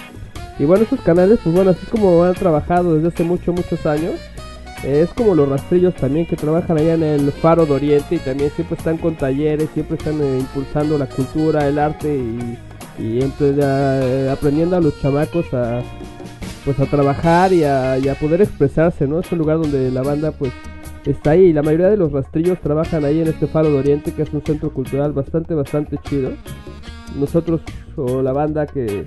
Y 0.59 0.65
bueno, 0.65 0.85
estos 0.85 1.01
canales, 1.01 1.39
pues 1.43 1.55
bueno, 1.55 1.71
así 1.71 1.87
como 1.91 2.23
han 2.25 2.35
trabajado 2.35 2.95
desde 2.95 3.09
hace 3.09 3.25
muchos, 3.25 3.55
muchos 3.55 3.87
años, 3.87 4.13
eh, 4.85 5.01
es 5.03 5.11
como 5.15 5.35
los 5.35 5.49
rastrillos 5.49 5.95
también 5.95 6.27
que 6.27 6.37
trabajan 6.37 6.77
allá 6.79 6.95
en 6.95 7.03
el 7.03 7.33
Faro 7.33 7.65
de 7.67 7.73
Oriente 7.73 8.17
y 8.17 8.19
también 8.19 8.51
siempre 8.55 8.77
están 8.77 8.99
con 8.99 9.15
talleres, 9.17 9.69
siempre 9.73 9.97
están 9.97 10.21
eh, 10.21 10.39
impulsando 10.41 10.99
la 10.99 11.07
cultura, 11.07 11.67
el 11.67 11.79
arte 11.79 12.15
y, 12.15 12.59
y 13.03 13.21
entre- 13.23 13.65
a- 13.65 14.33
aprendiendo 14.33 14.77
a 14.77 14.81
los 14.81 15.01
chamacos 15.01 15.53
a 15.55 15.81
pues 16.65 16.79
a 16.81 16.87
trabajar 16.87 17.53
y 17.53 17.65
a, 17.65 18.17
poder 18.21 18.43
expresarse, 18.43 19.07
¿no? 19.07 19.21
Es 19.21 19.31
un 19.33 19.39
lugar 19.39 19.59
donde 19.59 19.91
la 19.91 20.03
banda 20.03 20.33
pues 20.33 20.53
está 21.05 21.33
ahí. 21.33 21.53
La 21.53 21.63
mayoría 21.63 21.91
de 21.91 21.97
los 21.97 22.13
rastrillos 22.13 22.61
trabajan 22.61 23.05
ahí 23.05 23.21
en 23.21 23.29
este 23.29 23.47
Faro 23.47 23.71
de 23.71 23.79
Oriente, 23.79 24.13
que 24.13 24.23
es 24.23 24.33
un 24.33 24.43
centro 24.43 24.73
cultural 24.73 25.13
bastante, 25.13 25.55
bastante 25.55 25.99
chido. 25.99 26.33
Nosotros, 27.19 27.61
o 27.97 28.23
la 28.23 28.33
banda 28.33 28.67
que, 28.67 29.05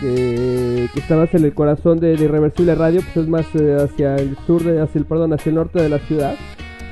que, 0.00 0.88
que 0.92 1.00
está 1.00 1.16
más 1.16 1.32
en 1.34 1.44
el 1.44 1.54
corazón 1.54 2.00
de, 2.00 2.16
de 2.16 2.24
Irreversible 2.24 2.74
Radio, 2.74 3.00
pues 3.02 3.16
es 3.16 3.28
más 3.28 3.46
eh, 3.54 3.76
hacia 3.80 4.16
el 4.16 4.36
sur, 4.46 4.62
de, 4.64 4.80
hacia 4.80 4.98
el, 4.98 5.04
perdón, 5.04 5.32
hacia 5.32 5.50
el 5.50 5.56
norte 5.56 5.80
de 5.82 5.88
la 5.88 5.98
ciudad. 5.98 6.34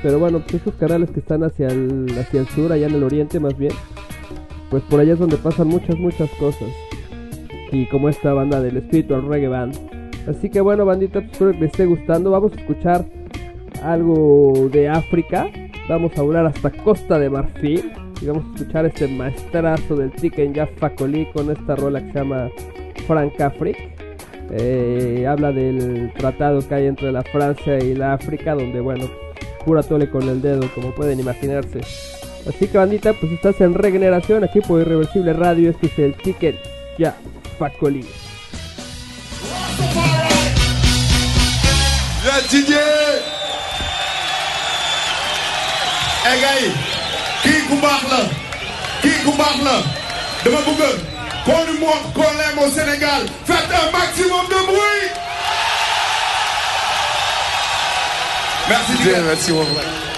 Pero 0.03 0.19
bueno, 0.19 0.39
pues 0.39 0.55
esos 0.55 0.73
canales 0.75 1.11
que 1.11 1.19
están 1.19 1.43
hacia 1.43 1.67
el, 1.67 2.07
hacia 2.19 2.41
el 2.41 2.47
sur, 2.47 2.71
allá 2.71 2.87
en 2.87 2.95
el 2.95 3.03
oriente 3.03 3.39
más 3.39 3.57
bien, 3.57 3.73
pues 4.69 4.83
por 4.83 4.99
allá 4.99 5.13
es 5.13 5.19
donde 5.19 5.37
pasan 5.37 5.67
muchas, 5.67 5.97
muchas 5.97 6.29
cosas. 6.39 6.69
Y 7.71 7.85
como 7.85 8.09
esta 8.09 8.33
banda 8.33 8.61
del 8.61 8.81
Spiritual 8.81 9.27
Reggae 9.27 9.47
Band. 9.47 10.01
Así 10.27 10.49
que 10.49 10.61
bueno, 10.61 10.85
bandita, 10.85 11.21
pues 11.21 11.31
espero 11.31 11.51
que 11.51 11.59
les 11.59 11.71
esté 11.71 11.85
gustando. 11.85 12.31
Vamos 12.31 12.53
a 12.53 12.59
escuchar 12.59 13.05
algo 13.83 14.69
de 14.71 14.89
África. 14.89 15.49
Vamos 15.89 16.15
a 16.17 16.21
volar 16.21 16.45
hasta 16.45 16.69
Costa 16.69 17.17
de 17.17 17.29
Marfil. 17.29 17.91
Y 18.21 18.25
vamos 18.25 18.45
a 18.45 18.55
escuchar 18.55 18.85
este 18.85 19.07
maestrazo 19.07 19.95
del 19.95 20.11
Tiken 20.11 20.53
Jaf 20.53 20.69
Fakoli 20.77 21.25
con 21.31 21.49
esta 21.49 21.75
rola 21.75 22.01
que 22.01 22.11
se 22.11 22.19
llama 22.19 22.49
Frank 23.07 23.39
Afric. 23.41 23.77
Eh, 24.51 25.25
habla 25.27 25.51
del 25.51 26.11
tratado 26.13 26.59
que 26.67 26.75
hay 26.75 26.87
entre 26.87 27.11
la 27.11 27.23
Francia 27.23 27.79
y 27.79 27.95
la 27.95 28.13
África, 28.13 28.53
donde 28.53 28.79
bueno, 28.81 29.05
pura 29.65 29.81
tole 29.81 30.09
con 30.09 30.27
el 30.27 30.41
dedo, 30.41 30.67
como 30.75 30.93
pueden 30.93 31.19
imaginarse. 31.19 31.79
Así 32.47 32.67
que 32.67 32.77
bandita, 32.77 33.13
pues 33.13 33.31
estás 33.31 33.59
en 33.61 33.73
regeneración 33.73 34.43
aquí 34.43 34.59
por 34.61 34.81
Irreversible 34.81 35.33
Radio. 35.33 35.69
Este 35.69 35.87
es 35.87 35.99
el 35.99 36.13
Ticket 36.15 36.55
Ya 36.99 37.15
Pat 37.61 37.77
Collins. 37.77 38.07
Le 42.25 42.47
Didier! 42.49 42.75
Hey, 46.25 46.39
eh, 46.41 46.71
qui 47.43 47.53
combat 47.69 47.99
là? 48.09 48.21
Qui 49.03 49.11
combat 49.23 49.53
là? 49.63 49.77
De 50.43 50.49
ma 50.49 50.61
boucle, 50.61 50.83
qu'on 51.45 51.65
nous 51.71 51.79
montre 51.79 52.11
qu'on 52.15 52.21
l'aime 52.21 52.57
au 52.65 52.71
Sénégal. 52.71 53.27
Faites 53.45 53.57
un 53.69 53.91
maximum 53.95 54.45
de 54.47 54.65
bruit! 54.65 55.09
Merci, 58.69 58.91
Dieu. 59.03 59.15
Merci, 59.23 59.51
beaucoup. 59.51 60.10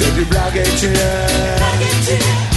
C'est 0.00 0.14
du 0.14 0.24
blague 0.24 0.56
et 0.56 0.76
tu 0.78 0.86
es. 0.86 1.26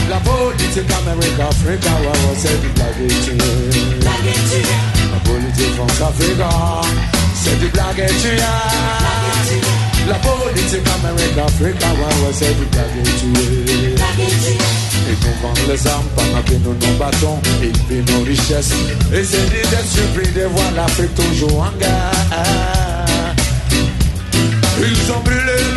La 0.10 0.18
politique 0.18 0.92
Amérique 1.02 1.40
Africa, 1.40 1.92
ouais, 2.02 2.36
c'est 2.38 2.62
du 2.62 2.70
blague 2.70 3.02
et 3.04 3.14
tu 3.24 3.32
es. 3.32 3.38
La 5.12 5.20
politique 5.30 5.76
France 5.76 6.02
Africa, 6.10 6.50
c'est 7.36 7.60
du 7.60 7.68
blague 7.68 8.00
et 8.00 8.14
tu 8.22 8.28
es. 8.28 8.40
La 10.08 10.16
politique 10.16 10.88
Amérique 11.00 11.38
Africa, 11.38 11.88
ouais, 11.88 12.34
c'est 12.34 12.56
du 12.58 12.66
blague 12.72 12.98
et 13.00 13.10
tu 13.20 13.26
es. 13.26 13.96
Ils 15.06 15.20
nous 15.28 15.36
vendent 15.42 15.68
les 15.70 15.88
armes 15.88 16.10
que 16.46 16.54
nous 16.54 16.74
nous 16.74 16.98
battons, 16.98 17.40
ils 17.62 17.72
pillent 17.72 18.16
nos 18.16 18.24
richesses. 18.24 18.74
Et 19.14 19.24
c'est 19.24 19.50
d'être 19.50 19.92
surpris 19.92 20.32
de 20.32 20.46
voir 20.46 20.72
l'Afrique 20.76 21.14
toujours 21.16 21.62
en 21.62 21.78
guerre. 21.78 22.12
Ils 24.80 25.12
ont 25.12 25.20
brûlé 25.20 25.73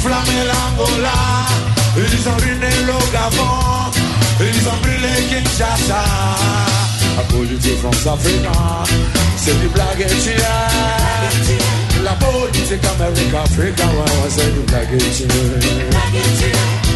enflammé 0.00 0.44
l'Angola, 0.48 1.12
ils 1.96 2.28
ont 2.28 2.36
ruiné 2.40 2.70
le 2.86 2.96
Gabon, 3.12 3.90
ils 4.40 4.68
ont 4.68 4.78
brûlé 4.80 5.12
Kinshasa. 5.28 6.02
La 7.16 7.22
politique 7.24 7.78
France-Africaine, 7.80 8.50
c'est 9.36 9.60
du 9.60 9.68
blague 9.68 10.00
et. 10.00 10.04
La 12.02 12.12
politique 12.12 12.84
Amérique-Afrique, 12.98 13.78
ouais, 13.78 14.30
c'est 14.30 14.52
du 14.54 14.60
blague 14.60 14.94
et. 14.94 14.98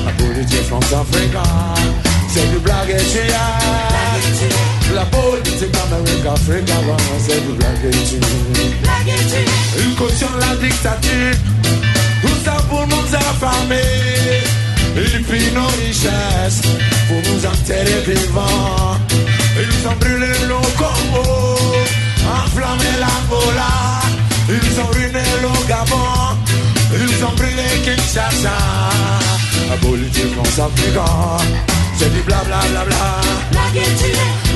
La 0.07 0.13
politique 0.13 0.67
France-Africaine, 0.67 1.43
c'est 2.33 2.51
du 2.51 2.59
blague 2.59 2.91
et. 2.91 2.95
La 4.95 5.05
politique 5.05 5.75
ouais, 5.75 6.17
c'est 7.27 7.41
du 7.47 7.53
blague 7.53 7.85
et. 7.85 7.95
Ils 9.79 9.95
cautionnent 9.95 10.41
la 10.41 10.57
dictature, 10.57 11.37
affamer. 13.15 14.43
Ils 14.97 15.23
pillent 15.25 15.53
nos 15.53 15.67
richesses 15.85 16.63
pour 17.09 17.21
nous 17.29 17.47
enterrer 17.47 18.03
vivants. 18.07 18.97
Ils 19.57 19.89
ont 19.89 19.97
brûlé 20.01 20.33
le 20.49 20.59
Congo, 20.79 21.59
enflammé 22.45 22.91
l'Angola. 23.01 23.95
Ils 24.49 24.81
ont 24.81 24.87
ruiné 24.93 25.25
le 25.43 25.67
Gabon, 25.67 26.37
ils 26.93 27.25
ont 27.25 27.35
brûlé 27.35 27.65
Kinshasa. 27.83 28.51
La 29.71 29.77
politique 29.77 30.35
France-Africaine, 30.35 31.59
c'est 31.97 32.13
du 32.13 32.21
bla 32.23 32.43
bla 32.45 32.61
bla 32.71 32.85
bla. 32.85 33.21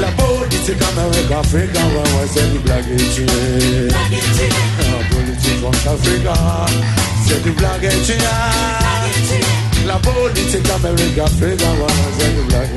La 0.00 0.08
politique 0.08 0.82
en 0.82 0.98
Amérique, 1.00 1.32
c'est 2.32 2.52
du 2.52 2.58
blague 2.58 2.84
La 3.88 5.00
politique 5.16 5.64
en 5.64 5.70
Afrique, 5.70 6.28
c'est 7.26 7.42
du 7.42 7.50
blague. 7.52 7.90
La 9.86 9.96
politique 9.96 10.70
en 10.70 10.84
Amérique, 10.86 11.18
Afrique, 11.18 11.60
ouais, 11.60 11.66
ouais, 11.66 11.92
c'est 12.18 12.34
du 12.34 12.42
blague 12.48 12.70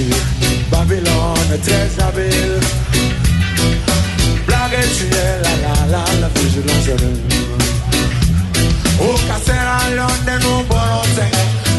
et 0.00 0.37
Babylone, 0.70 1.58
très 1.62 2.02
habile. 2.02 2.60
Blague 4.46 4.74
et 4.74 4.88
tu 4.96 5.04
es, 5.04 5.42
la 5.42 5.54
la 5.62 5.74
la, 5.90 6.20
la 6.20 6.28
vigilance 6.28 6.86
de 6.86 7.08
O 9.00 9.14
kasera 9.28 9.78
londe 9.90 10.34
no 10.42 10.64
borote, 10.64 11.26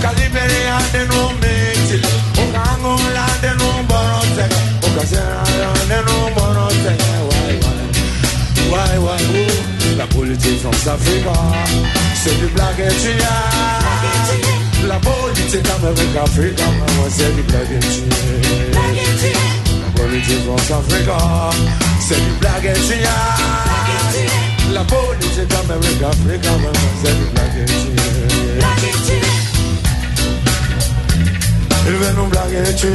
Kaliberia 0.01 0.77
de 0.93 1.05
no 1.07 1.31
meti, 1.41 1.99
O 2.37 2.43
kangola 2.53 3.27
de 3.41 3.51
no 3.59 3.69
borote, 3.89 4.45
O 4.83 4.99
kasera 4.99 5.43
londe 5.61 5.97
no 6.07 6.17
borote, 6.35 6.93
why 7.29 7.51
why, 7.61 7.81
why 8.71 8.93
why 8.99 9.23
oh, 9.35 9.97
la 9.97 10.07
politique 10.07 10.59
France-Afrique, 10.61 11.25
c'est 12.15 12.37
du 12.39 12.47
blague 12.47 12.79
et 12.79 12.95
tu 13.01 13.09
es. 13.09 14.68
La 14.87 14.99
politique 14.99 15.67
Amérique-Afrique, 15.77 16.59
moi 16.95 17.07
c'est 17.09 17.35
du 17.35 17.41
blague 17.43 17.71
et 17.71 17.79
tu 17.79 18.03
es. 19.25 19.33
La 19.81 19.89
politique 20.01 20.43
France-Afrique, 20.45 21.09
c'est 21.99 22.15
du 22.15 22.31
blague 22.39 22.65
et 22.65 22.73
tu 22.73 22.93
es. 22.93 23.03
La 24.73 24.83
politique 24.83 25.53
Amérique-Afrique, 25.63 26.45
moi 26.61 26.71
c'est 27.03 27.15
du 27.17 27.25
blague 27.33 27.57
et 27.57 27.65
tu 27.65 27.73
es. 27.73 27.79
Il 31.87 31.95
veut 31.95 32.13
nous 32.15 32.27
blaguer, 32.27 32.75
tu 32.75 32.87
es. 32.87 32.91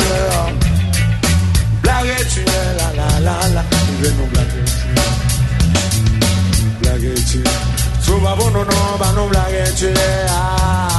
Blaguer, 1.83 2.25
tu 2.33 2.41
es, 2.41 2.45
la 2.79 2.89
la 2.97 3.09
la 3.21 3.49
la. 3.49 3.63
Il 3.89 3.97
veut 4.05 4.15
nous 4.19 4.27
blaguer, 4.27 4.65
tu 4.65 4.73
es. 5.01 6.81
Blaguer, 6.81 7.15
tu 7.31 7.39
es. 7.39 7.75
Trouve 8.05 8.27
à 8.27 8.35
Y 8.35 8.37
bueno, 8.37 9.31
ya 9.33 10.94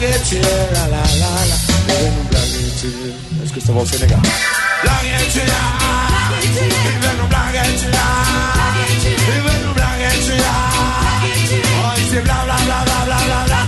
la 0.00 0.88
la 0.88 0.88
la 0.90 1.56
Vive 1.86 2.22
blaguetier 2.30 3.14
Est-ce 3.42 3.52
que 3.52 3.60
ça 3.60 3.72
va 3.72 3.80
au 3.80 3.86
Sénégal 3.86 4.18
Blaguetier 4.82 5.42
Vive 6.42 7.10
nous 7.20 7.28
blaguetier 7.28 7.90
Vive 8.98 9.52
nous 9.64 9.74
blaguetier 9.74 10.44
Oh 11.54 11.92
c'est 12.10 12.22
bla 12.24 12.38
bla 12.44 12.56
bla 12.64 12.84
bla 12.84 12.98
bla 13.04 13.44
bla 13.46 13.60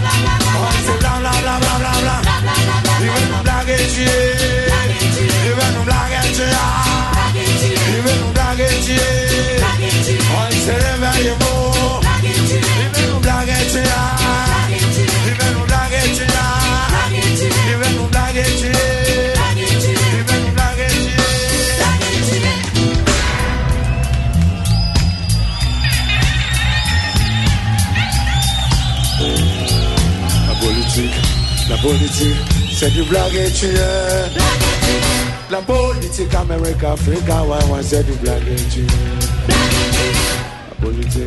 Oh 0.56 0.72
c'est 0.84 0.98
bla 0.98 1.12
bla 1.20 1.30
bla 1.30 1.54
bla 1.60 1.72
bla 1.78 1.92
bla 2.02 2.16
Vive 3.00 3.26
nous 3.30 3.42
blaguetier 3.42 4.16
Vive 5.44 5.66
nous 5.76 5.84
blaguetier 5.84 6.50
Vive 7.92 8.12
nous 8.20 8.32
blaguetier 8.32 9.08
Oh 10.32 10.48
c'est 10.50 10.74
réveillez-vous 10.74 11.55
La 31.76 31.82
politique, 31.82 32.34
c'est 32.72 32.90
du 32.90 33.02
blague 33.02 33.34
et 33.34 33.50
tu 33.50 33.66
es. 33.66 34.30
La 35.50 35.58
politique 35.58 36.34
Amérique, 36.34 36.82
Afrique, 36.82 37.28
ouais, 37.28 37.64
ouais, 37.70 37.82
c'est 37.82 38.02
du 38.02 38.12
blague 38.12 38.48
et 38.48 38.56
tu 38.72 38.80
es. 38.80 38.86
La 40.70 40.86
politique, 40.86 41.22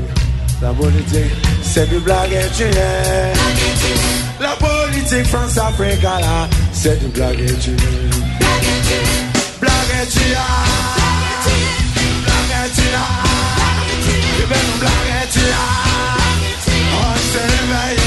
la 0.60 0.70
politique, 0.70 1.32
c'est 1.62 1.88
du 1.88 2.00
blague 2.00 2.34
et 2.34 2.50
tu 2.58 2.64
es. 2.64 3.34
La 4.42 4.56
politique 4.56 5.28
France, 5.28 5.56
Africa, 5.60 6.20
là, 6.20 6.50
c'est 6.74 7.00
du 7.00 7.08
blague 7.10 7.40
et 7.42 7.54
tu 7.54 7.70
es. 7.70 7.76
Blague 9.62 9.92
et 10.02 10.08
tu 10.08 10.20
Blague 12.26 12.54
et 12.66 12.72
tu 12.74 12.82
es. 12.82 12.98
Blague 14.80 15.10
et 15.10 15.28
tu 15.32 15.40
es. 15.40 15.54
On 16.92 17.16
se 17.32 17.38
réveille, 17.38 18.00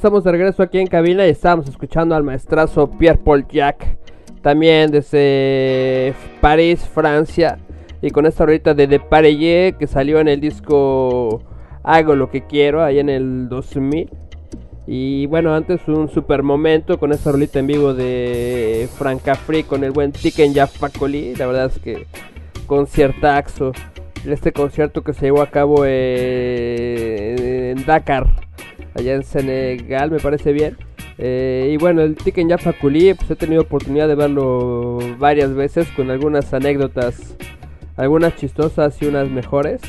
estamos 0.00 0.24
de 0.24 0.32
regreso 0.32 0.62
aquí 0.62 0.78
en 0.78 0.86
cabina 0.86 1.26
y 1.26 1.28
estamos 1.28 1.68
escuchando 1.68 2.14
al 2.14 2.24
maestrazo 2.24 2.88
Pierre 2.88 3.20
Paul 3.22 3.46
Jack. 3.46 3.98
También 4.40 4.90
desde 4.90 6.14
París, 6.40 6.88
Francia. 6.88 7.58
Y 8.00 8.08
con 8.08 8.24
esta 8.24 8.44
ahorita 8.44 8.72
de 8.72 8.86
De 8.86 9.74
que 9.78 9.86
salió 9.86 10.18
en 10.18 10.28
el 10.28 10.40
disco 10.40 11.42
Hago 11.82 12.14
lo 12.14 12.30
que 12.30 12.46
quiero, 12.46 12.82
ahí 12.82 12.98
en 12.98 13.10
el 13.10 13.50
2000. 13.50 14.08
Y 14.86 15.26
bueno, 15.26 15.54
antes 15.54 15.86
un 15.86 16.08
super 16.08 16.42
momento 16.42 16.98
con 16.98 17.12
esta 17.12 17.32
rolita 17.32 17.58
en 17.58 17.66
vivo 17.66 17.92
de 17.92 18.88
Franca 18.96 19.34
Free 19.34 19.64
con 19.64 19.84
el 19.84 19.90
buen 19.90 20.12
Tiken 20.12 20.54
Jafakoli. 20.54 21.34
La 21.34 21.46
verdad 21.46 21.66
es 21.66 21.78
que 21.78 22.06
conciertaxo. 22.66 23.72
Este 24.24 24.54
concierto 24.54 25.02
que 25.02 25.12
se 25.12 25.26
llevó 25.26 25.42
a 25.42 25.50
cabo 25.50 25.84
en 25.84 27.84
Dakar, 27.84 28.49
allá 29.00 29.14
en 29.14 29.24
Senegal, 29.24 30.10
me 30.10 30.18
parece 30.18 30.52
bien. 30.52 30.76
Eh, 31.18 31.70
y 31.72 31.76
bueno, 31.76 32.00
el 32.00 32.14
Tiken 32.16 32.48
Jafakoli, 32.48 33.12
pues 33.14 33.30
he 33.30 33.36
tenido 33.36 33.62
oportunidad 33.62 34.08
de 34.08 34.14
verlo 34.14 34.98
varias 35.18 35.54
veces 35.54 35.86
con 35.88 36.10
algunas 36.10 36.54
anécdotas, 36.54 37.36
algunas 37.96 38.36
chistosas 38.36 39.00
y 39.02 39.06
unas 39.06 39.28
mejores. 39.28 39.82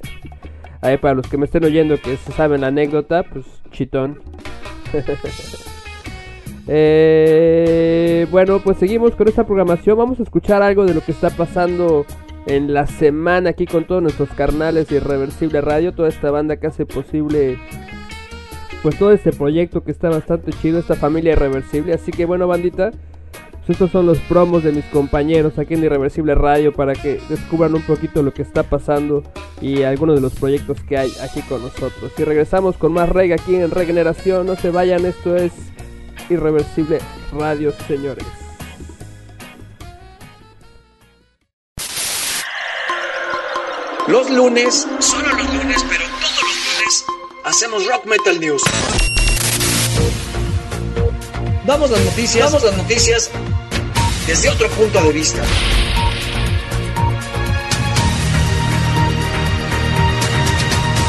Ahí 0.82 0.96
para 0.98 1.14
los 1.14 1.26
que 1.28 1.36
me 1.36 1.46
estén 1.46 1.64
oyendo 1.64 1.98
que 2.00 2.16
se 2.16 2.32
saben 2.32 2.62
la 2.62 2.68
anécdota, 2.68 3.22
pues 3.22 3.46
chitón. 3.70 4.20
eh, 6.68 8.26
bueno, 8.30 8.60
pues 8.60 8.78
seguimos 8.78 9.14
con 9.14 9.28
esta 9.28 9.46
programación. 9.46 9.96
Vamos 9.96 10.20
a 10.20 10.24
escuchar 10.24 10.62
algo 10.62 10.84
de 10.84 10.94
lo 10.94 11.00
que 11.00 11.12
está 11.12 11.30
pasando 11.30 12.04
en 12.46 12.72
la 12.72 12.86
semana 12.86 13.50
aquí 13.50 13.66
con 13.66 13.84
todos 13.84 14.02
nuestros 14.02 14.30
carnales 14.30 14.90
y 14.90 14.96
Irreversible 14.96 15.60
Radio. 15.60 15.92
Toda 15.92 16.08
esta 16.08 16.30
banda 16.30 16.56
que 16.56 16.66
hace 16.66 16.86
posible 16.86 17.58
pues 18.82 18.98
todo 18.98 19.12
este 19.12 19.32
proyecto 19.32 19.84
que 19.84 19.90
está 19.90 20.08
bastante 20.08 20.52
chido, 20.52 20.78
esta 20.78 20.94
familia 20.94 21.32
irreversible. 21.32 21.92
Así 21.92 22.10
que 22.10 22.24
bueno, 22.24 22.46
bandita, 22.46 22.90
pues 22.90 23.70
estos 23.70 23.90
son 23.90 24.06
los 24.06 24.18
promos 24.20 24.64
de 24.64 24.72
mis 24.72 24.84
compañeros 24.86 25.58
aquí 25.58 25.74
en 25.74 25.84
Irreversible 25.84 26.34
Radio 26.34 26.72
para 26.72 26.94
que 26.94 27.20
descubran 27.28 27.74
un 27.74 27.82
poquito 27.82 28.22
lo 28.22 28.32
que 28.32 28.42
está 28.42 28.62
pasando 28.62 29.22
y 29.60 29.82
algunos 29.82 30.16
de 30.16 30.22
los 30.22 30.34
proyectos 30.34 30.82
que 30.82 30.96
hay 30.96 31.12
aquí 31.22 31.42
con 31.42 31.62
nosotros. 31.62 32.12
Y 32.18 32.24
regresamos 32.24 32.76
con 32.76 32.92
más 32.92 33.08
reggae 33.08 33.34
aquí 33.34 33.56
en 33.56 33.70
Regeneración. 33.70 34.46
No 34.46 34.56
se 34.56 34.70
vayan, 34.70 35.04
esto 35.04 35.36
es 35.36 35.52
Irreversible 36.30 36.98
Radio, 37.32 37.72
señores. 37.86 38.26
Los 44.08 44.28
lunes, 44.30 44.88
solo 44.98 45.28
los 45.28 45.54
lunes, 45.54 45.84
pero 45.88 45.99
hacemos 47.50 47.84
Rock 47.86 48.06
Metal 48.06 48.38
News. 48.38 48.62
Damos 51.66 51.90
las 51.90 52.00
noticias, 52.00 52.44
damos 52.44 52.62
las 52.62 52.76
noticias 52.76 53.30
desde 54.26 54.48
otro 54.50 54.68
punto 54.70 55.02
de 55.02 55.12
vista. 55.12 55.42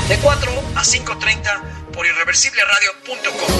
De 0.09 0.17
4 0.17 0.51
a 0.75 0.83
5.30 0.83 1.91
por 1.93 2.07
irreversibleradio.com. 2.07 3.51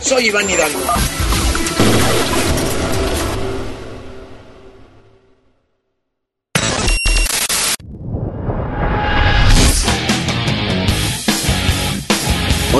Soy 0.00 0.26
Iván 0.26 0.50
Hidalgo. 0.50 0.80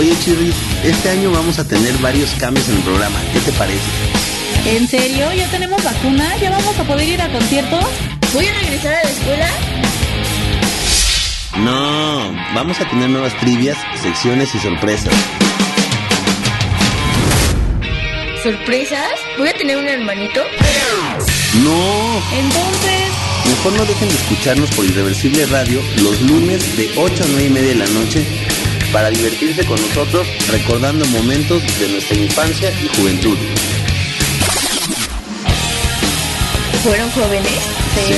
Oye 0.06 0.52
este 0.84 1.10
año 1.10 1.32
vamos 1.32 1.58
a 1.58 1.66
tener 1.66 1.92
varios 1.98 2.30
cambios 2.38 2.68
en 2.68 2.76
el 2.76 2.82
programa. 2.82 3.18
¿Qué 3.32 3.40
te 3.40 3.50
parece? 3.50 3.80
¿En 4.64 4.86
serio? 4.86 5.32
¿Ya 5.32 5.50
tenemos 5.50 5.82
vacuna? 5.82 6.32
¿Ya 6.40 6.50
vamos 6.50 6.78
a 6.78 6.84
poder 6.84 7.08
ir 7.08 7.20
a 7.20 7.28
conciertos? 7.32 7.84
¿Voy 8.32 8.46
a 8.46 8.52
regresar 8.52 8.94
a 8.94 9.02
la 9.02 9.10
escuela? 9.10 9.48
No, 11.56 12.32
vamos 12.54 12.80
a 12.80 12.88
tener 12.88 13.10
nuevas 13.10 13.36
trivias, 13.40 13.76
secciones 14.00 14.54
y 14.54 14.60
sorpresas. 14.60 15.12
¿Sorpresas? 18.44 19.10
¿Voy 19.38 19.48
a 19.48 19.54
tener 19.54 19.76
un 19.76 19.88
hermanito? 19.88 20.40
No, 21.64 22.22
Entonces, 22.32 23.10
mejor 23.48 23.72
no 23.72 23.84
dejen 23.84 24.08
de 24.08 24.14
escucharnos 24.14 24.70
por 24.70 24.84
Irreversible 24.84 25.46
Radio 25.46 25.80
los 26.00 26.20
lunes 26.22 26.76
de 26.76 26.92
8 26.96 27.24
a 27.24 27.26
9 27.26 27.44
y 27.44 27.50
media 27.50 27.68
de 27.70 27.74
la 27.74 27.86
noche 27.86 28.55
para 28.92 29.10
divertirse 29.10 29.64
con 29.64 29.80
nosotros 29.80 30.26
recordando 30.50 31.04
momentos 31.06 31.62
de 31.78 31.88
nuestra 31.88 32.16
infancia 32.16 32.70
y 32.82 32.88
juventud. 32.96 33.38
¿fueron 36.86 37.10
jóvenes? 37.10 37.58
Sí. 37.96 38.14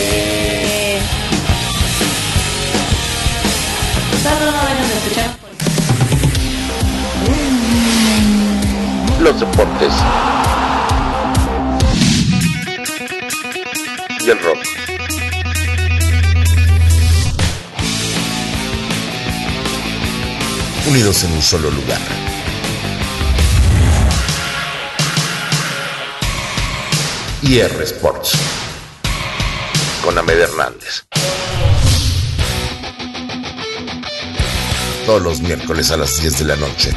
Escuchar. 4.94 5.30
Los 9.20 9.40
deportes. 9.40 9.92
Y 14.20 14.30
el 14.30 14.38
rock. 14.40 14.77
Unidos 20.88 21.22
en 21.24 21.32
un 21.32 21.42
solo 21.42 21.70
lugar. 21.70 22.00
IR 27.42 27.82
Sports. 27.82 28.32
Con 30.02 30.16
Ahmed 30.16 30.40
Hernández. 30.40 31.04
Todos 35.04 35.20
los 35.20 35.40
miércoles 35.40 35.90
a 35.90 35.98
las 35.98 36.22
10 36.22 36.38
de 36.38 36.44
la 36.46 36.56
noche. 36.56 36.94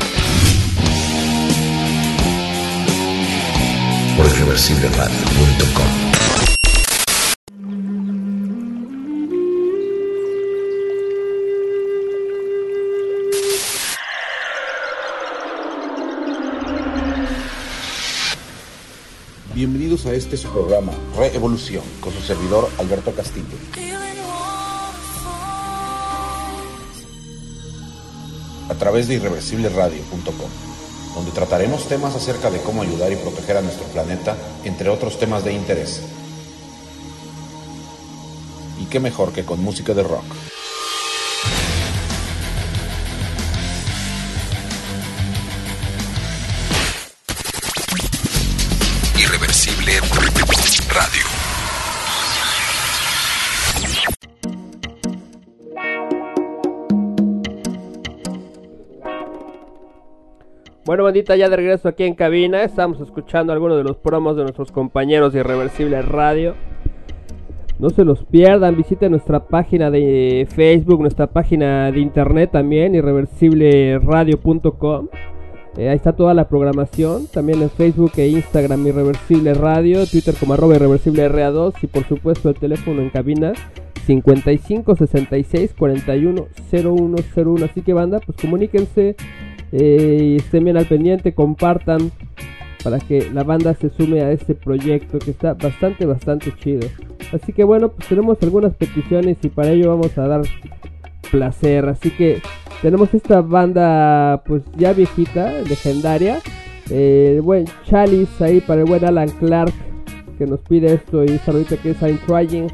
Por 4.16 4.26
irreversibleradio.com. 4.26 6.11
Bienvenidos 19.62 20.08
a 20.08 20.16
este 20.16 20.38
su 20.38 20.50
programa, 20.50 20.92
Reevolución, 21.16 21.84
con 22.00 22.12
su 22.12 22.22
servidor 22.24 22.68
Alberto 22.80 23.14
Castillo. 23.14 23.46
A 28.68 28.74
través 28.74 29.08
de 29.08 29.14
irreversibleradio.com, 29.14 30.50
donde 31.14 31.30
trataremos 31.30 31.88
temas 31.88 32.16
acerca 32.16 32.50
de 32.50 32.60
cómo 32.64 32.82
ayudar 32.82 33.12
y 33.12 33.18
proteger 33.18 33.58
a 33.58 33.62
nuestro 33.62 33.86
planeta, 33.90 34.36
entre 34.64 34.90
otros 34.90 35.20
temas 35.20 35.46
de 35.46 35.54
interés. 35.54 36.02
Y 38.82 38.86
qué 38.86 39.00
mejor 39.00 39.32
que 39.32 39.46
con 39.46 39.62
música 39.64 39.94
de 39.94 40.02
rock. 40.02 40.26
Bueno, 60.84 61.04
bandita, 61.04 61.36
ya 61.36 61.48
de 61.48 61.56
regreso 61.56 61.88
aquí 61.88 62.06
en 62.06 62.16
cabina. 62.16 62.64
Estamos 62.64 63.00
escuchando 63.00 63.54
algunos 63.54 63.78
de 63.78 63.84
los 63.84 63.98
promos 63.98 64.36
de 64.36 64.42
nuestros 64.42 64.72
compañeros 64.72 65.32
de 65.32 65.42
Irreversible 65.42 66.02
Radio. 66.02 66.56
No 67.78 67.92
se 67.92 68.04
los 68.04 68.26
pierdan, 68.26 68.76
visiten 68.76 69.12
nuestra 69.12 69.46
página 69.46 69.92
de 69.92 70.48
Facebook, 70.50 71.02
nuestra 71.02 71.28
página 71.28 71.92
de 71.92 72.00
internet 72.00 72.50
también, 72.52 72.96
irreversibleradio.com. 72.96 75.10
Eh, 75.78 75.88
ahí 75.88 75.96
está 75.96 76.14
toda 76.14 76.34
la 76.34 76.50
programación, 76.50 77.28
también 77.28 77.62
en 77.62 77.70
Facebook 77.70 78.14
e 78.18 78.30
Instagram 78.30 78.88
Irreversible 78.88 79.54
Radio, 79.54 80.08
Twitter 80.08 80.34
como 80.40 80.56
arroba 80.56 80.78
Irreversible 80.78 81.30
RA2 81.30 81.76
y 81.84 81.88
por 81.88 82.06
supuesto 82.06 82.50
el 82.50 82.56
teléfono 82.56 83.04
en 83.04 83.12
cabina 83.12 83.54
55 84.08 84.96
66 84.96 85.76
41 85.78 86.48
0101. 86.72 87.66
Así 87.66 87.84
que 87.84 87.94
banda, 87.94 88.20
pues 88.20 88.36
comuníquense 88.38 89.16
eh, 89.72 90.20
y 90.22 90.36
estén 90.38 90.64
bien 90.64 90.78
al 90.78 90.86
pendiente, 90.86 91.34
compartan 91.34 92.12
para 92.84 93.00
que 93.00 93.30
la 93.32 93.44
banda 93.44 93.74
se 93.76 93.90
sume 93.90 94.22
a 94.22 94.32
este 94.32 94.56
proyecto 94.56 95.20
que 95.20 95.32
está 95.32 95.54
bastante, 95.54 96.06
bastante 96.06 96.54
chido. 96.58 96.88
Así 97.32 97.54
que 97.54 97.64
bueno, 97.64 97.90
pues 97.90 98.08
tenemos 98.08 98.38
algunas 98.42 98.74
peticiones 98.74 99.38
y 99.44 99.50
para 99.50 99.72
ello 99.72 99.90
vamos 99.90 100.18
a 100.18 100.28
dar 100.28 100.42
placer. 101.32 101.86
Así 101.86 102.10
que 102.12 102.42
tenemos 102.82 103.14
esta 103.14 103.42
banda 103.42 104.44
pues 104.46 104.64
ya 104.78 104.94
viejita, 104.94 105.62
legendaria. 105.62 106.40
Eh, 106.90 107.34
el 107.36 107.42
buen 107.42 107.66
Chalice 107.86 108.44
ahí 108.44 108.60
para 108.60 108.82
el 108.82 108.88
buen 108.88 109.06
Alan 109.06 109.30
Clark 109.30 109.72
que 110.38 110.46
nos 110.46 110.60
pide 110.62 110.94
esto 110.94 111.24
y 111.24 111.38
saludita 111.38 111.78
que 111.78 111.92
es 111.92 112.02
I'm 112.02 112.18
Trying 112.26 112.68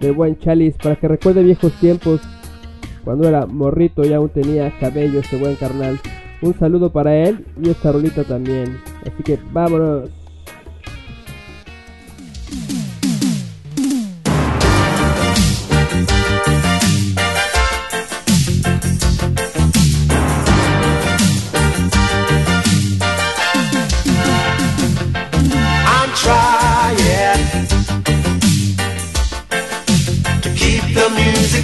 del 0.00 0.12
buen 0.12 0.36
Chalice 0.38 0.76
para 0.82 0.96
que 0.96 1.08
recuerde 1.08 1.42
viejos 1.42 1.72
tiempos 1.80 2.20
cuando 3.04 3.28
era 3.28 3.46
morrito 3.46 4.04
y 4.04 4.12
aún 4.12 4.28
tenía 4.28 4.72
cabello 4.80 5.20
este 5.20 5.36
buen 5.36 5.54
carnal. 5.54 5.98
Un 6.44 6.52
saludo 6.58 6.92
para 6.92 7.16
él 7.16 7.46
y 7.62 7.70
esta 7.70 7.90
rolita 7.90 8.22
también. 8.22 8.78
Así 9.00 9.22
que 9.22 9.38
vámonos. 9.50 10.10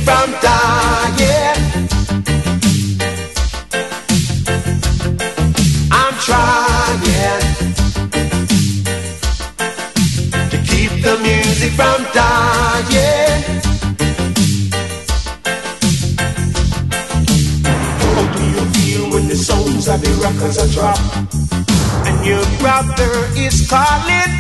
From 0.02 0.32
dying. 0.40 0.59
Music 11.60 11.76
from 11.76 12.02
dying. 12.14 13.42
How 18.00 18.22
do 18.34 18.42
you 18.54 18.64
feel 18.74 19.10
when 19.10 19.28
the 19.28 19.36
songs 19.36 19.88
of 19.88 20.00
the 20.00 20.10
rockers 20.22 20.56
are 20.58 20.68
dropped? 20.68 21.00
And 22.06 22.24
your 22.24 22.44
brother 22.60 23.12
is 23.36 23.68
calling, 23.68 24.32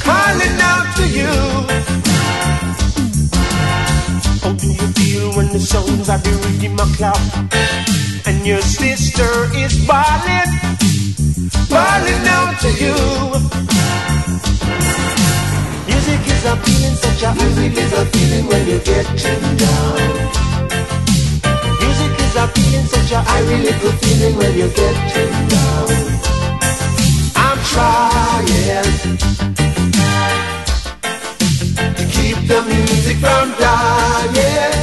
calling 0.00 0.56
out 0.70 0.88
to 0.98 1.04
you. 1.08 1.34
How 4.42 4.52
do 4.52 4.68
you 4.68 4.86
feel 4.98 5.36
when 5.36 5.48
the 5.52 5.60
songs 5.60 6.08
of 6.08 6.22
the 6.22 6.30
rhythm 6.42 6.78
are 6.78 6.94
clap? 6.96 7.18
And 8.26 8.46
your 8.46 8.62
sister 8.62 9.50
is 9.56 9.74
bawling, 9.86 10.50
bawling 11.68 12.26
out 12.28 12.60
to 12.60 12.70
you. 12.82 13.64
Music 15.86 16.20
is 16.26 16.44
a 16.46 16.56
feeling, 16.56 16.96
such 16.96 17.22
a 17.22 17.34
music 17.34 17.76
is 17.76 17.92
a 17.92 18.04
feeling 18.06 18.46
when 18.46 18.66
you're 18.66 18.78
getting 18.80 19.56
down. 19.56 19.98
Music 21.80 22.20
is 22.24 22.36
a 22.36 22.48
feeling, 22.48 22.86
such 22.86 23.12
a 23.12 23.18
irony 23.26 23.62
little 23.62 23.92
feeling 23.92 24.36
when 24.36 24.58
you're 24.58 24.68
getting 24.70 25.48
down. 25.48 25.88
I'm 27.36 27.58
trying 27.72 28.46
to 31.94 32.04
keep 32.14 32.38
the 32.48 32.62
music 32.62 33.16
from 33.18 33.50
dying. 33.58 34.73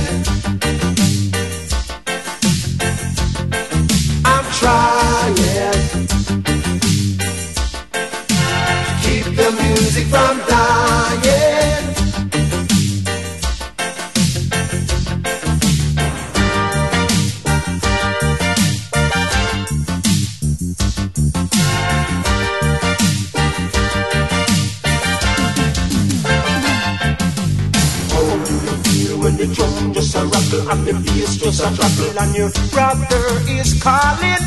A 30.72 30.76
rattle 30.76 30.96
and 30.96 31.06
the 31.06 31.12
bass 31.12 31.36
just 31.38 31.62
a 31.62 31.70
rattle 31.70 32.20
and 32.20 32.36
your 32.36 32.50
brother 32.72 33.26
is 33.50 33.82
calling, 33.82 34.44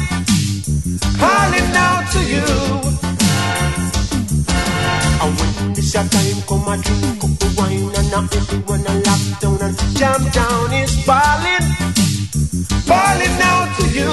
calling 1.18 1.76
out 1.76 2.04
to 2.12 2.20
you? 2.24 2.46
And 5.20 5.32
when 5.38 5.72
this 5.74 5.94
a 5.94 6.08
time 6.08 6.42
come 6.48 6.68
a 6.68 6.76
drink 6.82 7.24
up 7.24 7.30
the 7.38 7.48
wine 7.56 7.94
and 7.96 8.10
now 8.10 8.24
everyone 8.32 8.86
a 8.86 8.94
lock 9.04 9.22
down 9.40 9.60
and 9.62 9.76
jam 9.96 10.22
down 10.30 10.72
is 10.72 10.94
falling, 11.04 11.66
falling 12.88 13.38
out 13.42 13.70
to 13.78 13.84
you. 13.92 14.12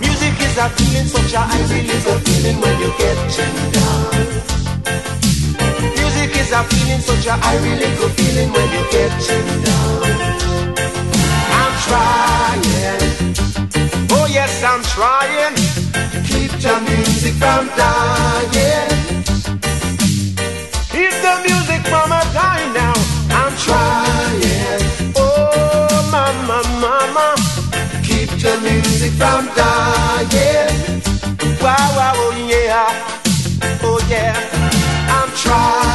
Music 0.00 0.40
is 0.46 0.58
a 0.58 0.68
feeling, 0.70 1.06
such 1.06 1.34
a 1.34 1.40
high 1.40 1.66
release 1.74 2.06
a 2.06 2.18
feeling 2.20 2.60
when 2.60 2.80
you're 2.80 2.96
getting 2.98 3.72
down. 3.72 4.18
Music 4.98 5.17
is 6.40 6.52
a 6.52 6.62
feeling, 6.64 7.00
such 7.00 7.26
a 7.26 7.32
high 7.32 7.58
little 7.58 8.08
feeling 8.10 8.52
when 8.52 8.66
you're 8.72 8.90
getting 8.90 9.62
down. 9.64 10.02
I'm 11.60 11.74
trying, 11.86 13.00
oh 14.16 14.26
yes, 14.30 14.62
I'm 14.62 14.82
trying 14.94 15.54
to 16.12 16.18
keep 16.30 16.52
the 16.64 16.74
music 16.88 17.34
from 17.42 17.66
dying. 17.76 18.90
Keep 20.94 21.14
the 21.26 21.34
music 21.46 21.82
from 21.90 22.08
a 22.12 22.22
dying 22.36 22.72
now. 22.72 22.94
I'm 23.40 23.52
trying, 23.66 24.82
oh 25.16 25.88
mama, 26.14 26.58
mama, 26.84 27.28
keep 28.02 28.30
the 28.44 28.54
music 28.62 29.12
from 29.20 29.46
dying. 29.54 30.70
Wow, 31.62 31.88
wow, 31.98 32.12
oh 32.16 32.32
yeah, 32.48 33.80
oh 33.82 34.00
yeah. 34.08 34.34
I'm 35.10 35.30
trying, 35.42 35.87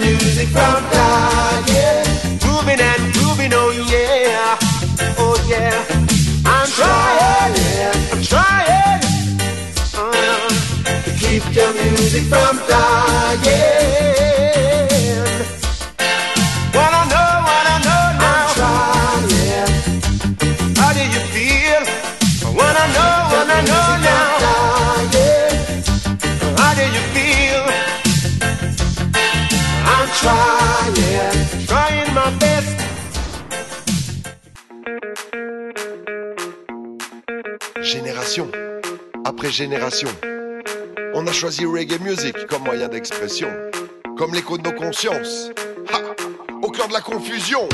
music 0.00 0.48
from 0.48 0.82
dying. 0.90 2.06
Moving 2.46 2.80
and 2.80 3.02
grooving, 3.14 3.52
oh 3.52 3.70
yeah, 3.92 4.58
oh 5.18 5.36
yeah. 5.48 5.84
I'm 6.44 6.68
trying, 6.68 7.54
yeah, 7.54 8.12
I'm 8.12 8.22
trying 8.22 9.00
uh, 9.94 10.48
to 11.04 11.10
keep 11.20 11.42
the 11.54 11.66
music 11.74 12.24
from 12.24 12.56
dying. 12.68 12.80
Wanna 13.40 13.99
après 39.50 39.64
génération, 39.64 40.08
on 41.14 41.26
a 41.26 41.32
choisi 41.32 41.64
reggae 41.64 41.98
music 42.00 42.46
comme 42.46 42.62
moyen 42.62 42.88
d'expression, 42.88 43.48
comme 44.16 44.32
l'écho 44.32 44.56
de 44.56 44.62
nos 44.62 44.76
consciences. 44.76 45.50
Au 46.62 46.70
cœur 46.70 46.86
de 46.86 46.92
la 46.92 47.00
confusion. 47.00 47.68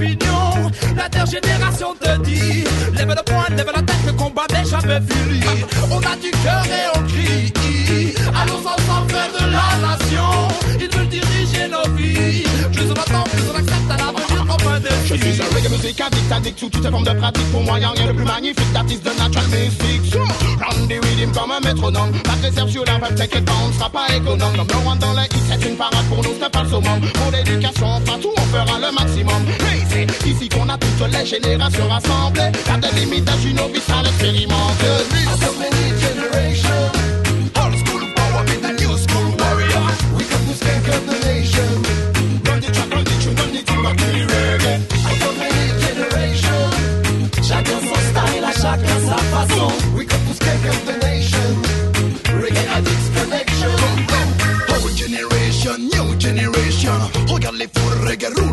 Nos 0.00 0.06
opinions. 0.06 0.70
L'intergénération 0.96 1.94
te 2.00 2.16
dit 2.22 2.64
Lève 2.94 3.08
le 3.08 3.22
poing, 3.24 3.44
lève 3.56 3.70
la 3.74 3.82
tête, 3.82 4.06
le 4.06 4.12
combat 4.12 4.46
n'est 4.52 4.64
jamais 4.64 5.00
fini. 5.00 5.40
On 5.90 5.98
a 5.98 6.16
du 6.16 6.30
cœur 6.30 6.64
et 6.66 6.98
on 6.98 7.02
crie. 7.06 7.52
Allons 8.40 8.58
ensemble 8.58 9.10
faire 9.10 9.32
de 9.32 9.52
la 9.52 9.88
nation. 9.88 10.48
Ils 10.80 10.96
veulent 10.96 11.08
diriger 11.08 11.68
nos 11.68 11.94
vies. 11.96 12.44
Plus 12.72 12.90
on 12.90 12.94
attend, 12.94 13.24
plus 13.24 13.42
on 13.52 13.69
music 15.80 16.00
addict, 16.00 16.32
addict 16.32 16.58
sous 16.58 16.68
toutes 16.68 16.84
les 16.84 16.90
formes 16.90 17.04
de 17.04 17.12
pratique. 17.12 17.50
Pour 17.52 17.62
moi, 17.62 17.78
y'a 17.78 17.90
rien 17.90 18.06
de 18.06 18.12
plus 18.12 18.24
magnifique 18.24 18.72
d'artiste 18.72 19.04
de 19.04 19.10
natural 19.10 19.46
mystic. 19.48 20.12
So, 20.12 20.18
Run 20.20 20.88
the 20.88 20.92
rhythm 20.92 21.18
rythme 21.18 21.32
comme 21.32 21.50
un 21.52 21.60
métronome. 21.60 22.12
La 22.24 22.48
réserve 22.48 22.70
sur 22.70 22.84
la 22.84 22.94
web, 22.94 23.14
t'inquiète 23.14 23.44
pas, 23.44 23.52
on 23.66 23.72
sera 23.72 23.90
pas 23.90 24.06
économe. 24.14 24.56
Comme 24.56 24.68
le 24.68 24.84
roi 24.84 24.94
dans 24.96 25.12
les 25.14 25.26
hits, 25.26 25.46
c'est 25.48 25.68
une 25.68 25.76
parade 25.76 26.06
pour 26.08 26.22
nous, 26.22 26.34
c'est 26.40 26.50
pas 26.50 26.62
le 26.62 26.68
summum. 26.68 27.00
Pour 27.14 27.30
l'éducation, 27.32 27.86
on 27.86 28.00
fera 28.00 28.18
tout, 28.18 28.32
on 28.36 28.40
fera 28.40 28.78
le 28.78 28.92
maximum. 28.92 29.42
Hey, 29.60 29.82
c'est 29.88 30.28
ici 30.28 30.48
qu'on 30.48 30.68
a 30.68 30.76
toutes 30.76 31.12
les 31.12 31.26
générations 31.26 31.88
rassemblées. 31.88 32.52
Pas 32.66 32.76
de 32.76 32.94
limite 32.96 33.24
d'âge, 33.24 33.44
une 33.44 33.56
novice 33.56 33.88
à 33.90 34.02
l'expérimente. 34.02 34.84
So 35.40 35.52
many 35.58 36.00
generations. 36.00 36.99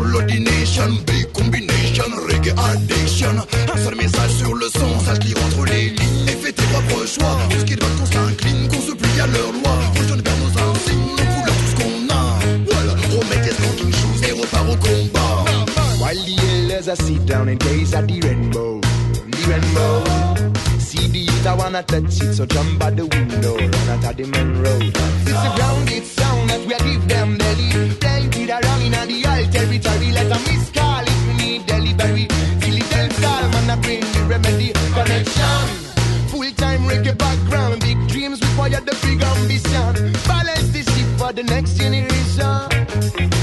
Reggae 0.08 0.12
rule 0.12 0.26
the 0.26 0.38
nation. 0.40 1.04
Big 1.04 1.32
combination, 1.32 2.10
reggae 2.26 2.52
addiction. 2.56 3.36
Un 3.72 3.76
seul 3.76 3.94
message 3.96 4.30
sur 4.32 4.54
le 4.54 4.68
son, 4.68 5.00
sache 5.00 5.18
lire 5.24 5.36
entre 5.44 5.64
les 5.66 5.90
lignes 5.90 6.28
et 6.28 6.36
fais 6.36 6.52
tes 6.52 6.62
propres 6.64 7.06
choix. 7.06 7.38
Tout 7.50 7.58
ce 7.58 7.64
qui 7.64 7.74
veulent 7.74 7.96
qu'on 7.98 8.06
s'incline, 8.06 8.68
qu'on 8.68 8.80
se 8.80 8.92
plie 8.92 9.20
à 9.20 9.26
leurs 9.26 9.52
lois. 9.52 9.78
Rejoigne 9.98 10.22
vers 10.22 10.36
nos 10.38 10.70
insignes, 10.70 11.16
nos 11.16 11.26
couleurs, 11.34 11.56
tout 11.56 11.70
ce 11.70 11.76
qu'on 11.76 12.14
a. 12.14 12.38
Voilà, 12.70 12.92
remets 13.10 13.42
tes 13.42 13.54
smoking 13.54 13.92
shoes 13.92 14.28
et 14.28 14.32
repars 14.32 14.70
au 14.70 14.76
combat. 14.76 15.44
While 16.00 16.18
the 16.24 16.36
elders 16.50 16.88
are 16.88 16.96
sit 16.96 17.24
down 17.26 17.48
and 17.48 17.58
gaze 17.58 17.94
at 17.94 18.06
the 18.06 18.20
rainbow, 18.22 18.80
the 19.30 19.48
rainbow. 19.48 20.07
I 21.46 21.54
wanna 21.54 21.82
touch 21.82 22.20
it, 22.20 22.34
so 22.34 22.46
jump 22.46 22.82
out 22.82 22.96
the 22.96 23.06
window, 23.06 23.56
run 23.56 23.88
out 23.88 24.04
of 24.04 24.16
the 24.16 24.26
main 24.26 24.62
road. 24.62 24.82
It's 24.82 25.44
a 25.46 25.50
grounded 25.56 26.04
sound 26.04 26.50
that 26.50 26.60
we 26.60 26.74
give 26.86 27.08
them 27.08 27.38
belly. 27.38 27.68
It 28.48 28.50
around 28.50 28.82
in 28.82 28.92
the 28.92 29.26
alt 29.28 29.52
territory, 29.52 30.12
let 30.12 30.28
them 30.28 30.42
miss 30.44 30.70
call 30.70 31.02
if 31.02 31.26
we 31.26 31.34
need 31.34 31.66
delivery. 31.66 32.26
Feel 32.60 32.76
it 32.76 32.90
del 32.90 33.08
calm 33.20 33.70
I 33.70 33.76
bring 33.82 34.00
the 34.00 34.26
remedy 34.28 34.72
connection. 34.72 35.66
Full 36.28 36.50
time 36.52 36.82
reggae 36.88 37.16
background, 37.16 37.80
big 37.80 37.98
dreams 38.08 38.40
require 38.40 38.80
the 38.80 38.96
big 39.02 39.22
ambition. 39.22 40.12
Balance 40.26 40.68
the 40.72 40.82
ship 40.82 41.08
for 41.18 41.32
the 41.32 41.42
next 41.42 41.76
generation. 41.76 43.37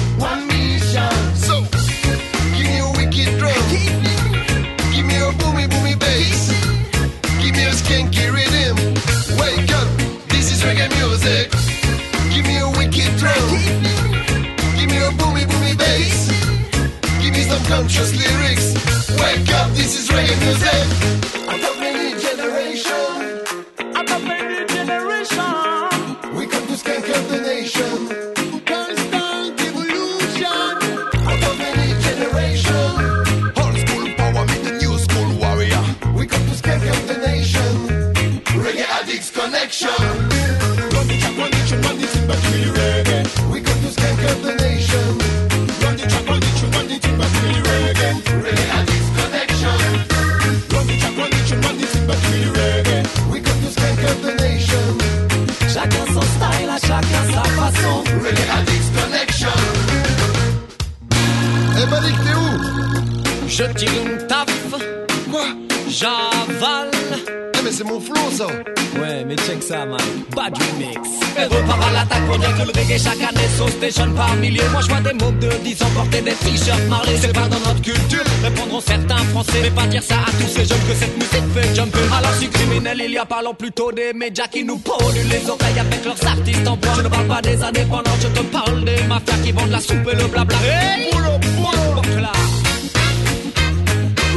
Ça, 69.65 69.85
man. 69.85 69.99
Bad 70.35 70.53
remix. 70.57 70.99
Elle 71.37 71.47
repart 71.47 71.83
à 71.83 71.91
l'attaque 71.91 72.25
pour 72.27 72.37
dire 72.37 72.53
que 72.55 72.61
le 72.61 72.71
reggae 72.79 72.97
chaque 72.97 73.21
année 73.21 73.49
sauce 73.57 73.77
des 73.79 73.91
jeunes 73.91 74.13
par 74.13 74.35
milliers. 74.35 74.69
Moi, 74.71 74.81
je 74.81 74.87
vois 74.87 75.01
des 75.01 75.13
mômes 75.13 75.39
de 75.39 75.49
10 75.63 75.81
ans 75.83 75.91
porter 75.95 76.21
des 76.21 76.33
t-shirts 76.33 76.87
Marley. 76.87 77.17
C'est 77.19 77.33
pas 77.33 77.47
dans 77.47 77.59
notre 77.59 77.81
culture, 77.81 78.23
répondront 78.43 78.81
certains 78.81 79.23
français. 79.31 79.59
Mais 79.63 79.71
pas 79.71 79.87
dire 79.87 80.03
ça 80.03 80.15
à 80.15 80.31
tous 80.39 80.47
ces 80.47 80.65
jeunes 80.65 80.85
que 80.87 80.93
cette 80.93 81.15
musique 81.17 81.47
fait 81.53 81.75
jumper. 81.75 81.99
Alors, 82.15 82.33
si 82.39 82.47
criminel, 82.47 83.01
il 83.05 83.11
y 83.11 83.17
a 83.17 83.25
parlons 83.25 83.53
plutôt 83.53 83.91
des 83.91 84.13
médias 84.13 84.47
qui 84.47 84.63
nous 84.63 84.77
polluent 84.77 85.29
les 85.29 85.49
oreilles 85.49 85.79
avec 85.79 86.05
leurs 86.05 86.27
artistes 86.27 86.67
en 86.67 86.77
bois. 86.77 86.93
Je 86.97 87.01
ne 87.01 87.09
parle 87.09 87.27
pas 87.27 87.41
des 87.41 87.63
indépendants, 87.63 88.17
je 88.21 88.27
te 88.27 88.43
parle 88.45 88.83
des 88.83 89.01
mafias 89.03 89.37
qui 89.43 89.51
vendent 89.51 89.71
la 89.71 89.81
soupe 89.81 90.07
et 90.11 90.15
le 90.15 90.27
blabla. 90.27 90.57
Hey! 90.63 91.09
Donc 91.11 92.05
là, 92.21 92.31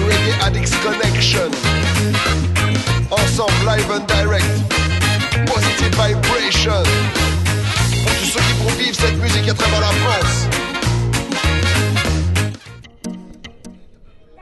Reggae 0.06 0.46
Addicts 0.46 0.74
Connection. 0.82 1.50
Ensemble, 3.10 3.52
live 3.66 3.90
and 3.90 4.06
direct. 4.06 4.78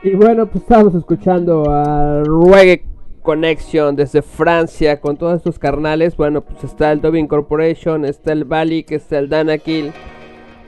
Y 0.03 0.11
bueno, 0.11 0.45
pues 0.45 0.63
estamos 0.63 0.95
escuchando 0.95 1.69
a 1.69 2.23
Reggae 2.23 2.85
Connection 3.23 3.95
desde 3.95 4.21
Francia 4.21 5.01
con 5.01 5.17
todos 5.17 5.35
estos 5.35 5.59
carnales. 5.59 6.15
Bueno, 6.15 6.41
pues 6.41 6.63
está 6.63 6.93
el 6.93 7.01
Dove 7.01 7.27
Corporation, 7.27 8.05
está 8.05 8.31
el 8.31 8.45
Balik, 8.45 8.91
está 8.91 9.19
el 9.19 9.27
Danakil, 9.27 9.91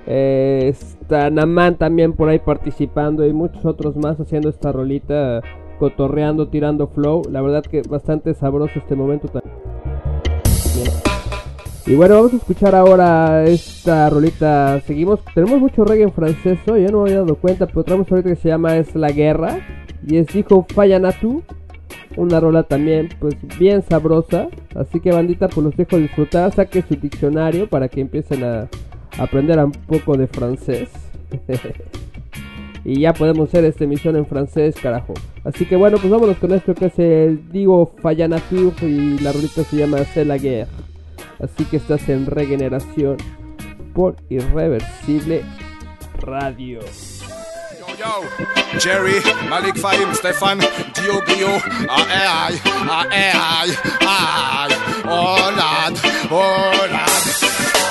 eh, 0.07 0.67
está 0.67 1.29
Naman 1.29 1.77
también 1.77 2.11
por 2.11 2.27
ahí 2.27 2.39
participando 2.39 3.25
y 3.25 3.31
muchos 3.31 3.63
otros 3.65 3.95
más 3.95 4.19
haciendo 4.19 4.49
esta 4.49 4.73
rolita, 4.73 5.41
cotorreando, 5.79 6.49
tirando 6.49 6.87
flow. 6.87 7.21
La 7.31 7.41
verdad 7.41 7.63
que 7.63 7.81
bastante 7.83 8.33
sabroso 8.33 8.79
este 8.79 8.95
momento 8.95 9.29
también. 9.29 9.68
Y 11.89 11.95
bueno, 11.95 12.17
vamos 12.17 12.33
a 12.33 12.35
escuchar 12.35 12.75
ahora 12.75 13.45
esta 13.45 14.11
rolita. 14.11 14.79
Seguimos, 14.85 15.21
tenemos 15.33 15.59
mucho 15.59 15.83
reggae 15.83 16.03
en 16.03 16.11
francés 16.11 16.59
yo 16.63 16.75
no 16.75 17.01
me 17.01 17.09
había 17.09 17.21
dado 17.21 17.33
cuenta, 17.33 17.65
pero 17.65 17.83
traemos 17.83 18.11
ahorita 18.11 18.29
que 18.29 18.35
se 18.35 18.47
llama 18.47 18.77
Es 18.77 18.93
la 18.93 19.11
Guerra. 19.11 19.57
Y 20.05 20.17
es 20.17 20.35
Hijo 20.35 20.67
Fayanatu. 20.71 21.41
Una 22.15 22.39
rola 22.39 22.61
también, 22.61 23.09
pues 23.19 23.35
bien 23.57 23.81
sabrosa. 23.81 24.49
Así 24.75 24.99
que 24.99 25.11
bandita, 25.11 25.47
pues 25.47 25.65
los 25.65 25.75
dejo 25.75 25.97
disfrutar. 25.97 26.53
Saque 26.53 26.83
su 26.83 26.93
diccionario 26.93 27.67
para 27.67 27.87
que 27.87 28.01
empiecen 28.01 28.43
a 28.43 28.67
aprender 29.17 29.57
un 29.57 29.71
poco 29.71 30.15
de 30.15 30.27
francés. 30.27 30.89
y 32.85 32.99
ya 32.99 33.13
podemos 33.13 33.49
hacer 33.49 33.65
esta 33.65 33.85
emisión 33.85 34.15
en 34.15 34.27
francés, 34.27 34.75
carajo. 34.79 35.15
Así 35.43 35.65
que 35.65 35.75
bueno, 35.75 35.97
pues 35.97 36.11
vámonos 36.11 36.37
con 36.37 36.51
esto 36.51 36.75
que 36.75 36.85
es 36.85 36.99
el 36.99 37.49
Digo 37.51 37.95
Fayanatu. 37.99 38.73
Y 38.83 39.17
la 39.23 39.31
rolita 39.31 39.63
se 39.63 39.75
llama 39.75 39.97
C'est 40.03 40.27
la 40.27 40.37
Guerre. 40.37 40.88
Así 41.39 41.65
que 41.65 41.77
estás 41.77 42.07
en 42.09 42.25
regeneración 42.25 43.17
por 43.93 44.15
Irreversible 44.29 45.43
Radio. 46.21 46.79
Yo, 47.97 48.21
Jerry, 48.79 49.21
Malik 49.49 49.75
Fahim, 49.77 50.13
Stefan, 50.13 50.59
Diogo, 50.59 51.61
AI, 51.89 52.61
AI, 52.89 53.69
AI, 54.07 54.71
Hollande, 55.03 55.99
Hollande. 56.29 57.09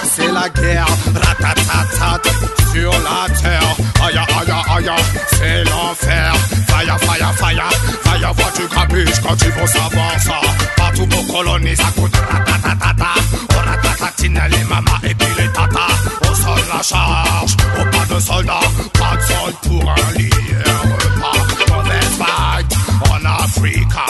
C'est 0.05 0.33
la 0.33 0.49
guerre, 0.49 0.87
ratatatat, 1.13 2.58
sur 2.79 2.93
la 2.93 3.35
terre. 3.35 3.77
Aïe, 4.03 4.19
aïe, 4.19 4.89
aïe, 4.89 5.03
c'est 5.33 5.65
l'enfer. 5.65 6.33
Fire, 6.69 6.99
fire, 7.01 7.35
fire, 7.35 7.71
fire, 8.05 8.35
vois 8.35 8.53
tu 8.55 8.69
capiches 8.69 9.21
quand 9.23 9.37
tu 9.37 9.51
veux 9.51 9.67
savoir 9.67 10.13
ça. 10.21 10.41
Partout 10.77 11.07
vos 11.11 11.33
colonies, 11.33 11.77
ça 11.77 11.89
coûte 11.97 12.17
ratatatata. 12.17 13.13
On 13.51 13.71
ratatatine 13.71 14.41
les 14.51 14.65
mamas 14.65 15.01
et 15.03 15.15
puis 15.15 15.29
les 15.39 15.53
tatas. 15.53 15.95
Au 16.23 16.35
sol 16.35 16.61
la 16.73 16.83
charge, 16.83 17.57
au 17.81 17.85
pas 17.85 18.15
de 18.15 18.21
soldats, 18.21 18.69
pas 18.95 19.17
de 19.17 19.23
sol 19.23 19.53
pour 19.63 19.91
un 19.91 20.19
lit 20.19 20.31
et 20.31 20.71
un 20.71 20.81
repas. 20.95 21.75
Mauvaise 21.75 22.19
en 23.11 23.25
Africa, 23.25 24.07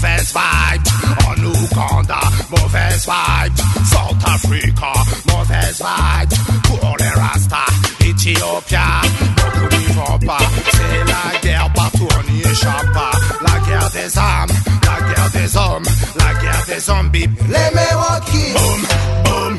mauvaise 0.00 0.32
vibe. 0.32 0.82
En 1.26 1.44
Ouganda, 1.44 2.20
mauvaise 2.50 3.06
vibe. 3.06 3.56
South 3.86 4.24
Africa, 4.24 4.92
mauvaise 5.28 5.82
vibe. 5.82 6.32
Pour 6.62 6.96
les 6.98 7.08
Rasta, 7.08 7.64
Ethiopia, 8.00 9.02
beaucoup 9.36 9.76
n'y 9.76 9.92
vont 9.92 10.18
pas. 10.26 10.38
C'est 10.72 11.04
la 11.04 11.40
guerre 11.40 11.72
partout, 11.74 12.08
on 12.18 12.32
n'y 12.32 12.40
échappe 12.40 12.92
pas. 12.92 13.10
La 13.42 13.58
guerre 13.66 13.90
des 13.90 14.18
âmes, 14.18 14.50
la 14.84 15.14
guerre 15.14 15.30
des 15.30 15.56
hommes, 15.56 15.84
la 16.16 16.34
guerre 16.40 16.64
des 16.66 16.80
zombies. 16.80 17.28
Les 17.48 17.70
Milwaukee, 17.74 18.52
boum, 18.54 18.82
boum. 19.24 19.58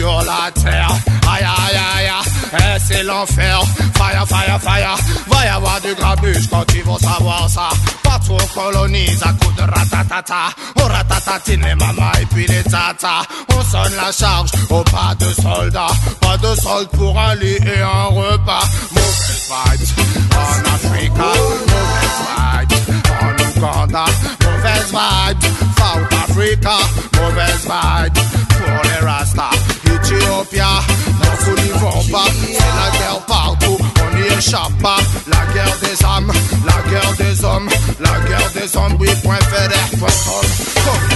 sur 0.00 0.22
la 0.22 0.50
terre. 0.52 0.90
Aïe 1.30 1.44
aïe 1.44 1.78
aïe, 1.96 2.08
aïe. 2.08 2.76
et 2.76 2.80
c'est 2.86 3.02
l'enfer. 3.02 3.60
Fire, 3.98 4.26
fire, 4.26 4.58
fire, 4.60 4.96
va 5.28 5.44
y 5.44 5.48
avoir 5.48 5.80
du 5.80 5.94
grabuge 5.94 6.48
quand 6.48 6.64
ils 6.74 6.82
vont 6.82 6.98
savoir 6.98 7.48
ça. 7.50 7.68
Partout 8.02 8.36
on 8.42 8.46
colonise 8.58 9.22
à 9.22 9.32
coups 9.34 9.56
de 9.56 9.62
ratatata. 9.62 10.42
On 10.80 10.84
ratatatine 10.84 11.62
les 11.66 11.74
mamas 11.74 12.12
et 12.20 12.26
puis 12.26 12.46
les 12.46 12.62
tatas. 12.62 13.24
On 13.54 13.62
sonne 13.62 13.94
la 13.96 14.10
charge 14.10 14.50
au 14.70 14.82
pas 14.84 15.14
de 15.18 15.30
soldats. 15.42 15.94
Pas 16.20 16.38
de 16.38 16.54
solde 16.54 16.88
pour 16.90 17.18
un 17.18 17.34
lit 17.34 17.58
et 17.74 17.80
un 17.82 18.04
repas. 18.06 18.64
Mauvais 18.92 19.38
vibes 19.50 19.88
en 20.34 20.74
Africa. 20.76 21.30
Mauvais 21.72 22.64
vibes 22.64 22.78
en 23.20 23.60
Ouganda. 23.60 24.04
Mauvais 24.44 24.84
vibes 24.94 25.52
South 25.78 26.14
Africa. 26.24 26.76
Mauvais 27.20 27.56
vibes 27.64 28.24
pour 28.48 28.82
les 28.84 29.06
Rastas. 29.06 29.69
Ethiopia. 30.30 30.66
Non, 31.22 31.30
nous 31.46 31.62
n'y 31.62 31.68
vont 31.70 32.12
pas, 32.12 32.24
c'est 32.26 32.58
la 32.58 32.98
guerre 32.98 33.20
partout, 33.26 33.78
on 33.78 34.16
n'y 34.16 34.26
échappe 34.38 34.72
pas. 34.80 34.98
La 35.26 35.52
guerre 35.52 35.76
des 35.80 36.04
âmes, 36.04 36.32
la 36.64 36.90
guerre 36.90 37.12
des 37.18 37.44
hommes, 37.44 37.68
la 37.98 38.28
guerre 38.28 38.50
des 38.52 38.76
hommes, 38.76 38.96
oui, 39.00 39.08
point 39.22 39.38
ferré, 39.50 39.98
point 39.98 41.09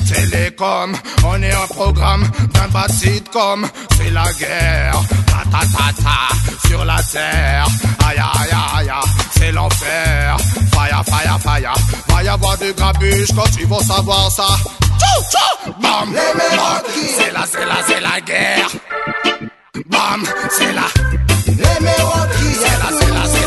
télécom. 0.00 0.96
On 1.24 1.42
est 1.42 1.52
un 1.52 1.66
programme 1.68 2.28
d'un 2.54 2.68
bas 2.68 2.88
sitcom. 2.88 3.66
C'est 3.96 4.10
la 4.10 4.24
guerre, 4.38 5.00
ta 5.26 5.60
ta 5.60 5.92
ta 6.02 6.68
sur 6.68 6.84
la 6.84 7.02
terre. 7.02 7.66
Aïe 8.06 8.18
aïe 8.18 8.50
aïe, 8.76 8.90
c'est 9.36 9.52
l'enfer. 9.52 10.36
Fire, 10.72 11.02
fire, 11.04 11.38
fire. 11.40 11.74
Va 12.08 12.22
y 12.22 12.28
avoir 12.28 12.58
du 12.58 12.72
grabuge 12.72 13.28
quand 13.34 13.50
tu 13.56 13.66
vas 13.66 13.80
savoir 13.80 14.30
ça. 14.30 14.46
Tchou, 14.98 15.22
tchou, 15.30 15.72
bam, 15.80 16.14
c'est 17.16 17.32
la, 17.32 17.46
c'est 17.46 17.66
la, 17.66 17.76
c'est 17.86 18.00
la 18.00 18.20
guerre. 18.20 18.68
Bam, 19.86 20.22
c'est 20.50 20.72
la, 20.72 20.82
les 21.46 21.64
c'est 21.64 22.78
la, 22.78 22.98
c'est 22.98 23.10
la. 23.14 23.37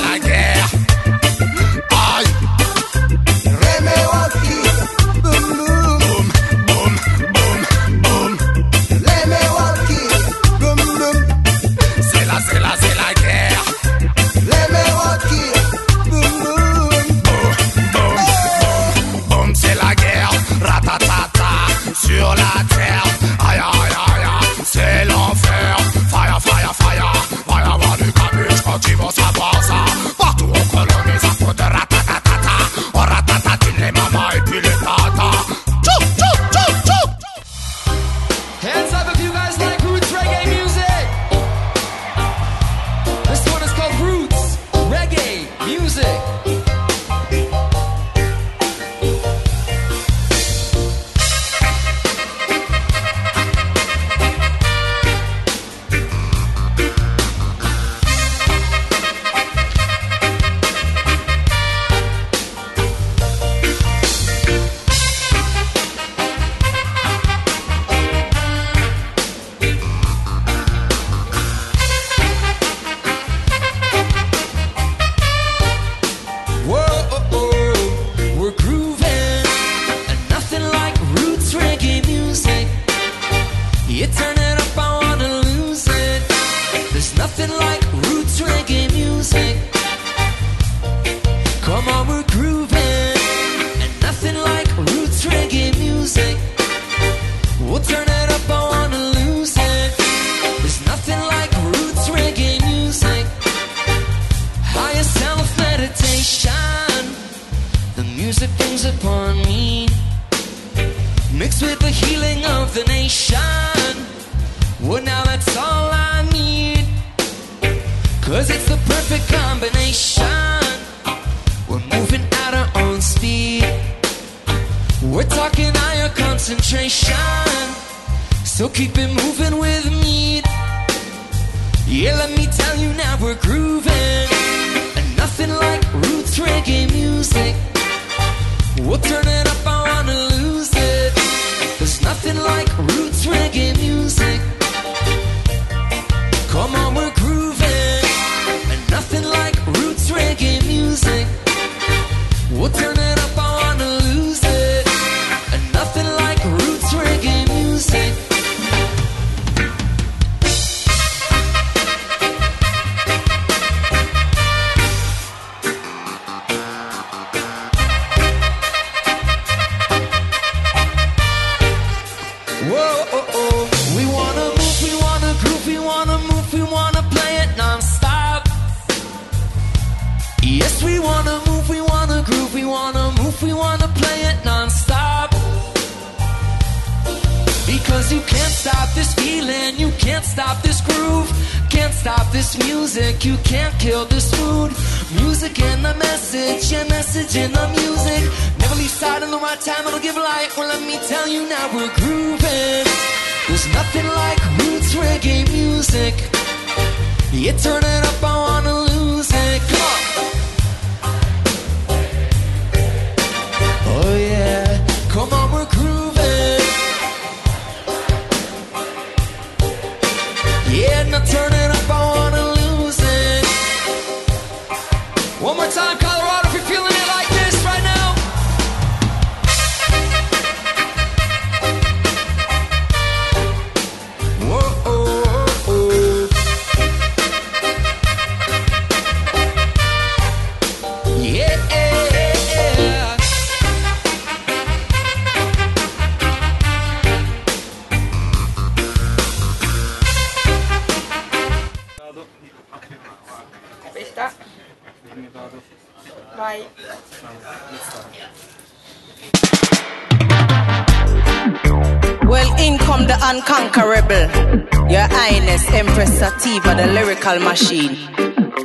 Lyrical 267.12 267.40
machine. 267.40 267.96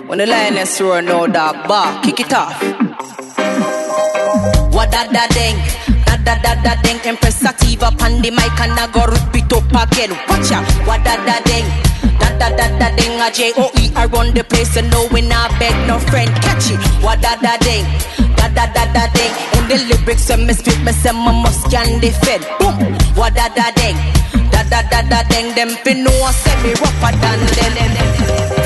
When 0.06 0.18
the 0.18 0.26
lioness 0.26 0.80
roar, 0.80 1.02
no 1.02 1.26
dog 1.26 1.66
bark, 1.66 2.04
kick 2.04 2.20
it 2.20 2.32
off. 2.32 2.54
What 4.72 4.90
da 4.92 5.02
da 5.10 5.26
ding, 5.34 5.56
da 6.06 6.16
da 6.22 6.34
da 6.42 6.54
da 6.62 6.80
ding. 6.82 7.00
Empress 7.04 7.36
Sativa, 7.40 7.90
pan 7.98 8.22
the 8.22 8.30
mic 8.30 8.60
and 8.60 8.78
I 8.78 8.86
go 8.92 9.04
rip 9.06 9.34
it 9.34 9.52
up 9.52 9.66
again. 9.66 10.10
Watch 10.28 10.52
out, 10.52 10.66
what 10.86 11.02
da 11.02 11.16
da 11.26 11.42
ding. 11.42 11.66
Da 12.20 12.30
da 12.38 12.48
da 12.54 12.66
da 12.78 12.88
ding, 12.94 13.18
a 13.20 13.30
J 13.32 13.52
O 13.56 13.70
E 13.82 13.90
I 13.96 14.06
run 14.06 14.32
the 14.32 14.44
place 14.44 14.76
and 14.76 14.90
no 14.90 15.08
we 15.12 15.22
not 15.22 15.50
beg 15.58 15.74
no 15.88 15.98
friend. 15.98 16.30
Catch 16.42 16.70
it, 16.70 16.78
what 17.02 17.20
da 17.20 17.34
da 17.36 17.56
ding. 17.58 17.84
Da 18.36 18.46
da 18.48 18.66
da 18.70 18.84
da 18.94 19.10
ding. 19.10 19.32
In 19.58 19.64
the 19.66 19.76
lyrics 19.90 20.28
when 20.28 20.46
me 20.46 20.52
spit, 20.52 20.78
me 20.84 20.92
say 20.92 21.10
my 21.10 21.32
must 21.42 21.68
can 21.70 21.98
defend. 22.00 22.46
Boom, 22.60 22.94
what 23.18 23.34
da 23.34 23.48
da 23.48 23.70
ding. 23.74 23.96
Da 24.70 24.82
da 24.82 25.02
da 25.02 25.02
da 25.02 25.22
ding. 25.28 25.54
Them 25.54 25.70
fin 25.84 26.04
know 26.04 26.10
I 26.10 26.32
say 26.32 26.56
me 26.62 26.70
rougher 26.80 27.12
than 27.22 27.40
them. 27.56 27.92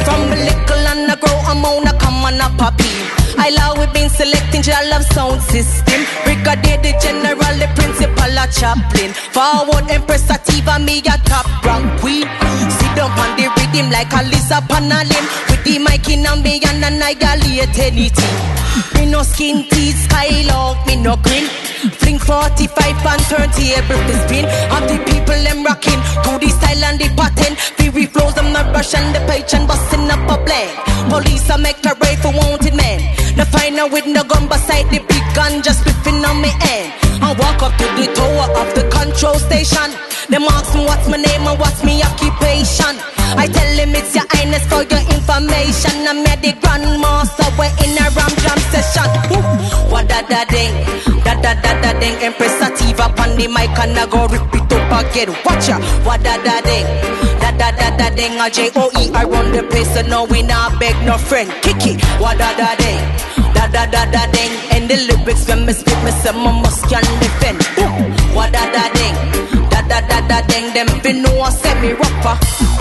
From 0.05 0.33
a 0.33 0.37
little 0.37 0.87
and 0.93 1.11
I 1.11 1.17
grow, 1.17 1.39
I'm 1.47 1.65
on 1.65 1.87
a 1.87 1.93
come 1.99 2.25
on 2.25 2.41
a 2.41 2.49
poppy. 2.57 2.91
I 3.39 3.51
love 3.51 3.79
we 3.79 3.87
been 3.93 4.11
selecting 4.11 4.63
your 4.65 4.83
love 4.91 5.05
sound 5.13 5.41
system. 5.43 6.01
Brigadier 6.25 6.79
the 6.83 6.93
general, 7.01 7.55
the 7.57 7.69
principal, 7.77 8.37
a 8.37 8.45
chaplain. 8.53 9.13
Forward 9.33 9.91
Empress 9.91 10.27
Sativa, 10.27 10.79
me 10.79 10.99
a 11.01 11.17
top 11.25 11.47
rank 11.65 12.01
queen. 12.01 12.29
Sit 12.77 12.93
down 12.97 13.11
on 13.13 13.31
the 13.37 13.49
rhythm 13.57 13.91
like 13.91 14.13
a 14.13 14.23
Lisa 14.29 14.61
Panalim. 14.69 15.25
With 15.49 15.65
the 15.65 15.79
mic 15.79 16.09
in 16.09 16.27
a 16.27 16.37
me 16.37 16.61
and 16.69 16.85
annihilate 16.85 17.79
anything. 17.79 18.37
Me 19.01 19.07
no 19.07 19.23
skin 19.23 19.65
teeth, 19.71 19.97
skylock, 20.07 20.87
me 20.87 20.95
no 20.95 21.17
grin. 21.25 21.47
Fling 22.01 22.19
45 22.19 23.07
and 23.07 23.23
30 23.33 23.73
every 23.73 23.97
fi 23.97 24.15
spin. 24.29 24.45
Of 24.77 24.83
the 24.93 24.99
people 25.09 25.41
them 25.41 25.65
rocking 25.65 26.01
to 26.25 26.37
the 26.37 26.51
style 26.53 26.85
and 26.85 27.01
the 27.01 27.09
pattern. 27.17 27.57
Fury 27.81 28.05
flows, 28.05 28.37
I'm 28.37 28.53
not 28.53 28.75
rushing 28.75 29.11
the 29.15 29.21
page 29.25 29.55
and 29.55 29.67
busting 29.67 30.05
up 30.11 30.29
a 30.29 30.37
blend. 30.45 30.77
Police 31.09 31.49
I 31.49 31.57
make 31.57 31.83
a 31.87 31.97
raid 31.97 32.19
for 32.19 32.31
wanted 32.31 32.75
men. 32.77 33.01
The 33.37 33.47
final 33.47 33.89
with 33.89 34.05
the 34.05 34.23
gun 34.29 34.47
beside 34.49 34.91
the 34.93 35.01
big 35.01 35.25
gun 35.35 35.63
just 35.63 35.81
whipping 35.87 36.23
on 36.23 36.43
me 36.43 36.53
end. 36.69 37.10
I 37.23 37.33
walk 37.39 37.63
up 37.63 37.73
to 37.79 37.87
the 37.97 38.07
tower 38.15 38.49
of 38.61 38.69
the 38.75 38.85
control 38.91 39.39
station. 39.39 39.91
Them 40.29 40.45
ask 40.51 40.75
me 40.75 40.85
what's 40.85 41.09
my 41.09 41.17
name 41.17 41.47
and 41.47 41.59
what's 41.59 41.83
my 41.85 41.95
occupation. 42.03 42.95
I 43.39 43.47
tell 43.47 43.77
him 43.79 43.95
it's 43.95 44.15
your 44.15 44.27
highness 44.31 44.67
for 44.67 44.83
your 44.83 45.03
information. 45.15 45.95
I'm 46.07 46.27
at 46.27 46.43
the 46.43 46.53
grandmaster, 46.59 47.47
we're 47.59 47.71
in 47.87 47.95
a 47.99 48.07
ram 48.15 48.33
jam 48.43 48.59
session. 48.75 49.07
What 49.91 50.09
da 50.09 50.23
da 50.27 50.45
ding, 50.51 50.75
da 51.23 51.35
da 51.39 51.55
da 51.55 51.73
da 51.83 51.99
ding. 51.99 52.17
Empress 52.23 52.59
Sativa 52.59 53.07
on 53.23 53.37
the 53.39 53.47
mic 53.49 53.71
and 53.79 53.99
I 53.99 54.07
go 54.07 54.27
rip 54.27 54.51
it 54.55 54.73
up 54.73 54.91
again. 54.99 55.31
Watch 55.47 55.69
ya, 55.69 55.79
what 56.03 56.23
da 56.23 56.37
da 56.43 56.61
ding, 56.63 56.87
da 57.39 57.51
da 57.55 57.71
da 57.71 57.97
da 57.97 58.11
ding. 58.15 58.39
A 58.41 58.51
J 58.51 58.71
O 58.77 58.91
E 58.99 59.11
I 59.15 59.25
run 59.25 59.53
the 59.53 59.63
place, 59.63 59.93
so 59.95 60.03
no 60.03 60.25
we 60.25 60.43
not 60.43 60.79
beg 60.81 60.95
no 61.07 61.19
friend. 61.19 61.51
Kick 61.63 61.87
it, 61.87 62.03
what 62.21 62.39
da 62.39 62.51
da 62.57 62.75
ding. 62.77 63.03
Da 63.55 63.67
da 63.67 63.87
da 63.87 64.05
da 64.11 64.27
ding, 64.33 64.53
and 64.73 64.89
the 64.91 64.97
lyrics 65.09 65.47
when 65.49 65.67
me 65.67 65.73
spit, 65.73 65.99
me 66.05 66.11
say 66.11 66.33
my 66.33 66.53
must 66.63 66.85
can 66.89 67.05
defend. 67.21 67.59
What 68.35 68.53
da 68.53 68.65
da 68.73 68.85
ding, 68.95 69.17
da 69.71 69.81
da 69.83 70.01
da 70.09 70.19
da 70.29 70.41
ding. 70.47 70.73
Them 70.75 70.89
fin 71.01 71.23
know 71.23 71.41
I 71.41 71.51
say 71.51 71.75
me 71.81 71.93
rapper. 71.93 72.80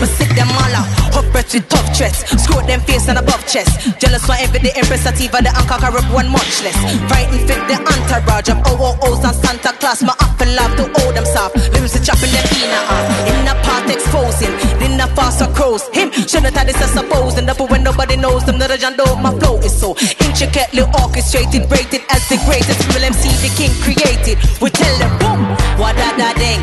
Me 0.00 0.06
sit 0.06 0.30
them 0.34 0.48
all 0.50 0.74
out, 0.74 0.88
hot 1.14 1.26
breath 1.32 1.52
with 1.54 1.68
tough 1.68 1.88
chest. 1.96 2.26
Screw 2.38 2.62
them 2.66 2.80
face 2.80 3.08
and 3.08 3.18
above 3.18 3.46
chest. 3.46 3.98
Jealous 4.00 4.24
for 4.26 4.36
every 4.38 4.60
day, 4.60 4.72
Empress 4.76 5.02
Sativa, 5.02 5.42
the 5.42 5.52
unconquerable 5.54 6.14
one 6.14 6.28
much 6.30 6.62
less. 6.62 6.76
Frightened 7.08 7.46
fit 7.46 7.62
the 7.68 7.76
entourage 7.78 8.48
of 8.50 8.58
OOOs 8.70 9.24
and 9.24 9.36
Santa 9.36 9.72
Claus. 9.78 10.02
My 10.02 10.14
up 10.20 10.34
love 10.54 10.76
to 10.76 10.84
hold 11.00 11.14
them 11.14 11.24
soft. 11.24 11.56
Lyrics 11.72 11.98
chopping 12.04 12.30
them 12.30 12.44
a 12.44 12.80
uh, 12.92 13.30
In 13.30 13.38
the 13.44 13.54
part 13.64 13.88
exposing, 13.90 14.52
then 14.78 14.96
the 14.96 15.06
faster 15.14 15.46
crows. 15.52 15.88
Him, 15.92 16.10
shouldn't 16.12 16.54
have 16.54 16.66
this 16.66 16.80
as 16.80 16.92
supposing. 16.92 17.46
Therefore, 17.46 17.68
when 17.68 17.82
nobody 17.82 18.16
knows 18.16 18.44
them, 18.44 18.58
the 18.58 18.68
legend 18.68 19.00
of 19.00 19.20
my 19.20 19.32
flow 19.38 19.58
is 19.58 19.74
so 19.74 19.96
intricately 20.20 20.82
orchestrated, 21.00 21.70
rated 21.70 22.02
as 22.10 22.22
the 22.28 22.38
greatest. 22.46 22.80
Will 22.92 23.04
MC 23.04 23.28
the 23.42 23.50
king 23.56 23.72
created. 23.82 24.38
We 24.60 24.70
tell 24.70 24.94
them, 24.98 25.12
boom, 25.18 25.40
what 25.78 25.96
da 25.96 26.10
da 26.16 26.32
ding, 26.34 26.60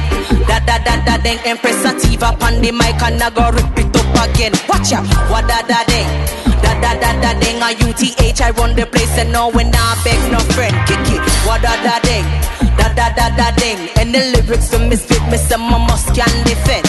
da 0.47 0.59
da 0.59 0.77
da 0.83 0.95
da 1.05 1.17
ding. 1.17 1.39
Empress 1.45 1.77
Sativa, 1.81 2.35
pan 2.39 2.61
the 2.61 2.71
mic 2.71 3.01
and 3.01 3.21
I 3.21 3.29
go 3.29 3.49
rip 3.51 3.77
it 3.77 3.95
up 3.95 4.29
again. 4.29 4.53
Watch 4.67 4.93
out, 4.93 5.05
what 5.29 5.47
da 5.47 5.61
da 5.61 5.83
ding, 5.85 6.07
da 6.63 6.71
da 6.81 6.91
da 6.99 7.11
da 7.21 7.31
ding. 7.39 7.61
A 7.61 7.69
UTH, 7.75 8.41
I 8.41 8.51
run 8.51 8.75
the 8.75 8.85
place 8.85 9.17
and 9.17 9.31
no 9.31 9.49
when 9.49 9.71
I 9.73 10.01
beg 10.03 10.21
no 10.31 10.39
friend. 10.55 10.75
Kick 10.87 11.07
it, 11.15 11.21
what 11.45 11.61
da 11.61 11.75
da 11.83 11.99
ding, 12.01 12.25
da 12.77 12.87
da 12.93 13.07
da 13.13 13.27
da 13.35 13.51
ding. 13.55 13.79
And 13.99 14.13
the 14.13 14.21
lyrics 14.33 14.69
for 14.69 14.79
misfit, 14.79 15.23
me 15.31 15.37
say 15.37 15.57
my 15.57 15.77
must 15.77 16.13
can 16.15 16.31
defend. 16.45 16.87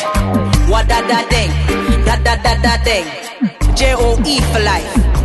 What 0.71 0.89
da 0.89 1.01
da 1.07 1.27
ding, 1.29 1.51
da 2.05 2.17
da 2.17 2.37
da 2.37 2.55
da 2.63 2.77
ding. 2.85 3.07
J 3.75 3.95
O 3.97 4.19
E 4.25 4.41
for 4.53 4.61
life. 4.61 5.22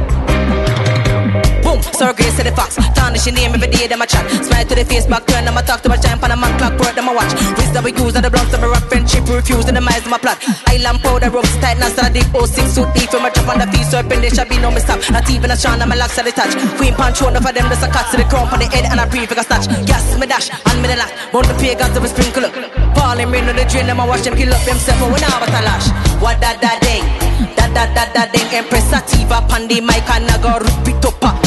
Boom, 1.77 1.93
sorry, 1.93 2.13
grace 2.13 2.35
to 2.37 2.43
the 2.43 2.51
fox. 2.51 2.75
Tarnish 2.97 3.25
your 3.25 3.35
name 3.35 3.53
every 3.53 3.69
day, 3.69 3.87
them 3.87 4.01
a 4.01 4.07
chat. 4.07 4.25
Smile 4.45 4.65
to 4.65 4.75
the 4.75 4.85
face, 4.85 5.05
back 5.05 5.25
turn, 5.27 5.45
them 5.45 5.57
a 5.57 5.61
talk 5.61 5.81
to 5.81 5.91
a 5.91 5.97
giant, 5.97 6.21
pan 6.21 6.31
a 6.31 6.37
man 6.37 6.53
clock, 6.57 6.73
work, 6.79 6.95
them 6.95 7.07
a 7.07 7.13
watch. 7.13 7.33
Wisdom 7.57 7.83
we 7.85 7.93
use, 7.93 8.15
and 8.15 8.25
the 8.25 8.31
bronze, 8.31 8.51
them 8.51 8.63
a 8.63 8.67
rock 8.67 8.85
friendship, 8.89 9.27
refuse, 9.29 9.65
and 9.69 9.77
the 9.77 9.81
miles, 9.81 10.03
them 10.03 10.13
a 10.13 10.19
plot. 10.19 10.37
Island 10.67 10.99
powder, 11.01 11.29
ropes 11.29 11.53
tight, 11.61 11.77
now 11.77 11.89
start 11.89 12.13
deep, 12.13 12.25
06 12.33 12.73
suit 12.73 12.89
deep, 12.97 13.09
from 13.09 13.25
a 13.25 13.29
drop 13.29 13.49
on 13.53 13.59
the 13.61 13.67
feet, 13.69 13.85
serpent, 13.85 14.21
they 14.21 14.29
shall 14.33 14.49
be 14.49 14.57
no 14.57 14.71
mistake. 14.71 15.01
Not 15.11 15.29
even 15.29 15.51
a 15.51 15.57
shine, 15.57 15.81
I'm 15.81 15.91
a 15.91 15.95
locks 15.95 16.17
at 16.17 16.25
the 16.25 16.33
touch. 16.33 16.53
Queen 16.77 16.93
punch, 16.97 17.21
one 17.21 17.35
of 17.37 17.43
them, 17.45 17.67
there's 17.69 17.83
a 17.83 17.89
cut 17.89 18.09
to 18.11 18.17
the 18.17 18.25
crown, 18.25 18.49
on 18.49 18.59
the 18.59 18.65
head, 18.65 18.85
and 18.89 18.99
I 18.99 19.05
breathe, 19.05 19.29
like 19.29 19.41
a 19.41 19.45
snatch. 19.45 19.69
Gas, 19.85 20.17
me 20.17 20.25
dash, 20.25 20.49
and 20.49 20.81
me 20.81 20.89
the 20.89 20.97
lash. 20.97 21.13
Bone 21.29 21.45
the 21.45 21.53
pagans, 21.61 21.93
of 21.93 22.03
a 22.03 22.09
sprinkle. 22.09 22.49
Falling 22.97 23.29
rain 23.29 23.45
on 23.45 23.55
the 23.55 23.65
drain, 23.69 23.85
them 23.85 24.01
a 24.01 24.05
watch 24.09 24.25
them 24.25 24.33
kill 24.33 24.49
up 24.49 24.61
themselves, 24.65 24.97
but 24.97 25.09
we 25.13 25.19
now 25.21 25.37
but 25.37 25.53
a 25.53 25.61
lash. 25.61 25.87
What 26.17 26.41
da 26.41 26.57
da 26.57 26.73
ding, 26.81 27.05
da 27.53 27.69
da 27.69 27.85
da 27.93 28.09
da 28.09 28.25
ding, 28.33 28.49
Empress 28.49 28.89
Sativa, 28.89 29.45
Pandy, 29.45 29.77
Mike, 29.81 30.09
and 30.09 30.25
I 30.25 30.41
go 30.41 30.57
rip 30.57 30.89
it 30.89 31.05
up. 31.05 31.37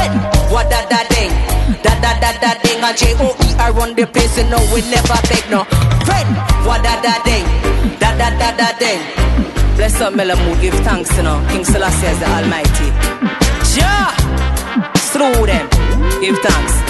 Get 0.00 0.12
what 0.50 0.70
da 0.70 0.80
da 0.88 1.04
ding, 1.12 1.30
da 1.84 1.92
da 2.00 2.18
da 2.20 2.32
da 2.40 2.54
ding. 2.62 2.80
J 2.96 3.14
O 3.20 3.36
E 3.44 3.48
I 3.58 3.68
run 3.70 3.94
the 3.94 4.06
place, 4.06 4.38
you 4.38 4.44
know 4.48 4.58
we 4.72 4.80
never 4.88 5.18
beg 5.28 5.44
no 5.50 5.64
friend. 6.08 6.30
What 6.64 6.82
da 6.82 6.96
da 7.02 7.22
ding, 7.22 7.44
da 8.00 8.16
da 8.16 8.30
da 8.40 8.56
da 8.56 8.72
ding. 8.78 9.00
Bless 9.76 10.00
up 10.00 10.14
Melamood, 10.14 10.58
give 10.62 10.74
thanks, 10.86 11.14
you 11.18 11.22
know. 11.22 11.44
King 11.50 11.64
Selassie 11.64 12.06
is 12.06 12.18
the 12.18 12.28
Almighty. 12.32 12.88
Ja, 13.76 14.12
through 15.12 15.46
them, 15.46 15.68
give 16.22 16.38
thanks. 16.38 16.89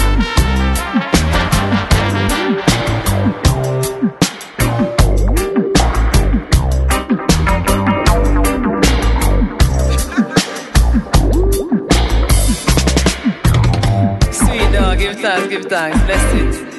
Thanks. 15.71 15.97
Bless 16.03 16.33
it. 16.33 16.71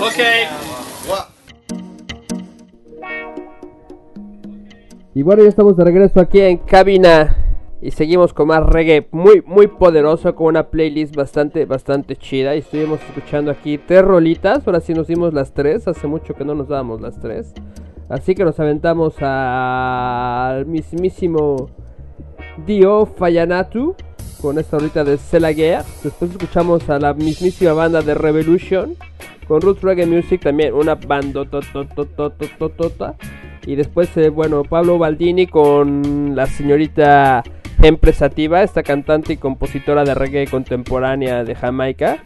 Ok. 0.00 0.20
Y 5.14 5.22
bueno, 5.22 5.42
ya 5.42 5.50
estamos 5.50 5.76
de 5.76 5.84
regreso 5.84 6.18
aquí 6.18 6.40
en 6.40 6.56
cabina. 6.56 7.41
Y 7.82 7.90
seguimos 7.90 8.32
con 8.32 8.46
más 8.46 8.64
reggae 8.64 9.08
muy, 9.10 9.42
muy 9.44 9.66
poderoso, 9.66 10.36
con 10.36 10.46
una 10.46 10.68
playlist 10.68 11.16
bastante, 11.16 11.64
bastante 11.66 12.14
chida. 12.14 12.54
Y 12.54 12.60
estuvimos 12.60 13.00
escuchando 13.02 13.50
aquí 13.50 13.76
tres 13.76 14.02
rolitas. 14.02 14.64
Ahora 14.64 14.78
sí 14.78 14.94
nos 14.94 15.08
dimos 15.08 15.34
las 15.34 15.52
tres. 15.52 15.88
Hace 15.88 16.06
mucho 16.06 16.34
que 16.34 16.44
no 16.44 16.54
nos 16.54 16.68
dábamos 16.68 17.00
las 17.00 17.18
tres. 17.18 17.52
Así 18.08 18.36
que 18.36 18.44
nos 18.44 18.60
aventamos 18.60 19.16
al 19.20 20.64
mismísimo 20.66 21.70
Dio 22.64 23.04
Fayanatu 23.04 23.96
con 24.40 24.60
esta 24.60 24.78
rolita 24.78 25.02
de 25.02 25.18
Guerre. 25.52 25.84
Después 26.04 26.30
escuchamos 26.30 26.88
a 26.88 27.00
la 27.00 27.14
mismísima 27.14 27.72
banda 27.72 28.00
de 28.00 28.14
Revolution 28.14 28.94
con 29.48 29.60
Roots 29.60 29.82
Reggae 29.82 30.06
Music, 30.06 30.40
también 30.40 30.72
una 30.72 30.94
banda 30.94 31.44
Y 33.66 33.74
después, 33.74 34.16
eh, 34.16 34.28
bueno, 34.28 34.62
Pablo 34.62 34.98
Baldini 34.98 35.48
con 35.48 36.36
la 36.36 36.46
señorita 36.46 37.42
Empresativa, 37.82 38.62
esta 38.62 38.84
cantante 38.84 39.32
y 39.32 39.36
compositora 39.36 40.04
de 40.04 40.14
reggae 40.14 40.46
contemporánea 40.46 41.42
de 41.42 41.56
Jamaica. 41.56 42.22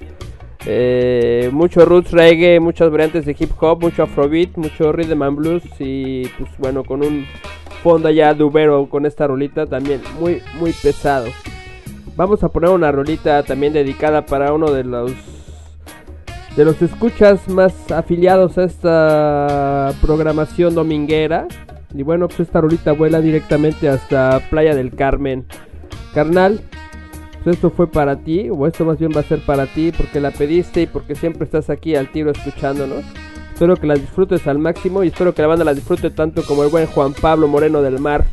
Eh, 0.66 1.48
mucho 1.50 1.86
roots 1.86 2.10
reggae, 2.10 2.60
muchas 2.60 2.90
variantes 2.90 3.24
de 3.24 3.34
hip 3.38 3.52
hop, 3.58 3.80
mucho 3.80 4.02
afrobeat, 4.02 4.54
mucho 4.56 4.92
rhythm 4.92 5.22
and 5.22 5.36
blues 5.36 5.62
y 5.78 6.26
pues 6.38 6.50
bueno, 6.58 6.84
con 6.84 7.02
un 7.02 7.24
fondo 7.82 8.10
ya 8.10 8.34
dubero 8.34 8.86
con 8.90 9.06
esta 9.06 9.26
rolita 9.26 9.64
también 9.64 10.02
muy 10.20 10.42
muy 10.58 10.72
pesado. 10.72 11.28
Vamos 12.16 12.44
a 12.44 12.48
poner 12.48 12.68
una 12.68 12.92
rolita 12.92 13.42
también 13.42 13.72
dedicada 13.72 14.26
para 14.26 14.52
uno 14.52 14.70
de 14.70 14.84
los 14.84 15.12
de 16.54 16.64
los 16.66 16.82
escuchas 16.82 17.48
más 17.48 17.90
afiliados 17.90 18.58
a 18.58 18.64
esta 18.64 19.92
programación 20.02 20.74
dominguera. 20.74 21.48
Y 21.96 22.02
bueno, 22.02 22.28
pues 22.28 22.40
esta 22.40 22.60
rolita 22.60 22.92
vuela 22.92 23.20
directamente 23.20 23.88
hasta 23.88 24.40
Playa 24.50 24.74
del 24.74 24.94
Carmen. 24.94 25.46
Carnal, 26.12 26.60
pues 27.42 27.56
esto 27.56 27.70
fue 27.70 27.90
para 27.90 28.16
ti, 28.16 28.50
o 28.50 28.66
esto 28.66 28.84
más 28.84 28.98
bien 28.98 29.12
va 29.16 29.20
a 29.20 29.24
ser 29.24 29.40
para 29.40 29.66
ti, 29.66 29.92
porque 29.96 30.20
la 30.20 30.30
pediste 30.30 30.82
y 30.82 30.86
porque 30.86 31.14
siempre 31.14 31.44
estás 31.44 31.70
aquí 31.70 31.96
al 31.96 32.12
tiro 32.12 32.30
escuchándonos. 32.30 33.02
Espero 33.54 33.76
que 33.76 33.86
la 33.86 33.94
disfrutes 33.94 34.46
al 34.46 34.58
máximo 34.58 35.02
y 35.02 35.08
espero 35.08 35.34
que 35.34 35.40
la 35.40 35.48
banda 35.48 35.64
la 35.64 35.72
disfrute 35.72 36.10
tanto 36.10 36.42
como 36.42 36.64
el 36.64 36.68
buen 36.68 36.86
Juan 36.86 37.14
Pablo 37.14 37.48
Moreno 37.48 37.80
del 37.80 37.98
Mar, 37.98 38.26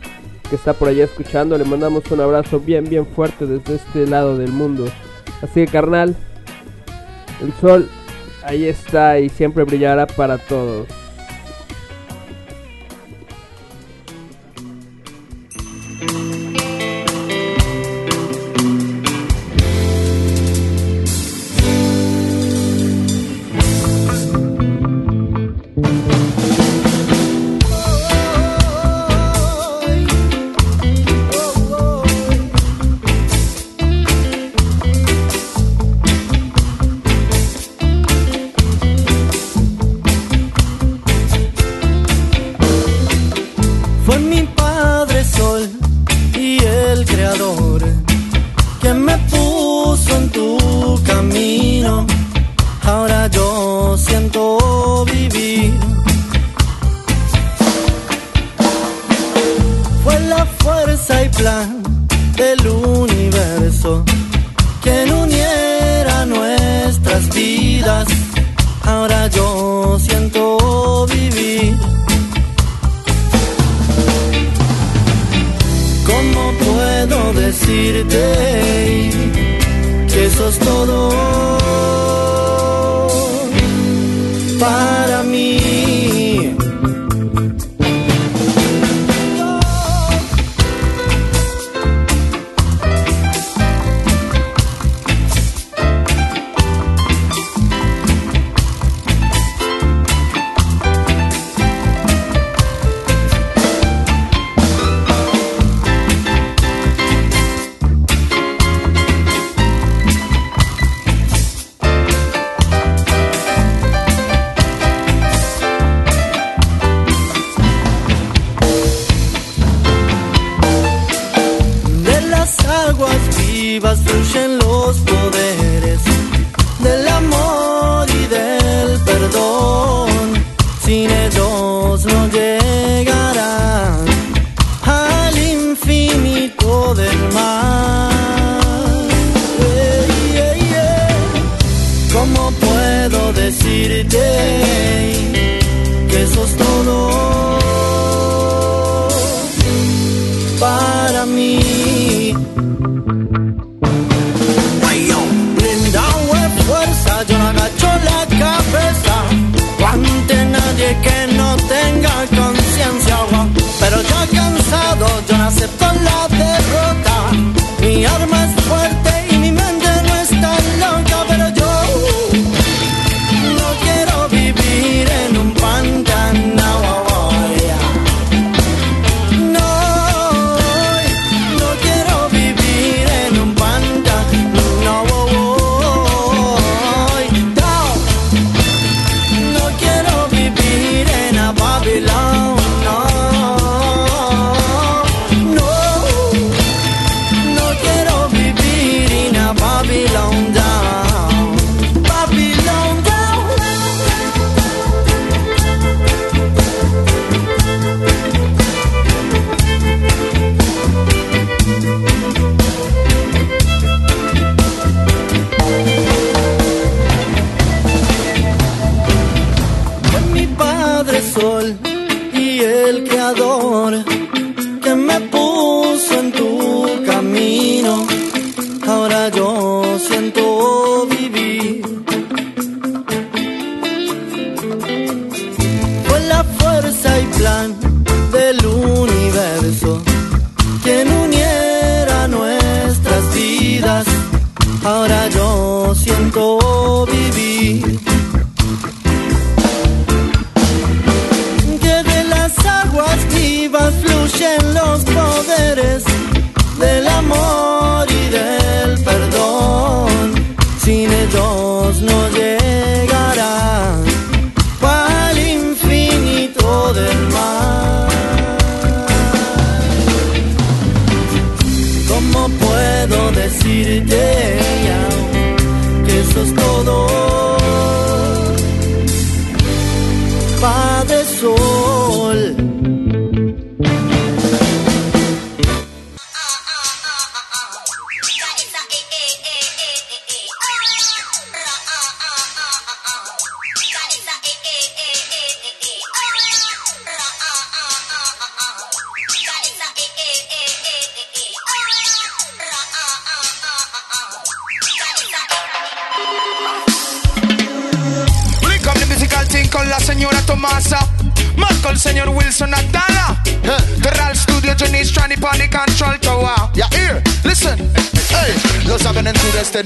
que 0.50 0.58
está 0.58 0.74
por 0.74 0.90
allá 0.90 1.06
escuchando. 1.06 1.58
Le 1.58 1.64
mandamos 1.64 2.04
un 2.12 2.20
abrazo 2.20 2.60
bien, 2.60 2.84
bien 2.84 3.06
fuerte 3.06 3.46
desde 3.46 3.76
este 3.76 4.06
lado 4.08 4.38
del 4.38 4.52
mundo. 4.52 4.86
Así 5.42 5.66
que, 5.66 5.68
carnal, 5.68 6.18
el 7.42 7.54
sol 7.54 7.88
ahí 8.44 8.66
está 8.66 9.20
y 9.20 9.30
siempre 9.30 9.64
brillará 9.64 10.06
para 10.06 10.38
todos. 10.38 11.03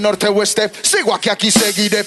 norte 0.08 0.28
oeste, 0.30 0.72
sigo 0.82 1.14
aquí, 1.14 1.30
aquí 1.30 1.52
seguiré. 1.52 2.06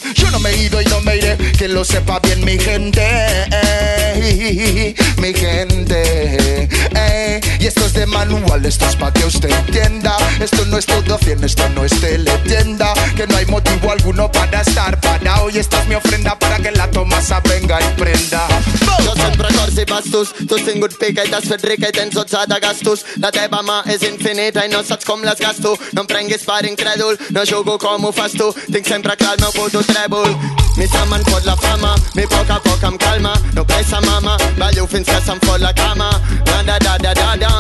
rica 21.11 21.25
i 21.27 21.31
t'has 21.31 21.47
fet 21.51 21.65
rica 21.67 21.89
i 21.89 21.93
tens 21.93 22.15
12 22.15 22.47
de 22.47 22.59
gastos. 22.63 23.05
La 23.23 23.31
teva 23.35 23.63
mà 23.67 23.81
és 23.91 24.03
infinita 24.07 24.65
i 24.65 24.71
no 24.71 24.83
saps 24.87 25.07
com 25.09 25.23
les 25.27 25.41
gasto. 25.43 25.75
No 25.93 26.05
em 26.05 26.09
prenguis 26.11 26.47
per 26.47 26.63
incrèdul, 26.69 27.19
no 27.35 27.45
jugo 27.45 27.79
com 27.83 28.07
ho 28.07 28.13
fas 28.13 28.37
tu. 28.39 28.53
Tinc 28.71 28.87
sempre 28.87 29.17
clar 29.19 29.35
el 29.35 29.43
meu 29.43 29.53
puto 29.57 29.83
trèvol. 29.91 30.31
Mi 30.79 30.87
se 30.87 31.03
me'n 31.11 31.25
fot 31.27 31.45
la 31.45 31.57
fama, 31.59 31.97
mi 32.15 32.23
a 32.23 32.31
poc 32.31 32.51
a 32.51 32.61
poc 32.63 32.85
em 32.87 32.99
calma. 32.99 33.35
No 33.57 33.65
pressa, 33.65 34.01
mama, 34.07 34.37
ballo 34.59 34.87
fins 34.87 35.09
que 35.11 35.19
se'm 35.27 35.41
fot 35.47 35.61
la 35.61 35.73
cama. 35.75 36.11
Da 36.47 36.63
da 36.63 36.79
da 36.79 36.97
da 36.99 37.15
da 37.15 37.37
da. 37.43 37.51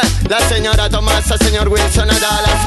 Eh, 0.00 0.06
la 0.30 0.40
senyora 0.48 0.88
Tomasa, 0.88 1.36
senyor 1.44 1.68
Wilson, 1.68 2.10
a 2.10 2.18
Dallas. 2.24 2.65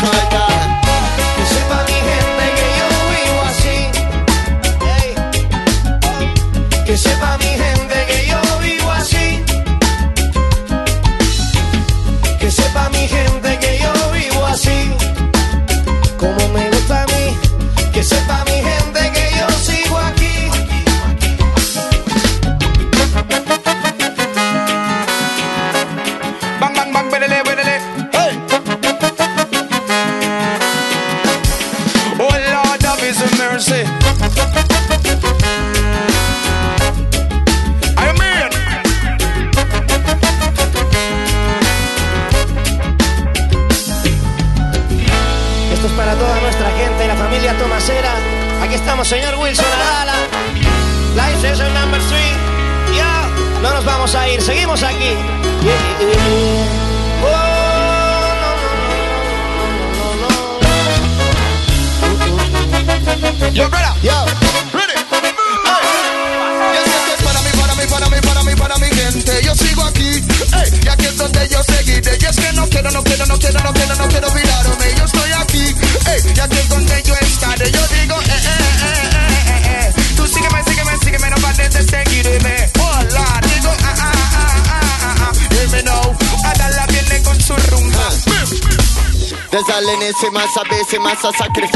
a. 91.31 91.68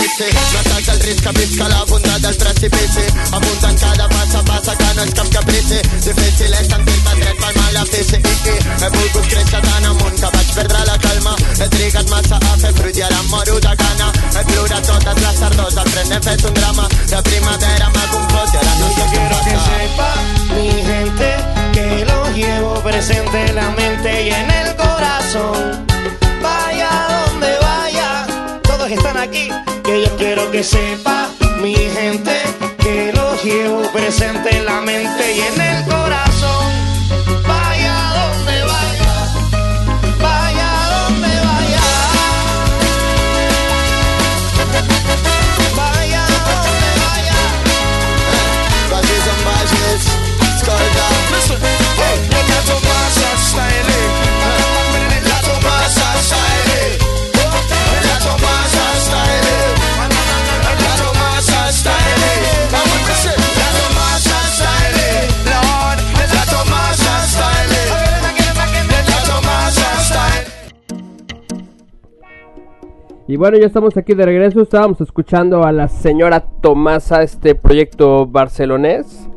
bueno, 73.43 73.57
ya 73.57 73.65
estamos 73.65 73.97
aquí 73.97 74.13
de 74.13 74.23
regreso. 74.23 74.61
Estábamos 74.61 75.01
escuchando 75.01 75.65
a 75.65 75.73
la 75.73 75.89
señora 75.89 76.39
Tomasa, 76.39 77.23
este 77.23 77.55
proyecto 77.55 78.25
barcelonés. 78.25 79.27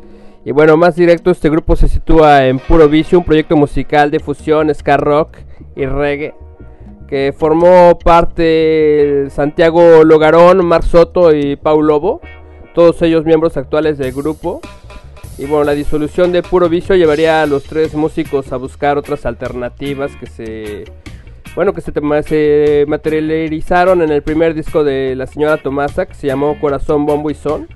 Y 0.45 0.53
bueno, 0.53 0.77
más 0.77 0.95
directo, 0.95 1.29
este 1.29 1.49
grupo 1.49 1.75
se 1.75 1.89
sitúa 1.89 2.45
en 2.45 2.57
Puro 2.57 2.87
Vicio, 2.87 3.19
un 3.19 3.25
proyecto 3.25 3.57
musical 3.57 4.09
de 4.09 4.21
fusión, 4.21 4.73
ska 4.73 4.95
rock 4.95 5.39
y 5.75 5.85
reggae, 5.85 6.33
que 7.09 7.35
formó 7.37 7.99
parte 7.99 9.29
Santiago 9.29 10.05
Logarón, 10.05 10.65
Mar 10.65 10.83
Soto 10.83 11.35
y 11.35 11.57
Pau 11.57 11.81
Lobo, 11.81 12.21
todos 12.73 13.01
ellos 13.01 13.25
miembros 13.25 13.57
actuales 13.57 13.97
del 13.97 14.13
grupo. 14.13 14.61
Y 15.37 15.47
bueno, 15.47 15.65
la 15.65 15.73
disolución 15.73 16.31
de 16.31 16.43
Puro 16.43 16.69
Vicio 16.69 16.95
llevaría 16.95 17.41
a 17.41 17.45
los 17.45 17.65
tres 17.65 17.93
músicos 17.93 18.53
a 18.53 18.55
buscar 18.55 18.97
otras 18.97 19.25
alternativas 19.25 20.15
que 20.15 20.27
se 20.27 20.85
bueno, 21.57 21.73
que 21.73 21.81
se, 21.81 21.91
se 21.91 22.85
materializaron 22.87 24.03
en 24.03 24.11
el 24.11 24.21
primer 24.21 24.53
disco 24.53 24.83
de 24.83 25.15
la 25.15 25.25
señora 25.25 25.57
Tomasa, 25.57 26.05
que 26.05 26.13
se 26.13 26.27
llamó 26.27 26.59
Corazón, 26.59 27.07
Bombo 27.07 27.31
y 27.31 27.33
Son, 27.33 27.67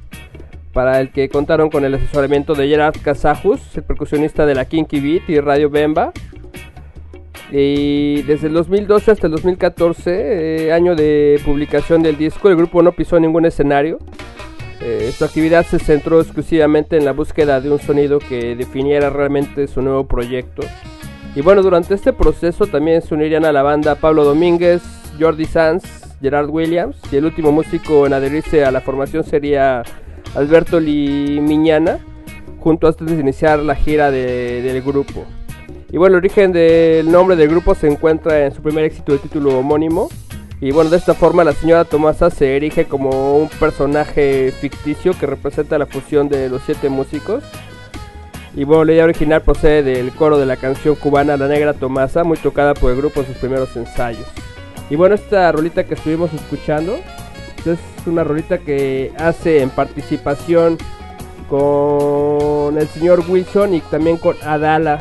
para 0.72 1.02
el 1.02 1.12
que 1.12 1.30
contaron 1.30 1.72
con 1.72 1.84
el 1.84 1.96
asesoramiento 1.96 2.54
de 2.54 2.68
Gerard 2.68 2.94
Casajus, 3.02 3.60
el 3.76 3.82
percusionista 3.82 4.46
de 4.46 4.54
la 4.54 4.66
Kinky 4.66 5.00
Beat 5.00 5.30
y 5.32 5.40
Radio 5.40 5.72
Bemba. 5.72 6.12
Y 7.52 8.22
desde 8.22 8.50
el 8.50 8.54
2012 8.54 9.10
hasta 9.10 9.26
el 9.26 9.32
2014, 9.32 10.68
eh, 10.68 10.72
año 10.72 10.96
de 10.96 11.42
publicación 11.44 12.04
del 12.04 12.20
disco, 12.20 12.50
el 12.50 12.58
grupo 12.58 12.84
no 12.84 12.92
pisó 12.92 13.20
ningún 13.20 13.48
escenario. 13.48 13.98
Eh, 14.80 15.12
su 15.12 15.26
actividad 15.26 15.66
se 15.66 15.80
centró 15.80 16.22
exclusivamente 16.22 16.98
en 16.98 17.06
la 17.06 17.14
búsqueda 17.14 17.60
de 17.60 17.72
un 17.72 17.80
sonido 17.80 18.20
que 18.20 18.56
definiera 18.56 19.10
realmente 19.10 19.68
su 19.68 19.82
nuevo 19.82 20.06
proyecto. 20.06 20.62
Y 21.36 21.42
bueno, 21.42 21.62
durante 21.62 21.94
este 21.94 22.12
proceso 22.14 22.68
también 22.68 23.02
se 23.02 23.14
unirían 23.14 23.46
a 23.46 23.52
la 23.52 23.64
banda 23.64 23.96
Pablo 23.96 24.26
Domínguez, 24.26 24.82
Jordi 25.20 25.46
Sanz, 25.46 25.84
Gerard 26.22 26.50
Williams 26.50 26.98
y 27.12 27.16
el 27.16 27.26
último 27.26 27.52
músico 27.52 28.06
en 28.06 28.14
adherirse 28.14 28.66
a 28.66 28.72
la 28.72 28.82
formación 28.82 29.24
sería 29.24 29.84
Alberto 30.36 30.80
Limiñana, 30.80 32.00
junto 32.60 32.88
antes 32.88 33.08
de 33.08 33.20
iniciar 33.20 33.60
la 33.60 33.76
gira 33.76 34.12
de- 34.12 34.62
del 34.62 34.82
grupo. 34.82 35.26
Y 35.90 35.98
bueno, 35.98 36.16
el 36.16 36.20
origen 36.24 36.52
del 36.52 37.10
nombre 37.12 37.36
del 37.36 37.50
grupo 37.50 37.76
se 37.76 37.88
encuentra 37.88 38.46
en 38.46 38.54
su 38.54 38.62
primer 38.62 38.86
éxito 38.86 39.14
de 39.14 39.18
título 39.20 39.58
homónimo. 39.60 40.10
Y 40.62 40.72
bueno, 40.72 40.90
de 40.92 40.98
esta 40.98 41.16
forma 41.16 41.44
la 41.44 41.54
señora 41.54 41.86
Tomasa 41.86 42.30
se 42.30 42.56
erige 42.56 42.86
como 42.86 43.36
un 43.38 43.50
personaje 43.50 44.54
ficticio 44.62 45.14
que 45.20 45.26
representa 45.26 45.78
la 45.80 45.88
fusión 45.88 46.30
de 46.30 46.50
los 46.50 46.62
siete 46.66 46.88
músicos. 46.88 47.44
Y 48.56 48.66
bueno, 48.66 48.84
la 48.84 48.94
idea 48.94 49.04
original 49.06 49.42
procede 49.42 49.82
del 49.82 50.12
coro 50.12 50.38
de 50.38 50.46
la 50.46 50.58
canción 50.58 50.96
cubana 50.96 51.38
La 51.38 51.48
Negra 51.48 51.74
Tomasa, 51.74 52.24
muy 52.24 52.38
tocada 52.38 52.74
por 52.74 52.92
el 52.92 52.98
grupo 52.98 53.22
en 53.22 53.28
sus 53.28 53.38
primeros 53.38 53.76
ensayos. 53.78 54.28
Y 54.90 54.98
bueno, 54.98 55.16
esta 55.16 55.50
rolita 55.54 55.86
que 55.86 55.94
estuvimos 55.94 56.34
escuchando 56.34 56.98
es 57.66 57.80
una 58.06 58.24
rolita 58.24 58.58
que 58.58 59.14
hace 59.18 59.62
en 59.62 59.70
participación 59.70 60.78
con 61.50 62.78
el 62.78 62.88
señor 62.88 63.24
Wilson 63.28 63.74
y 63.74 63.82
también 63.82 64.18
con 64.18 64.36
Adala. 64.44 65.00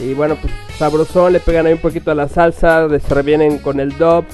Y 0.00 0.14
bueno, 0.14 0.36
pues 0.40 0.52
sabrosón, 0.76 1.32
le 1.32 1.40
pegan 1.40 1.66
ahí 1.66 1.72
un 1.72 1.80
poquito 1.80 2.12
a 2.12 2.14
la 2.14 2.28
salsa, 2.28 2.88
se 3.00 3.14
revienen 3.14 3.58
con 3.58 3.80
el 3.80 3.96
dub, 3.98 4.24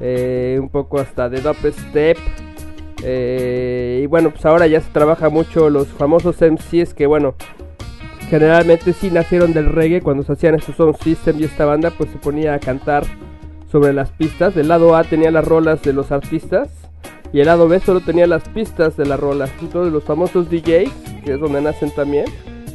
eh, 0.00 0.56
un 0.58 0.70
poco 0.70 1.00
hasta 1.00 1.28
de 1.28 1.42
dub 1.42 1.56
step. 1.90 2.16
Eh, 3.02 4.00
y 4.02 4.06
bueno, 4.06 4.30
pues 4.30 4.46
ahora 4.46 4.66
ya 4.66 4.80
se 4.80 4.90
trabaja 4.90 5.28
mucho 5.28 5.68
los 5.68 5.88
famosos 5.88 6.36
MCs 6.40 6.94
que 6.94 7.06
bueno, 7.06 7.34
generalmente 8.28 8.92
sí 8.92 9.10
nacieron 9.10 9.52
del 9.52 9.66
reggae 9.66 10.00
cuando 10.00 10.22
se 10.22 10.32
hacían 10.32 10.54
estos 10.54 10.76
sound 10.76 10.96
system 10.98 11.38
y 11.40 11.44
esta 11.44 11.64
banda 11.64 11.90
pues 11.96 12.10
se 12.10 12.18
ponía 12.18 12.54
a 12.54 12.58
cantar 12.58 13.04
sobre 13.70 13.92
las 13.92 14.10
pistas. 14.10 14.54
Del 14.54 14.68
lado 14.68 14.96
A 14.96 15.04
tenía 15.04 15.30
las 15.30 15.46
rolas 15.46 15.82
de 15.82 15.92
los 15.92 16.12
artistas 16.12 16.68
y 17.32 17.40
el 17.40 17.46
lado 17.46 17.68
B 17.68 17.80
solo 17.80 18.00
tenía 18.00 18.26
las 18.26 18.48
pistas 18.48 18.96
de 18.96 19.06
la 19.06 19.16
rola. 19.16 19.48
Entonces 19.60 19.92
los 19.92 20.04
famosos 20.04 20.48
DJs, 20.50 20.90
que 21.24 21.34
es 21.34 21.40
donde 21.40 21.60
nacen 21.60 21.90
también, 21.90 22.26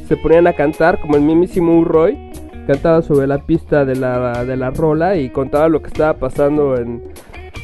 se 0.08 0.16
ponían 0.16 0.46
a 0.46 0.52
cantar 0.52 1.00
como 1.00 1.16
el 1.16 1.22
mismísimo 1.22 1.82
Roy, 1.84 2.18
cantaba 2.66 3.00
sobre 3.02 3.26
la 3.26 3.38
pista 3.38 3.84
de 3.84 3.96
la, 3.96 4.44
de 4.44 4.56
la 4.56 4.70
rola 4.70 5.16
y 5.16 5.30
contaba 5.30 5.68
lo 5.68 5.80
que 5.82 5.88
estaba 5.88 6.14
pasando 6.14 6.76
en 6.76 7.02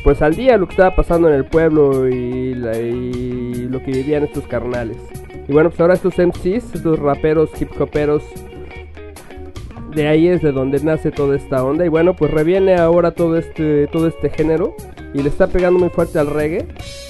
pues 0.04 0.22
al 0.22 0.34
día 0.36 0.56
lo 0.56 0.66
que 0.68 0.72
estaba 0.74 0.94
pasando 0.94 1.28
en 1.28 1.34
el 1.34 1.44
pueblo 1.44 2.08
y, 2.08 2.54
la- 2.54 2.78
y 2.78 3.66
lo 3.68 3.80
que 3.82 3.90
vivían 3.90 4.22
estos 4.22 4.46
carnales. 4.46 4.96
Y 5.48 5.52
bueno, 5.52 5.70
pues 5.70 5.80
ahora 5.80 5.94
estos 5.94 6.18
MCs, 6.18 6.74
estos 6.74 6.98
raperos, 6.98 7.50
hip 7.60 7.80
hoperos, 7.80 8.22
de 9.94 10.08
ahí 10.08 10.28
es 10.28 10.42
de 10.42 10.52
donde 10.52 10.80
nace 10.80 11.10
toda 11.10 11.36
esta 11.36 11.64
onda. 11.64 11.84
Y 11.84 11.88
bueno, 11.88 12.14
pues 12.14 12.30
reviene 12.30 12.76
ahora 12.76 13.12
todo 13.12 13.36
este, 13.36 13.86
todo 13.88 14.08
este 14.08 14.28
género 14.30 14.74
y 15.14 15.22
le 15.22 15.28
está 15.28 15.46
pegando 15.46 15.78
muy 15.78 15.88
fuerte 15.88 16.18
al 16.18 16.26
reggae. 16.26 16.66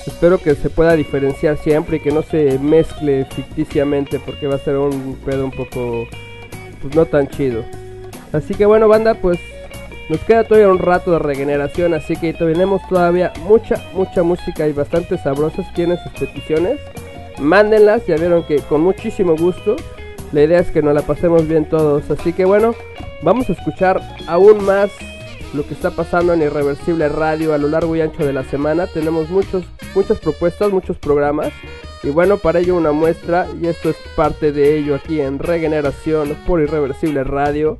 Espero 0.07 0.39
que 0.39 0.55
se 0.55 0.71
pueda 0.71 0.95
diferenciar 0.95 1.57
siempre 1.57 1.97
y 1.97 2.01
que 2.01 2.13
no 2.13 2.23
se 2.23 2.59
mezcle 2.61 3.25
ficticiamente 3.25 4.21
porque 4.21 4.47
va 4.47 4.55
a 4.55 4.59
ser 4.59 4.77
un 4.77 5.17
pedo 5.25 5.45
un 5.45 5.51
poco, 5.51 6.07
pues 6.81 6.95
no 6.95 7.07
tan 7.07 7.29
chido. 7.29 7.65
Así 8.33 8.55
que 8.55 8.67
bueno, 8.67 8.87
banda, 8.87 9.15
pues 9.15 9.41
nos 10.09 10.21
queda 10.21 10.45
todavía 10.45 10.69
un 10.69 10.79
rato 10.79 11.11
de 11.11 11.19
regeneración, 11.19 11.93
así 11.95 12.15
que 12.15 12.33
tenemos 12.33 12.81
todavía 12.89 13.33
mucha, 13.49 13.83
mucha 13.93 14.23
música 14.23 14.69
y 14.69 14.73
bastante 14.73 15.19
sabrosas. 15.19 15.67
Tienen 15.75 15.99
sus 15.99 16.13
peticiones, 16.13 16.79
mándenlas, 17.39 18.07
ya 18.07 18.17
vieron 18.17 18.45
que 18.45 18.59
con 18.61 18.81
muchísimo 18.81 19.37
gusto. 19.37 19.77
La 20.33 20.43
idea 20.43 20.61
es 20.61 20.71
que 20.71 20.83
nos 20.83 20.95
la 20.95 21.03
pasemos 21.03 21.47
bien 21.47 21.69
todos, 21.69 22.11
así 22.11 22.33
que 22.33 22.45
bueno, 22.45 22.75
vamos 23.23 23.49
a 23.49 23.53
escuchar 23.53 24.01
aún 24.27 24.65
más 24.65 24.91
lo 25.55 25.67
que 25.67 25.75
está 25.75 25.91
pasando 25.91 26.33
en 26.33 26.43
Irreversible 26.43 27.09
Radio 27.09 27.55
a 27.55 27.59
lo 27.59 27.69
largo 27.69 27.97
y 27.97 28.01
ancho 28.01 28.25
de 28.25 28.33
la 28.33 28.45
semana. 28.45 28.87
Tenemos 28.87 29.31
muchos, 29.31 29.65
muchas 29.95 30.19
propuestas, 30.19 30.71
muchos 30.71 30.99
programas. 30.99 31.53
Y 32.03 32.11
bueno, 32.11 32.37
para 32.37 32.61
ello 32.61 32.77
una 32.77 32.93
muestra, 32.93 33.47
y 33.61 33.67
esto 33.67 33.91
es 33.91 33.97
parte 34.15 34.53
de 34.53 34.77
ello 34.77 34.95
aquí 34.95 35.21
en 35.21 35.39
Regeneración 35.39 36.37
por 36.47 36.61
Irreversible 36.61 37.25
Radio. 37.25 37.79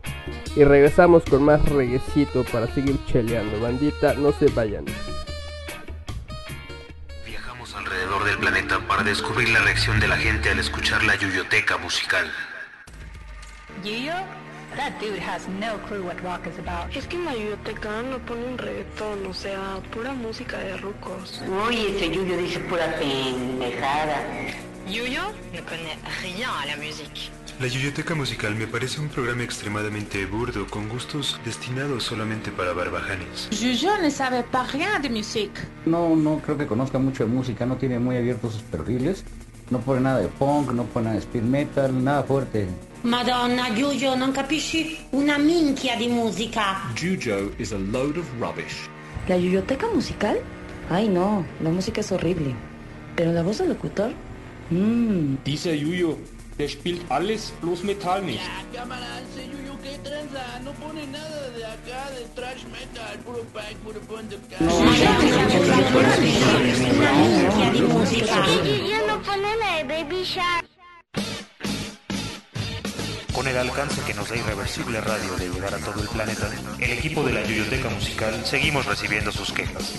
Y 0.57 0.65
regresamos 0.65 1.23
con 1.25 1.43
más 1.43 1.63
reguecito 1.69 2.45
para 2.51 2.67
seguir 2.69 2.97
cheleando. 3.07 3.61
Bandita, 3.61 4.15
no 4.15 4.33
se 4.33 4.47
vayan. 4.47 4.85
Alrededor 8.07 8.29
del 8.29 8.39
planeta 8.39 8.79
para 8.87 9.03
descubrir 9.03 9.49
la 9.49 9.59
reacción 9.59 9.99
de 9.99 10.07
la 10.07 10.17
gente 10.17 10.49
al 10.51 10.61
escuchar 10.61 11.03
la 11.03 11.17
yuyoteca 11.17 11.77
musical. 11.77 12.31
Yuyo? 13.83 14.15
That 14.77 14.93
dude 15.01 15.19
has 15.19 15.49
no 15.49 15.77
clue 15.89 16.05
what 16.05 16.21
rock 16.23 16.47
is 16.47 16.57
about. 16.61 16.95
Es 16.95 17.09
que 17.09 17.17
en 17.17 17.25
la 17.25 17.33
biblioteca 17.35 18.03
no 18.03 18.19
ponen 18.21 18.59
reggaetón, 18.59 19.27
o 19.27 19.35
sea, 19.35 19.81
pura 19.91 20.13
música 20.13 20.57
de 20.59 20.77
rucos. 20.77 21.43
Uy, 21.67 21.97
ese 21.97 22.09
Yuyo 22.09 22.37
dice 22.37 22.61
pura 22.61 22.87
pendejada. 22.97 24.23
Yuyo 24.87 25.33
ne 25.53 25.61
connaît 25.63 25.99
rien 26.23 26.51
à 26.63 26.67
la 26.67 26.77
musique. 26.77 27.33
La 27.59 27.69
Yuyoteca 27.69 28.15
Musical 28.15 28.55
me 28.55 28.67
parece 28.67 29.01
un 29.01 29.09
programa 29.09 29.43
extremadamente 29.43 30.27
burdo 30.27 30.67
con 30.67 30.91
gustos 30.91 31.41
destinados 31.43 32.03
solamente 32.03 32.51
para 32.51 32.75
barbajanes. 32.75 33.49
Juju 33.51 34.03
ne 34.03 34.11
sabe 34.11 34.43
pas 34.43 34.71
rien 34.73 35.01
de 35.01 35.09
musique. 35.09 35.59
No, 35.87 36.15
no 36.15 36.39
creo 36.45 36.59
que 36.59 36.67
conozca 36.67 36.99
mucho 36.99 37.25
de 37.25 37.31
música, 37.33 37.65
no 37.65 37.77
tiene 37.77 37.99
muy 37.99 38.19
abiertos 38.19 38.53
sus 38.53 38.63
perfiles. 38.63 39.25
No 39.71 39.81
pone 39.81 40.03
nada 40.03 40.21
de 40.21 40.29
punk, 40.29 40.73
no 40.73 40.85
pone 40.85 41.05
nada 41.07 41.17
de 41.17 41.23
speed 41.23 41.45
metal, 41.45 42.05
nada 42.05 42.23
fuerte. 42.25 42.67
Madonna, 43.05 43.75
Giulio, 43.75 44.15
non 44.17 44.33
capisci 44.33 44.99
una 45.13 45.39
minchia 45.39 45.97
di 45.97 46.09
musica. 46.09 46.93
Jujo 46.95 47.53
is 47.59 47.73
a 47.73 47.79
load 47.79 48.19
of 48.19 48.27
rubbish. 48.39 48.87
¿La 49.29 49.37
biblioteca 49.37 49.87
musical? 49.95 50.37
Ay 50.91 51.09
no, 51.09 51.43
la 51.63 51.71
música 51.71 52.03
es 52.03 52.13
horrible. 52.13 52.55
Pero 53.17 53.33
la 53.33 53.43
voz 53.43 53.59
del 53.59 53.69
locutor, 53.69 54.13
mmm. 54.69 55.37
Dieser 55.43 55.83
Jujo, 55.83 56.19
der 56.59 56.69
spielt 56.69 57.01
alles, 57.11 57.53
bloß 57.61 57.83
Metall 57.85 58.23
nicht. 58.23 58.41
Cámara, 58.73 59.21
ese 59.21 59.45
Yuyu 59.47 59.77
que 59.83 59.99
tranza, 59.99 60.59
no 60.65 60.73
pone 60.73 61.07
nada 61.07 61.51
de 61.51 61.65
acá 61.65 62.11
de 62.11 62.25
trash 62.35 62.65
metal, 62.65 63.19
puro 63.25 63.43
punk, 63.53 63.77
puro 63.85 64.01
punk 64.01 64.31
de 64.31 64.37
Yuyo 68.79 69.07
no 69.07 69.23
pone 69.23 69.57
la 69.57 69.77
de 69.77 69.85
Baby 69.85 70.25
Shark. 70.25 70.67
Con 73.35 73.47
el 73.47 73.57
alcance 73.59 74.01
que 74.07 74.15
nos 74.15 74.31
da 74.31 74.37
Irreversible 74.37 75.01
Radio 75.03 75.37
de 75.37 75.51
llegar 75.51 75.75
a 75.75 75.79
todo 75.79 76.01
el 76.01 76.09
planeta, 76.09 76.51
el 76.81 76.91
equipo 76.91 77.23
de 77.23 77.35
la 77.35 77.45
Yuyoteca 77.45 77.91
Musical 77.91 78.47
seguimos 78.47 78.87
recibiendo 78.87 79.31
sus 79.31 79.53
quejas. 79.53 79.93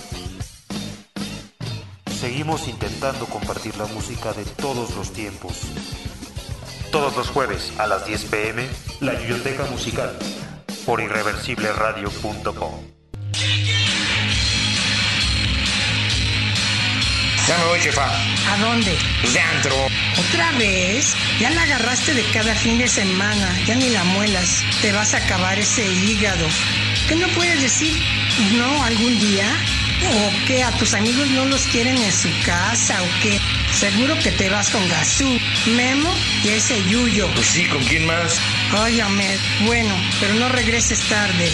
Seguimos 2.20 2.66
intentando 2.66 3.26
compartir 3.26 3.76
la 3.76 3.86
música 3.86 4.32
de 4.32 4.44
todos 4.44 4.96
los 4.96 5.12
tiempos. 5.12 6.07
Todos 6.90 7.16
los 7.16 7.28
jueves 7.28 7.72
a 7.78 7.86
las 7.86 8.06
10 8.06 8.24
pm, 8.24 8.66
la 9.00 9.12
Yuyoteca 9.12 9.64
Musical, 9.66 10.10
por 10.86 11.00
irreversibleradio.com. 11.02 12.74
Ya 17.46 17.58
me 17.58 17.64
voy, 17.66 17.80
jefa. 17.80 18.06
¿A 18.06 18.56
dónde? 18.58 18.96
Pues 19.20 19.34
de 19.34 19.40
antro. 19.40 19.74
¿Otra 20.28 20.52
vez? 20.52 21.14
Ya 21.40 21.50
la 21.50 21.62
agarraste 21.62 22.14
de 22.14 22.22
cada 22.32 22.54
fin 22.54 22.78
de 22.78 22.88
semana, 22.88 23.48
ya 23.66 23.74
ni 23.74 23.90
la 23.90 24.04
muelas. 24.04 24.62
Te 24.80 24.92
vas 24.92 25.12
a 25.12 25.18
acabar 25.18 25.58
ese 25.58 25.86
hígado. 25.86 26.46
¿Qué 27.06 27.16
no 27.16 27.28
puedes 27.28 27.60
decir 27.60 28.02
no 28.52 28.84
algún 28.84 29.18
día? 29.18 29.46
o 30.06 30.46
que 30.46 30.62
a 30.62 30.70
tus 30.72 30.94
amigos 30.94 31.28
no 31.30 31.44
los 31.46 31.62
quieren 31.66 31.96
en 31.96 32.12
su 32.12 32.28
casa 32.44 33.02
o 33.02 33.20
que 33.22 33.40
seguro 33.72 34.18
que 34.18 34.30
te 34.32 34.48
vas 34.48 34.70
con 34.70 34.86
Gazú, 34.88 35.38
Memo 35.66 36.10
y 36.44 36.48
ese 36.48 36.82
Yuyo. 36.84 37.28
Pues 37.34 37.46
sí, 37.46 37.66
¿con 37.66 37.82
quién 37.84 38.06
más? 38.06 38.38
Oye, 38.82 39.02
Ahmed, 39.02 39.38
bueno, 39.66 39.94
pero 40.20 40.34
no 40.34 40.48
regreses 40.48 41.00
tarde. 41.08 41.52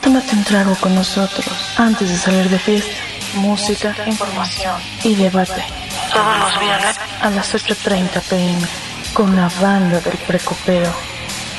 Tómate 0.00 0.34
un 0.34 0.44
trago 0.44 0.74
con 0.76 0.94
nosotros 0.94 1.46
antes 1.76 2.08
de 2.10 2.16
salir 2.16 2.48
de 2.50 2.58
fiesta. 2.58 2.92
Música, 3.34 3.96
información 4.04 4.74
y 5.04 5.14
debate. 5.14 5.64
Todos 6.12 6.38
los 6.38 6.60
viernes 6.60 6.96
a 7.20 7.30
las 7.30 7.54
8.30 7.54 8.20
pm 8.28 8.66
con 9.14 9.34
la 9.34 9.48
banda 9.60 10.00
del 10.00 10.18
precopero. 10.18 10.92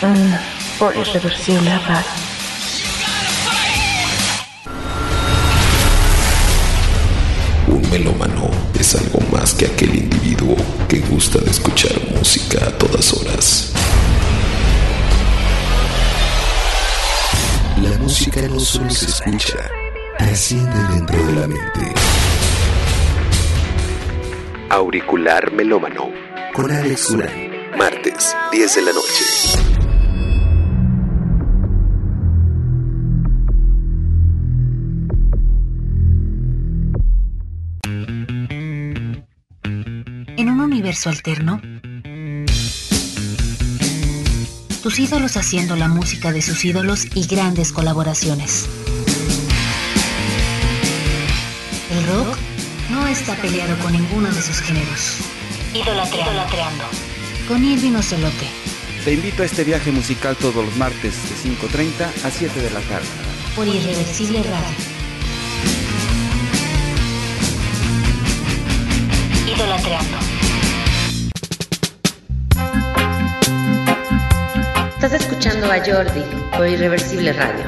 Mm 0.01 0.52
por 0.83 0.97
Irreversible 0.97 1.79
Radio. 1.79 2.05
Un 7.67 7.89
melómano 7.89 8.51
es 8.77 8.93
algo 8.95 9.21
más 9.31 9.53
que 9.53 9.67
aquel 9.67 9.95
individuo 9.95 10.57
que 10.89 10.99
gusta 10.99 11.39
de 11.39 11.51
escuchar 11.51 11.93
música 12.17 12.67
a 12.67 12.77
todas 12.77 13.13
horas. 13.13 13.71
La 17.81 17.97
música 17.99 18.41
no 18.41 18.59
solo 18.59 18.89
se 18.89 19.05
escucha, 19.05 19.59
trasciende 20.17 20.95
dentro 20.95 21.25
de 21.27 21.33
la 21.33 21.47
mente. 21.47 21.93
Auricular 24.69 25.49
Melómano 25.53 26.09
con 26.53 26.69
Alex 26.69 27.07
Durán, 27.07 27.77
martes, 27.77 28.35
10 28.51 28.75
de 28.75 28.81
la 28.81 28.91
noche. 28.91 29.62
Universo 40.83 41.09
alterno, 41.09 41.61
tus 44.81 44.99
ídolos 44.99 45.37
haciendo 45.37 45.77
la 45.77 45.87
música 45.87 46.33
de 46.33 46.41
sus 46.41 46.65
ídolos 46.65 47.05
y 47.15 47.25
grandes 47.25 47.71
colaboraciones. 47.71 48.67
El 51.89 52.05
rock 52.07 52.37
no 52.91 53.07
está 53.07 53.33
peleado 53.37 53.79
con 53.79 53.93
ninguno 53.93 54.29
de 54.29 54.41
sus 54.41 54.59
géneros. 54.59 55.19
Idolatreando. 55.73 56.31
Idolatreando. 56.31 56.83
Con 57.47 57.63
Irving 57.63 57.95
Ocelote. 57.95 58.49
Te 59.05 59.13
invito 59.13 59.43
a 59.43 59.45
este 59.45 59.63
viaje 59.63 59.89
musical 59.89 60.35
todos 60.35 60.65
los 60.65 60.75
martes 60.75 61.13
de 61.29 61.49
5.30 61.49 62.25
a 62.25 62.29
7 62.29 62.59
de 62.59 62.71
la 62.71 62.81
tarde. 62.81 63.07
Por 63.55 63.65
Irreversible 63.69 64.43
Radio. 64.43 64.75
Idolatreando. 69.55 70.32
Estás 75.03 75.19
escuchando 75.19 75.65
a 75.65 75.79
Jordi 75.79 76.23
por 76.55 76.65
Irreversible 76.65 77.33
Radio. 77.33 77.65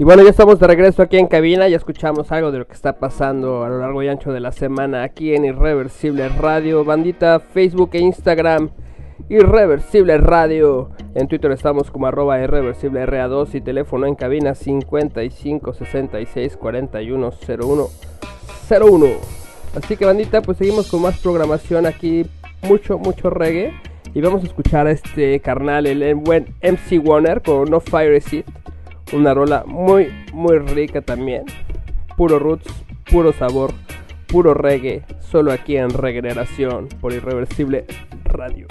Y 0.00 0.02
bueno, 0.02 0.24
ya 0.24 0.30
estamos 0.30 0.58
de 0.58 0.66
regreso 0.66 1.00
aquí 1.00 1.16
en 1.16 1.28
cabina, 1.28 1.68
ya 1.68 1.76
escuchamos 1.76 2.32
algo 2.32 2.50
de 2.50 2.58
lo 2.58 2.66
que 2.66 2.72
está 2.72 2.98
pasando 2.98 3.62
a 3.62 3.68
lo 3.68 3.78
largo 3.78 4.02
y 4.02 4.08
ancho 4.08 4.32
de 4.32 4.40
la 4.40 4.50
semana 4.50 5.04
aquí 5.04 5.32
en 5.32 5.44
Irreversible 5.44 6.28
Radio, 6.28 6.84
bandita, 6.84 7.38
Facebook 7.38 7.90
e 7.92 8.00
Instagram, 8.00 8.70
Irreversible 9.28 10.18
Radio, 10.18 10.90
en 11.14 11.28
Twitter 11.28 11.52
estamos 11.52 11.90
como 11.90 12.06
arroba 12.06 12.40
irreversible 12.40 13.06
RA2 13.06 13.54
y 13.54 13.60
teléfono 13.60 14.06
en 14.06 14.14
cabina 14.14 14.54
55 14.54 15.72
66 15.72 16.56
41 16.56 17.30
01 17.30 17.88
01. 18.68 19.06
Así 19.76 19.96
que 19.96 20.04
bandita, 20.04 20.42
pues 20.42 20.58
seguimos 20.58 20.90
con 20.90 21.02
más 21.02 21.18
programación 21.18 21.86
aquí, 21.86 22.26
mucho, 22.62 22.98
mucho 22.98 23.30
reggae. 23.30 23.72
Y 24.12 24.20
vamos 24.20 24.42
a 24.42 24.46
escuchar 24.46 24.86
a 24.86 24.90
este 24.90 25.40
carnal, 25.40 25.86
el 25.86 26.14
buen 26.16 26.54
MC 26.60 27.00
Warner 27.02 27.40
con 27.40 27.70
No 27.70 27.80
Fire 27.80 28.20
Seat. 28.20 28.44
Una 29.14 29.32
rola 29.32 29.64
muy, 29.66 30.08
muy 30.32 30.58
rica 30.58 31.00
también. 31.00 31.44
Puro 32.16 32.38
roots, 32.38 32.66
puro 33.10 33.32
sabor, 33.32 33.72
puro 34.26 34.52
reggae. 34.52 35.04
Solo 35.20 35.52
aquí 35.52 35.78
en 35.78 35.88
Regeneración 35.90 36.88
por 37.00 37.14
Irreversible 37.14 37.86
Radio. 38.24 38.66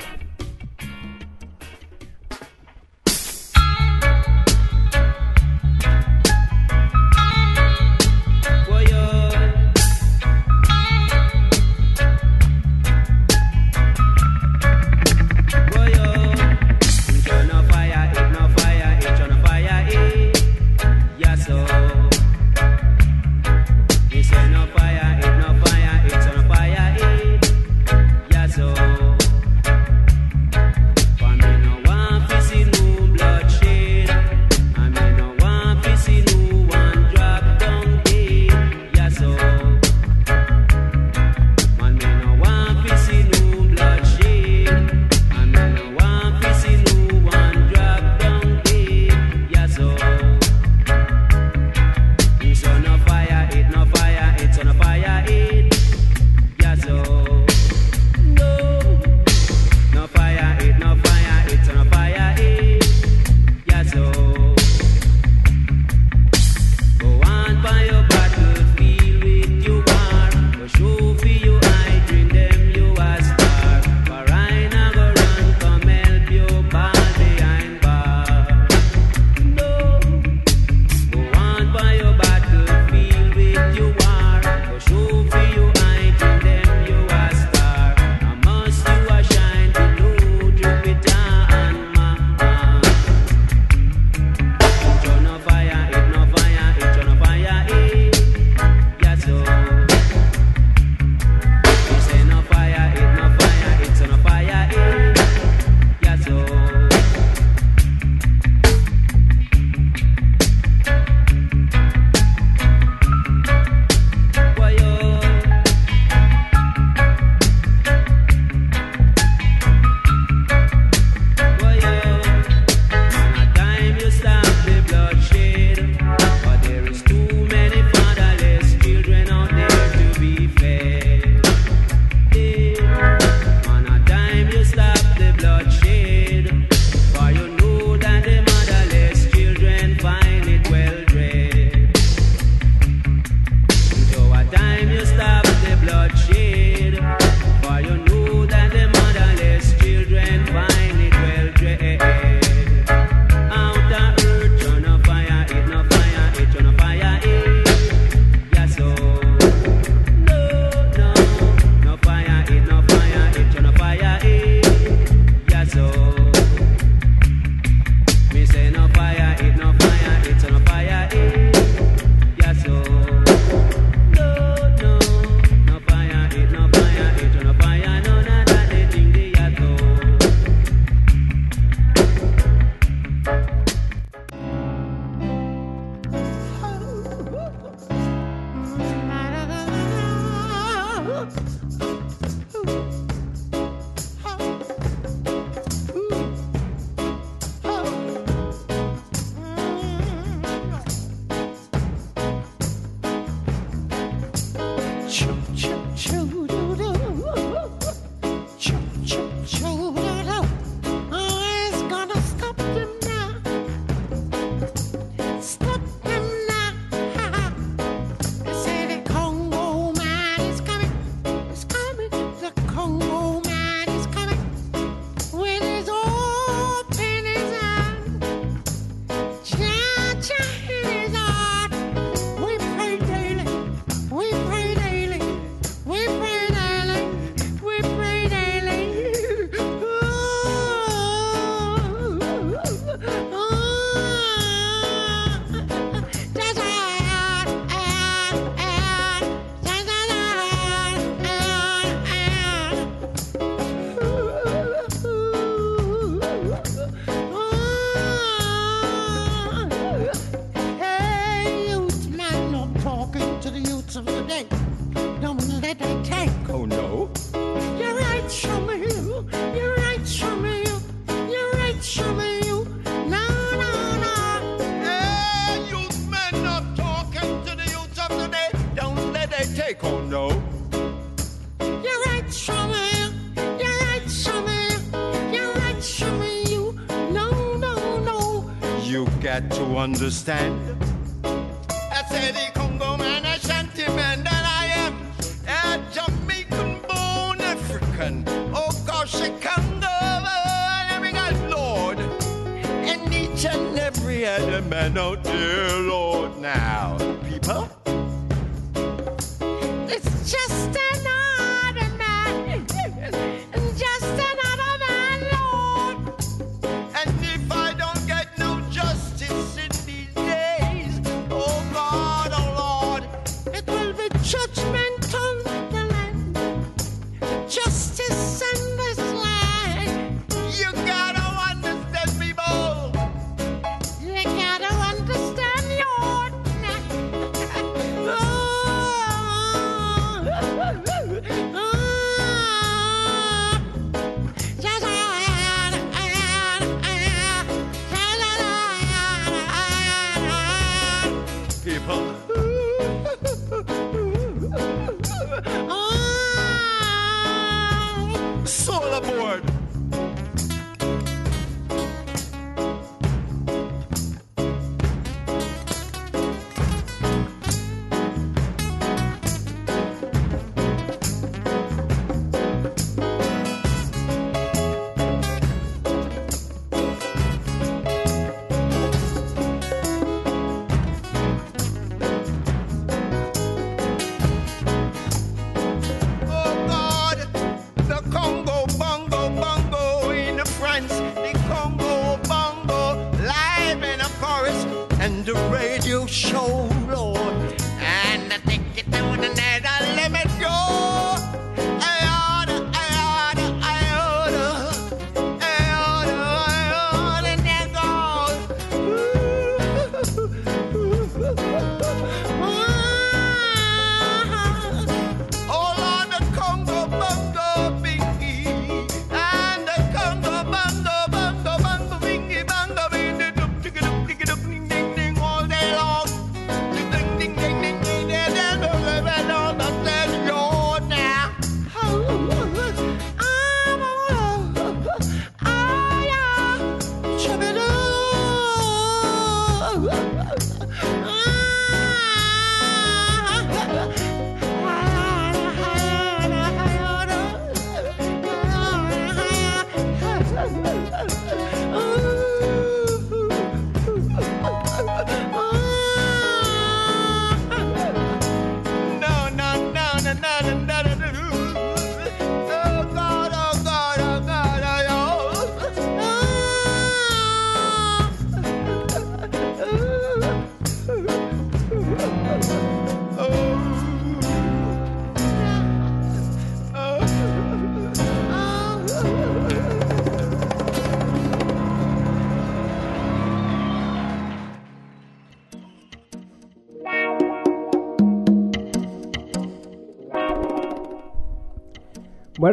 Understand. 289.81 290.60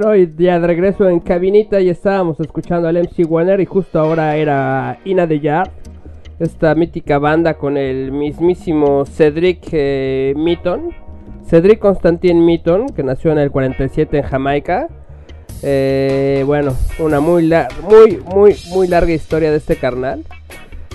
Bueno, 0.00 0.14
y 0.14 0.32
ya 0.38 0.60
de 0.60 0.66
regreso 0.68 1.08
en 1.08 1.18
cabinita 1.18 1.80
y 1.80 1.88
estábamos 1.88 2.38
escuchando 2.38 2.86
al 2.86 2.98
MC 2.98 3.28
Warner 3.28 3.60
y 3.60 3.64
justo 3.64 3.98
ahora 3.98 4.36
era 4.36 5.00
Ina 5.04 5.26
de 5.26 5.40
Yard, 5.40 5.70
esta 6.38 6.72
mítica 6.76 7.18
banda 7.18 7.54
con 7.54 7.76
el 7.76 8.12
mismísimo 8.12 9.04
Cedric 9.04 9.58
eh, 9.72 10.34
Mitton, 10.36 10.94
Cedric 11.44 11.80
Constantin 11.80 12.44
Mitton, 12.44 12.90
que 12.90 13.02
nació 13.02 13.32
en 13.32 13.38
el 13.38 13.50
47 13.50 14.18
en 14.18 14.22
Jamaica. 14.22 14.86
Eh, 15.64 16.44
bueno, 16.46 16.74
una 17.00 17.18
muy, 17.18 17.50
muy, 17.82 18.20
muy, 18.32 18.54
muy 18.70 18.86
larga 18.86 19.12
historia 19.12 19.50
de 19.50 19.56
este 19.56 19.74
carnal. 19.74 20.22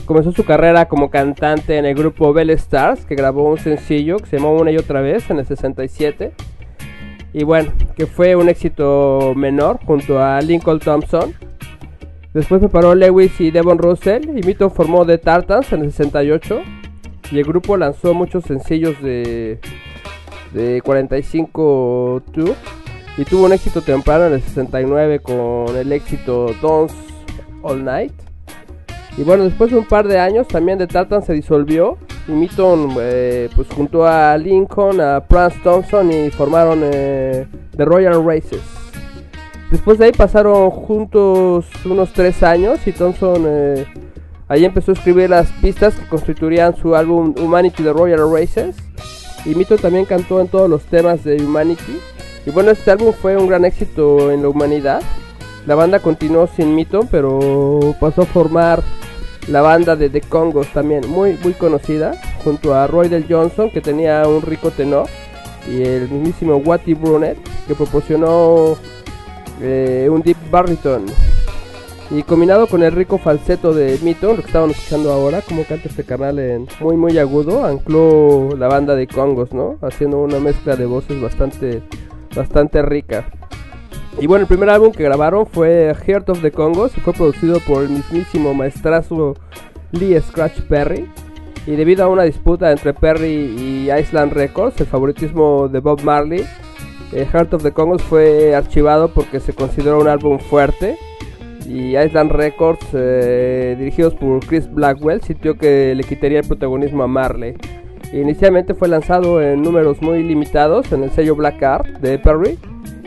Comenzó 0.05 0.31
su 0.31 0.45
carrera 0.45 0.87
como 0.87 1.09
cantante 1.09 1.77
en 1.77 1.83
el 1.83 1.95
grupo 1.95 2.31
Bell 2.31 2.51
Stars, 2.51 3.03
que 3.03 3.15
grabó 3.15 3.49
un 3.49 3.57
sencillo 3.57 4.15
que 4.19 4.27
se 4.27 4.37
llamó 4.37 4.53
Una 4.53 4.71
y 4.71 4.77
otra 4.77 5.01
vez 5.01 5.29
en 5.29 5.39
el 5.39 5.45
67. 5.45 6.31
Y 7.33 7.43
bueno, 7.43 7.73
que 7.95 8.07
fue 8.07 8.35
un 8.35 8.49
éxito 8.49 9.33
menor 9.35 9.79
junto 9.85 10.21
a 10.21 10.41
Lincoln 10.41 10.79
Thompson. 10.79 11.33
Después 12.33 12.59
preparó 12.59 12.95
Lewis 12.95 13.39
y 13.39 13.51
Devon 13.51 13.77
Russell 13.77 14.23
y 14.35 14.41
Mito 14.45 14.69
formó 14.69 15.05
The 15.05 15.19
Tartans 15.19 15.71
en 15.73 15.83
el 15.83 15.91
68. 15.91 16.61
Y 17.31 17.39
el 17.39 17.45
grupo 17.45 17.77
lanzó 17.77 18.13
muchos 18.13 18.43
sencillos 18.43 19.01
de, 19.01 19.59
de 20.53 20.81
45 20.81 22.23
2 22.33 22.49
y 23.17 23.25
tuvo 23.25 23.45
un 23.45 23.53
éxito 23.53 23.81
temprano 23.81 24.25
en 24.25 24.33
el 24.33 24.41
69 24.41 25.19
con 25.19 25.75
el 25.75 25.91
éxito 25.91 26.47
Dance 26.61 26.95
All 27.61 27.83
Night. 27.83 28.13
Y 29.17 29.23
bueno, 29.23 29.43
después 29.43 29.69
de 29.69 29.77
un 29.77 29.85
par 29.85 30.07
de 30.07 30.19
años 30.19 30.47
también 30.47 30.79
The 30.79 30.87
Tartans 30.87 31.25
se 31.25 31.33
disolvió 31.33 31.97
y 32.27 32.31
Mitton 32.31 32.95
eh, 32.99 33.49
pues 33.55 33.67
junto 33.69 34.05
a 34.05 34.37
Lincoln, 34.37 35.01
a 35.01 35.21
Prance 35.21 35.59
Thompson 35.63 36.11
y 36.11 36.29
formaron 36.29 36.81
eh, 36.83 37.47
The 37.75 37.85
Royal 37.85 38.25
Races. 38.25 38.61
Después 39.71 39.97
de 39.97 40.05
ahí 40.05 40.11
pasaron 40.11 40.69
juntos 40.69 41.65
unos 41.85 42.13
tres 42.13 42.43
años 42.43 42.85
y 42.85 42.91
Thompson 42.91 43.43
eh, 43.47 43.85
ahí 44.47 44.65
empezó 44.65 44.91
a 44.91 44.93
escribir 44.93 45.29
las 45.29 45.51
pistas 45.53 45.95
que 45.95 46.07
constituirían 46.07 46.75
su 46.75 46.95
álbum 46.95 47.33
Humanity 47.37 47.83
The 47.83 47.93
Royal 47.93 48.31
Races. 48.31 48.75
Y 49.45 49.65
también 49.65 50.05
cantó 50.05 50.39
en 50.39 50.47
todos 50.47 50.69
los 50.69 50.83
temas 50.83 51.23
de 51.25 51.35
Humanity. 51.43 51.99
Y 52.45 52.51
bueno, 52.51 52.71
este 52.71 52.91
álbum 52.91 53.13
fue 53.13 53.35
un 53.35 53.47
gran 53.47 53.65
éxito 53.65 54.31
en 54.31 54.41
la 54.41 54.49
humanidad. 54.49 55.01
La 55.65 55.75
banda 55.75 55.99
continuó 55.99 56.47
sin 56.47 56.75
Mito, 56.75 57.07
pero 57.11 57.95
pasó 57.99 58.21
a 58.21 58.25
formar 58.25 58.81
la 59.47 59.61
banda 59.61 59.95
de 59.95 60.09
The 60.09 60.21
Congos 60.21 60.67
también, 60.67 61.09
muy, 61.09 61.37
muy 61.43 61.53
conocida, 61.53 62.13
junto 62.43 62.73
a 62.73 62.87
Roy 62.87 63.09
Del 63.09 63.25
Johnson, 63.29 63.69
que 63.69 63.81
tenía 63.81 64.27
un 64.27 64.41
rico 64.41 64.71
tenor, 64.71 65.07
y 65.69 65.81
el 65.81 66.09
mismísimo 66.09 66.57
Watty 66.57 66.93
Brunet, 66.93 67.37
que 67.67 67.75
proporcionó 67.75 68.77
eh, 69.61 70.07
un 70.11 70.21
deep 70.21 70.37
baritone. 70.49 71.11
Y 72.11 72.21
combinado 72.23 72.67
con 72.67 72.83
el 72.83 72.91
rico 72.91 73.17
falseto 73.17 73.73
de 73.73 73.97
Mito, 74.03 74.33
lo 74.33 74.41
que 74.41 74.47
estaban 74.47 74.69
escuchando 74.69 75.11
ahora, 75.11 75.41
como 75.41 75.63
canta 75.63 75.89
este 75.89 76.03
canal 76.03 76.37
en 76.37 76.67
muy 76.79 76.95
muy 76.95 77.17
agudo, 77.17 77.65
ancló 77.65 78.49
la 78.57 78.67
banda 78.67 78.93
de 78.95 79.07
Congos, 79.07 79.51
¿no? 79.53 79.77
Haciendo 79.81 80.19
una 80.19 80.39
mezcla 80.39 80.75
de 80.75 80.85
voces 80.85 81.19
bastante, 81.19 81.81
bastante 82.35 82.81
rica. 82.81 83.25
Y 84.19 84.27
bueno, 84.27 84.43
el 84.43 84.47
primer 84.47 84.69
álbum 84.69 84.91
que 84.91 85.03
grabaron 85.03 85.45
fue 85.45 85.93
Heart 86.05 86.29
of 86.29 86.41
the 86.41 86.51
Congos 86.51 86.91
fue 86.93 87.13
producido 87.13 87.59
por 87.59 87.83
el 87.83 87.89
mismísimo 87.89 88.53
maestrazo 88.53 89.35
Lee 89.91 90.19
Scratch 90.21 90.61
Perry. 90.61 91.09
Y 91.65 91.71
debido 91.75 92.03
a 92.03 92.09
una 92.09 92.23
disputa 92.23 92.71
entre 92.71 92.93
Perry 92.93 93.27
y 93.27 93.91
Island 93.91 94.33
Records, 94.33 94.79
el 94.81 94.87
favoritismo 94.87 95.67
de 95.67 95.79
Bob 95.79 96.01
Marley, 96.03 96.45
eh, 97.13 97.25
Heart 97.31 97.53
of 97.53 97.63
the 97.63 97.71
Congos 97.71 98.01
fue 98.01 98.55
archivado 98.55 99.09
porque 99.09 99.39
se 99.39 99.53
consideró 99.53 99.99
un 99.99 100.07
álbum 100.07 100.39
fuerte. 100.39 100.97
Y 101.67 101.97
Island 101.97 102.31
Records, 102.31 102.85
eh, 102.93 103.75
dirigidos 103.79 104.13
por 104.15 104.45
Chris 104.45 104.69
Blackwell, 104.71 105.21
sintió 105.21 105.57
que 105.57 105.95
le 105.95 106.03
quitaría 106.03 106.39
el 106.39 106.47
protagonismo 106.47 107.03
a 107.03 107.07
Marley. 107.07 107.55
Inicialmente 108.11 108.73
fue 108.73 108.89
lanzado 108.89 109.41
en 109.41 109.61
números 109.61 110.01
muy 110.01 110.21
limitados 110.21 110.91
en 110.91 111.03
el 111.03 111.11
sello 111.11 111.35
Black 111.35 111.63
Art 111.63 111.87
de 111.99 112.19
Perry. 112.19 112.59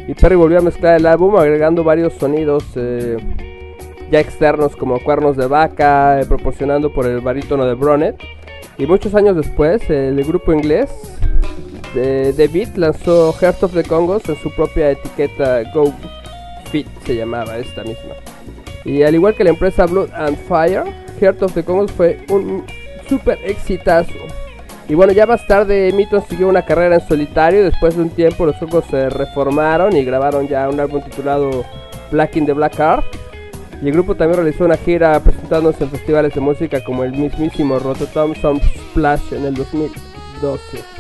Y 0.09 0.15
Perry 0.15 0.37
volvió 0.37 0.59
a 0.59 0.63
mezclar 0.63 0.97
el 0.97 1.07
álbum 1.07 1.37
agregando 1.37 1.83
varios 1.83 2.15
sonidos 2.15 2.65
eh, 2.77 3.17
ya 4.11 4.21
externos 4.21 4.77
como 4.77 5.01
cuernos 5.01 5.37
de 5.37 5.47
vaca, 5.47 6.21
eh, 6.21 6.27
proporcionando 6.27 6.93
por 6.93 7.07
el 7.07 7.21
barítono 7.21 7.67
de 7.67 7.75
Bronet. 7.75 8.17
Y 8.79 8.87
muchos 8.87 9.15
años 9.15 9.37
después, 9.37 9.89
el 9.91 10.23
grupo 10.25 10.53
inglés 10.53 10.91
de 11.95 12.33
The 12.37 12.49
Beat 12.49 12.77
lanzó 12.77 13.33
Heart 13.33 13.63
of 13.65 13.73
the 13.73 13.83
Congos 13.83 14.29
en 14.29 14.37
su 14.37 14.51
propia 14.55 14.91
etiqueta 14.91 15.63
Go 15.73 15.93
Fit, 16.71 16.87
se 17.05 17.17
llamaba 17.17 17.57
esta 17.57 17.83
misma. 17.83 18.15
Y 18.85 19.03
al 19.03 19.15
igual 19.15 19.35
que 19.35 19.45
la 19.45 19.51
empresa 19.51 19.87
Blood 19.87 20.11
and 20.15 20.37
Fire, 20.47 20.85
Heart 21.21 21.43
of 21.43 21.55
the 21.55 21.65
Congos 21.65 21.91
fue 21.91 22.21
un 22.29 22.65
super 23.09 23.39
exitazo. 23.45 24.13
Y 24.89 24.95
bueno, 24.95 25.13
ya 25.13 25.27
más 25.27 25.45
tarde 25.47 25.93
Mitton 25.93 26.23
siguió 26.29 26.49
una 26.49 26.65
carrera 26.65 26.97
en 26.97 27.09
solitario. 27.09 27.65
Después 27.65 27.97
de 27.97 28.03
un 28.03 28.11
tiempo, 28.11 28.47
los 28.47 28.57
Congos 28.57 28.85
se 28.91 29.09
reformaron 29.11 29.97
y 29.97 30.05
grabaron 30.05 30.47
ya 30.47 30.69
un 30.69 30.79
álbum 30.79 31.03
titulado 31.03 31.65
Black 32.11 32.37
in 32.37 32.47
the 32.47 32.53
Black 32.53 32.79
Art. 32.79 33.05
Y 33.83 33.89
el 33.89 33.93
grupo 33.93 34.15
también 34.15 34.43
realizó 34.43 34.65
una 34.65 34.77
gira 34.77 35.19
presentándose 35.21 35.85
en 35.85 35.91
festivales 35.91 36.35
de 36.35 36.41
música 36.41 36.83
como 36.85 37.05
el 37.05 37.13
mismísimo 37.13 37.79
Rototom 37.79 38.35
Sound 38.37 38.63
Splash 38.63 39.33
en 39.33 39.45
el 39.45 39.55
2012. 39.55 40.97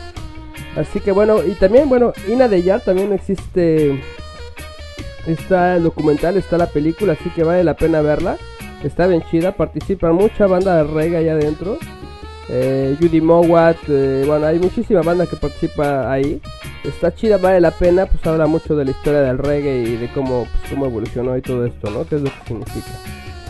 Así 0.77 1.01
que 1.01 1.13
bueno, 1.13 1.43
y 1.43 1.53
también, 1.53 1.89
bueno, 1.89 2.13
Ina 2.29 2.49
de 2.49 2.63
Yard 2.63 2.83
también 2.83 3.13
existe. 3.13 4.03
Está 5.27 5.77
el 5.77 5.85
documental, 5.85 6.37
está 6.37 6.59
la 6.59 6.67
película, 6.67 7.15
así 7.15 7.31
que 7.31 7.45
vale 7.45 7.65
la 7.65 7.75
pena 7.75 8.01
verla. 8.01 8.37
Está 8.85 9.07
bien 9.07 9.25
chida, 9.31 9.53
participan 9.53 10.15
mucha 10.15 10.47
banda 10.47 10.77
de 10.77 10.85
reggae 10.85 11.17
allá 11.17 11.33
adentro. 11.33 11.79
Eh, 12.49 12.97
Judy 13.01 13.21
Mowat, 13.21 13.77
eh, 13.89 14.25
bueno, 14.27 14.47
hay 14.47 14.59
muchísima 14.59 15.03
banda 15.03 15.27
que 15.27 15.37
participa 15.37 16.11
ahí. 16.11 16.41
Está 16.85 17.13
chida, 17.15 17.39
vale 17.39 17.61
la 17.61 17.73
pena, 17.73 18.07
pues 18.07 18.25
habla 18.27 18.47
mucho 18.47 18.77
de 18.77 18.85
la 18.85 18.91
historia 18.93 19.21
del 19.23 19.39
reggae 19.39 19.83
y 19.83 19.97
de 19.97 20.09
cómo, 20.13 20.47
pues, 20.61 20.71
cómo 20.71 20.87
evolucionó 20.87 21.37
y 21.37 21.43
todo 21.43 21.67
esto, 21.67 21.91
¿no? 21.91 22.07
¿Qué 22.07 22.17
es 22.17 22.23
lo 22.23 22.31
que 22.31 22.47
significa? 22.47 22.91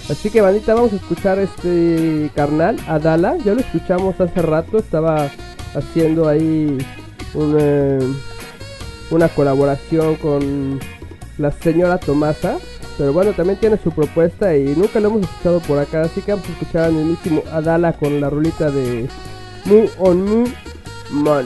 Así 0.08 0.30
que 0.30 0.40
bandita, 0.40 0.74
vamos 0.74 0.92
a 0.92 0.96
escuchar 0.96 1.38
este 1.38 2.30
carnal, 2.34 2.76
Adala. 2.86 3.36
Ya 3.44 3.54
lo 3.54 3.60
escuchamos 3.60 4.18
hace 4.20 4.40
rato, 4.40 4.78
estaba 4.78 5.28
haciendo 5.74 6.28
ahí 6.28 6.78
un, 7.34 7.56
eh, 7.58 7.98
una 9.10 9.28
colaboración 9.28 10.14
con 10.16 10.78
la 11.38 11.50
señora 11.52 11.98
Tomasa. 11.98 12.58
Pero 12.98 13.12
bueno, 13.12 13.32
también 13.32 13.58
tiene 13.58 13.76
su 13.82 13.90
propuesta 13.90 14.56
y 14.56 14.74
nunca 14.74 15.00
lo 15.00 15.08
hemos 15.08 15.22
escuchado 15.22 15.60
por 15.60 15.78
acá. 15.78 16.02
Así 16.02 16.22
que 16.22 16.32
vamos 16.32 16.48
a 16.48 16.52
escuchar 16.52 16.84
al 16.84 16.92
mismísimo 16.92 17.42
Adala 17.52 17.92
con 17.92 18.20
la 18.20 18.30
rulita 18.30 18.70
de 18.70 19.08
Mu 19.66 19.86
on 19.98 20.24
Mu 20.24 20.46
Mon. 21.10 21.44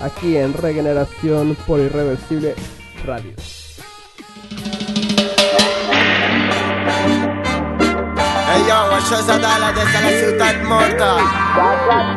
Aquí 0.00 0.36
en 0.36 0.52
Regeneración 0.52 1.56
por 1.66 1.80
Irreversible 1.80 2.54
Radio. 3.04 3.32
Ei, 8.56 8.62
yo, 8.64 8.76
això 8.96 9.18
és 9.20 9.28
Adala 9.34 9.72
des 9.76 9.90
de 9.92 10.00
la 10.04 10.12
ciutat 10.20 10.62
morta. 10.70 11.10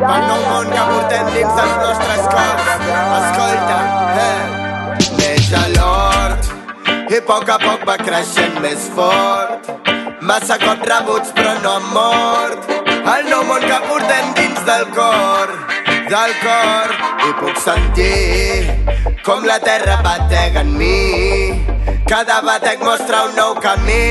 Per 0.03 0.21
nou 0.27 0.45
món 0.45 0.71
que 0.71 0.85
portem 0.91 1.34
dins 1.35 1.59
els 1.65 1.76
nostres 1.84 2.31
cors. 2.31 2.71
Escolta, 3.19 3.81
eh. 4.30 4.39
L'hort 4.39 4.59
i 7.10 7.18
a 7.18 7.22
poc 7.26 7.49
a 7.49 7.56
poc 7.57 7.86
va 7.90 7.95
creixent 7.98 8.60
més 8.61 8.84
fort. 8.94 9.69
Massa 10.30 10.60
cops 10.61 10.86
rebuts 10.90 11.31
però 11.34 11.56
no 11.64 11.72
han 11.77 11.88
mort. 11.94 12.68
El 13.14 13.30
nou 13.31 13.41
món 13.49 13.65
que 13.65 13.80
portem 13.88 14.27
dins 14.38 14.60
del 14.68 14.86
cor, 14.94 15.53
del 16.11 16.36
cor. 16.44 16.94
I 17.26 17.31
puc 17.40 17.57
sentir 17.64 19.15
com 19.26 19.48
la 19.49 19.57
terra 19.64 19.98
batega 20.06 20.61
en 20.61 20.76
mi. 20.77 21.64
Cada 22.10 22.40
batec 22.45 22.86
mostra 22.86 23.23
un 23.26 23.36
nou 23.38 23.57
camí 23.64 24.06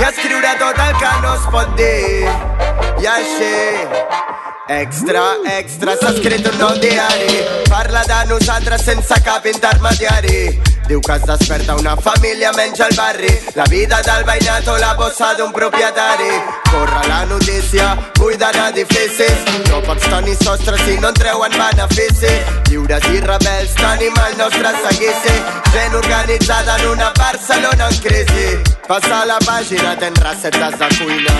i 0.00 0.08
escriure 0.08 0.56
tot 0.62 0.80
el 0.86 0.96
que 1.04 1.12
no 1.26 1.36
es 1.36 1.46
pot 1.52 1.76
dir. 1.76 2.24
I 3.00 3.12
així, 3.12 3.54
extra, 4.80 5.28
extra, 5.58 6.00
s'ha 6.00 6.16
escrit 6.16 6.48
un 6.48 6.60
nou 6.64 6.80
diari. 6.80 7.40
Parla 7.68 8.08
de 8.08 8.24
nosaltres 8.32 8.88
sense 8.88 9.24
cap 9.28 9.48
intermediari. 9.52 10.79
Diu 10.90 11.00
que 11.00 11.12
es 11.12 11.22
desperta 11.22 11.76
una 11.76 11.94
família 11.96 12.50
menys 12.56 12.80
al 12.80 12.90
barri. 12.96 13.30
La 13.54 13.62
vida 13.70 14.00
del 14.02 14.24
veïnat 14.26 14.66
o 14.66 14.76
la 14.82 14.94
bossa 14.98 15.28
d'un 15.38 15.52
propietari. 15.54 16.32
Corre 16.66 17.06
la 17.06 17.20
notícia, 17.26 17.92
buiden 18.18 18.58
edificis. 18.64 19.38
No 19.68 19.78
pots 19.86 20.08
tenir 20.10 20.34
sostre 20.42 20.74
si 20.82 20.98
no 20.98 21.12
en 21.12 21.14
treuen 21.14 21.54
benefici. 21.54 22.34
Lliures 22.72 23.06
i 23.14 23.22
rebels 23.22 23.78
tenim 23.78 24.18
el 24.26 24.36
nostre 24.42 24.74
seguici. 24.82 25.36
Gent 25.70 25.94
organitzada 25.94 26.76
en 26.80 26.88
una 26.88 27.12
Barcelona 27.14 27.86
en 27.86 27.96
crisi. 28.02 28.48
Passa 28.90 29.22
la 29.24 29.38
pàgina, 29.46 29.94
tens 29.94 30.18
receptes 30.18 30.74
de 30.80 30.88
cuina. 30.98 31.34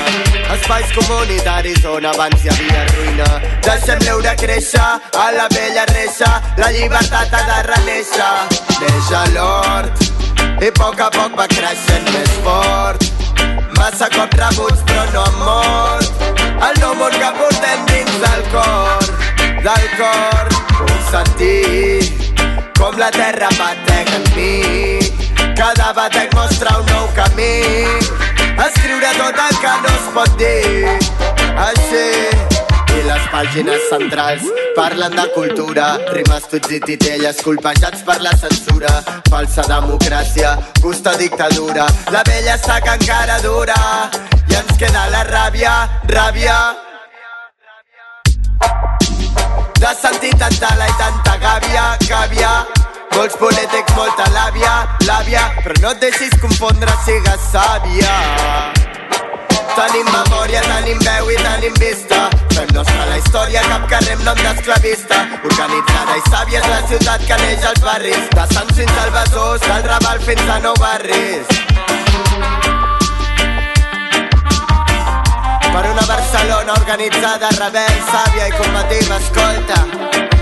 Espais 0.55 0.93
comunitaris 0.95 1.83
on 1.91 2.07
abans 2.07 2.45
hi 2.45 2.53
havia 2.55 2.85
ruïna. 2.93 3.29
Deixem 3.67 3.99
l'eure 4.07 4.37
créixer 4.39 4.87
a 5.25 5.27
la 5.35 5.49
vella 5.51 5.91
reixa. 5.91 6.31
La 6.63 6.71
llibertat 6.71 7.35
ha 7.35 7.43
de 7.51 7.63
reneixer. 7.73 8.35
Neix 8.81 9.11
a 9.19 9.25
l'hort 9.41 10.09
i 10.61 10.69
a 10.69 10.73
poc 10.77 11.01
a 11.01 11.09
poc 11.15 11.37
va 11.39 11.47
creixent 11.49 12.09
més 12.15 12.33
fort. 12.45 13.05
Massa 13.79 14.09
cops 14.13 14.37
rebuts 14.41 14.83
però 14.89 15.05
no 15.15 15.23
han 15.25 15.39
mort. 15.41 16.25
El 16.67 16.81
nou 16.83 16.97
món 17.01 17.17
que 17.17 17.31
portem 17.39 17.87
dins 17.89 18.19
del 18.25 18.43
cor, 18.53 19.07
del 19.67 19.87
cor. 20.01 20.51
Puc 20.81 20.99
sentir 21.09 22.11
com 22.81 23.01
la 23.01 23.11
terra 23.17 23.49
batega 23.57 24.19
en 24.21 24.29
mi. 24.37 25.01
Cada 25.57 25.93
batec 25.97 26.37
mostra 26.37 26.77
un 26.81 26.93
nou 26.93 27.09
camí. 27.17 27.57
Escriure 28.67 29.15
tot 29.17 29.43
el 29.47 29.61
que 29.65 29.75
no 29.87 29.95
es 29.97 30.07
pot 30.19 30.37
dir. 30.45 30.99
Així, 31.69 32.07
les 33.21 33.31
pàgines 33.33 33.81
centrals 33.91 34.43
parlen 34.77 35.15
de 35.17 35.25
cultura, 35.35 35.87
rimes 36.15 36.45
tuts 36.51 36.73
i 36.73 36.81
titelles 36.81 37.41
colpejats 37.45 38.03
per 38.07 38.21
la 38.23 38.33
censura, 38.37 38.91
falsa 39.29 39.65
democràcia, 39.69 40.57
gusta 40.81 41.15
dictadura, 41.17 41.87
la 42.15 42.23
vella 42.27 42.57
saca 42.59 42.95
encara 42.99 43.41
dura 43.45 43.77
i 44.49 44.55
ens 44.55 44.77
queda 44.79 45.09
la 45.13 45.25
ràbia, 45.29 45.75
ràbia. 46.09 46.59
De 49.81 49.93
sentir 50.01 50.35
tanta 50.39 50.75
la 50.77 50.89
i 50.89 50.97
tanta 50.99 51.37
gàbia, 51.45 51.85
gàbia, 52.09 52.53
molts 53.17 53.37
polítics, 53.37 53.97
molta 53.97 54.29
làbia, 54.37 54.75
làbia, 55.09 55.49
però 55.65 55.81
no 55.81 55.91
et 55.97 56.07
deixis 56.07 56.37
confondre, 56.41 56.93
sigues 57.07 57.51
sàvia. 57.53 58.15
Tenim 59.77 60.07
memòria, 60.13 60.63
tenim 60.69 61.03
veu 61.05 61.33
i 61.33 61.43
tenim 61.43 61.77
vista. 61.81 62.50
Fem 62.61 62.75
nostra 62.77 63.05
la 63.09 63.17
història, 63.17 63.61
cap 63.65 63.85
carrer 63.89 64.19
nom 64.21 64.37
d'esclavista. 64.37 65.17
Organitzada 65.49 66.17
i 66.19 66.25
sàvia 66.27 66.59
és 66.61 66.67
la 66.69 66.81
ciutat 66.91 67.23
que 67.25 67.39
neix 67.41 67.63
als 67.71 67.81
barris. 67.87 68.27
De 68.35 68.45
Sants 68.51 68.75
fins 68.77 68.99
al 69.01 69.13
Besòs, 69.15 69.65
del 69.65 69.87
Raval 69.89 70.21
fins 70.27 70.45
a 70.45 70.59
Nou 70.67 70.77
Barris. 70.83 71.55
Per 75.71 75.85
una 75.95 76.05
Barcelona 76.13 76.77
organitzada, 76.77 77.55
rebel, 77.57 77.97
sàvia 78.13 78.53
i 78.53 78.55
combativa, 78.61 79.23
escolta. 79.25 80.40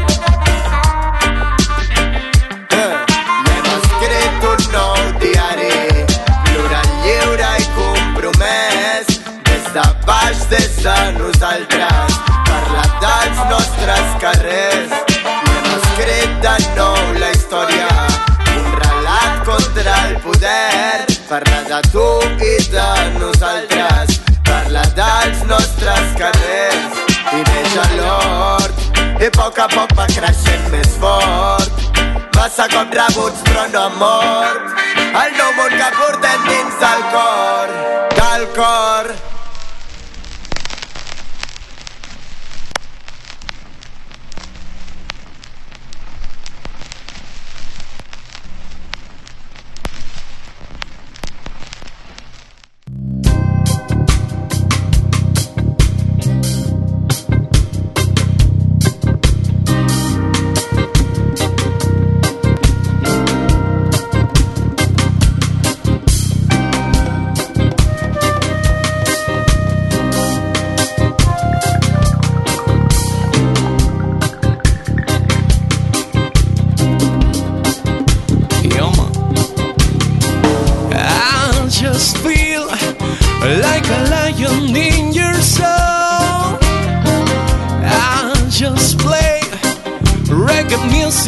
De 9.78 10.06
baix, 10.06 10.38
des 10.50 10.76
de 10.82 10.96
nosaltres, 11.18 12.14
parlat 12.48 12.94
dels 13.02 13.42
nostres 13.50 14.08
carrers. 14.22 14.94
I 15.26 15.52
hem 15.58 15.68
escrit 15.76 16.32
de 16.46 16.54
nou 16.78 17.12
la 17.20 17.28
història, 17.34 17.90
un 18.56 18.66
relat 18.82 19.36
contra 19.46 19.94
el 20.08 20.16
poder, 20.24 21.04
parla 21.28 21.60
de 21.70 21.80
tu 21.92 22.08
i 22.48 22.56
de 22.74 22.88
nosaltres, 23.20 24.18
parla 24.50 24.82
dels 24.98 25.46
nostres 25.52 26.10
carrers. 26.18 26.98
I 27.38 27.44
neix 27.52 27.78
a 27.84 27.86
l'hort, 27.94 28.84
i 29.20 29.30
a 29.30 29.32
poc 29.38 29.62
a 29.62 29.70
poc 29.76 29.94
va 30.00 30.10
creixent 30.16 30.68
més 30.74 30.98
fort. 30.98 31.86
Massa 32.34 32.66
com 32.74 32.90
rebuts 32.98 33.46
però 33.46 33.70
no 33.76 33.86
mort. 34.02 34.84
El 35.22 35.38
nou 35.38 35.56
món 35.62 35.80
que 35.80 35.94
portem 36.02 36.46
dins 36.50 36.84
del 36.84 37.10
cor, 37.14 37.74
del 38.18 38.48
cor. 38.58 39.27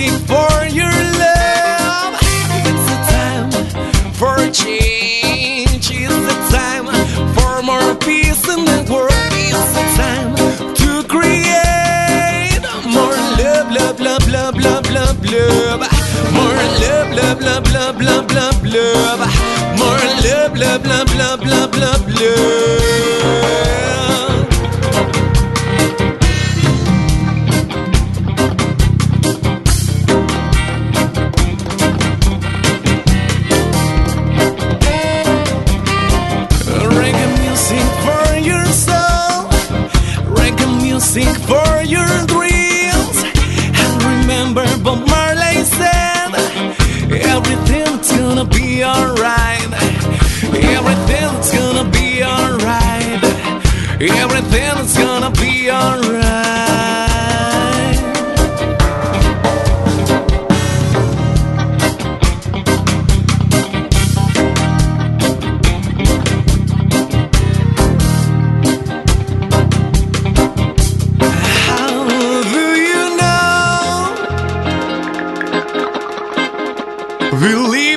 Music 0.01 0.21
for 0.27 0.67
your 0.67 0.97
love. 1.23 2.15
It's 2.69 2.87
a 2.95 2.99
time 3.13 3.51
for 4.13 4.37
change. 4.51 5.91
It's 5.91 6.15
a 6.15 6.39
time 6.57 6.87
for 7.35 7.63
more 7.63 7.95
peace 7.97 8.45
in 8.49 8.65
the 8.65 8.81
world. 8.93 9.33
It's 9.33 9.73
a 9.77 9.85
time 10.01 10.33
to 10.81 10.91
create 11.09 12.63
more 12.87 13.17
love, 13.41 13.71
love, 13.71 14.01
love, 14.01 14.29
love, 14.29 14.57
love, 14.57 14.91
love, 14.91 15.19
love. 15.25 15.81
More 16.37 16.63
love, 16.83 17.11
love, 17.21 17.41
love, 17.41 17.67
love, 17.73 18.01
love, 18.01 18.31
love, 18.33 18.65
love. 18.65 19.21
More 19.81 20.05
love, 20.25 20.57
love, 20.57 20.87
love, 20.87 21.15
love, 21.17 21.45
love, 21.45 21.75
love, 21.77 22.09
love. 22.21 23.70
Alright. 48.85 49.73
Everything's 50.53 51.51
gonna 51.53 51.91
be 51.91 52.23
alright. 52.23 53.23
Everything's 54.01 54.97
gonna 54.97 55.31
be 55.31 55.71
alright. 55.71 56.31
How 71.67 72.05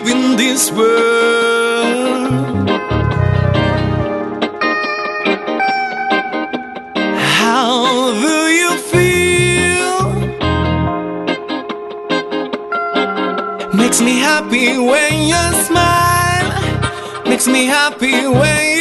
live 0.04 0.16
in 0.16 0.36
this 0.38 0.72
world? 0.72 2.70
How 7.18 8.12
do 8.14 8.38
you 8.60 8.78
feel? 8.92 10.12
Makes 13.74 14.02
me 14.02 14.20
happy 14.20 14.78
when 14.78 15.28
you 15.28 15.64
smile. 15.66 16.50
Makes 17.26 17.48
me 17.48 17.66
happy 17.66 18.28
when 18.28 18.73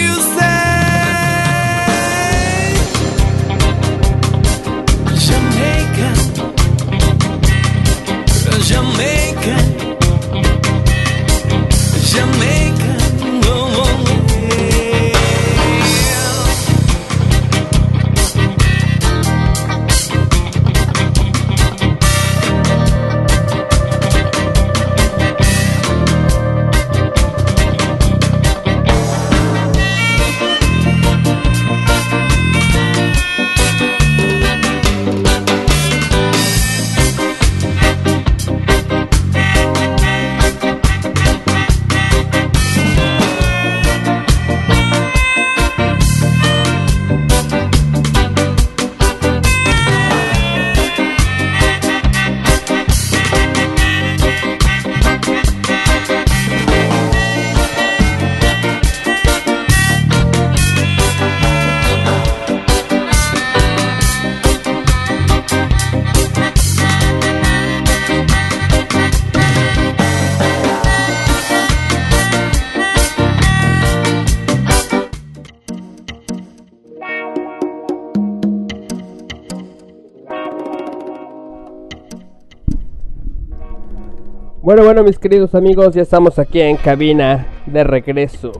Bueno, 84.72 84.86
bueno, 84.86 85.04
mis 85.04 85.18
queridos 85.18 85.54
amigos, 85.54 85.94
ya 85.94 86.00
estamos 86.00 86.38
aquí 86.38 86.58
en 86.58 86.78
cabina 86.78 87.46
de 87.66 87.84
regreso. 87.84 88.52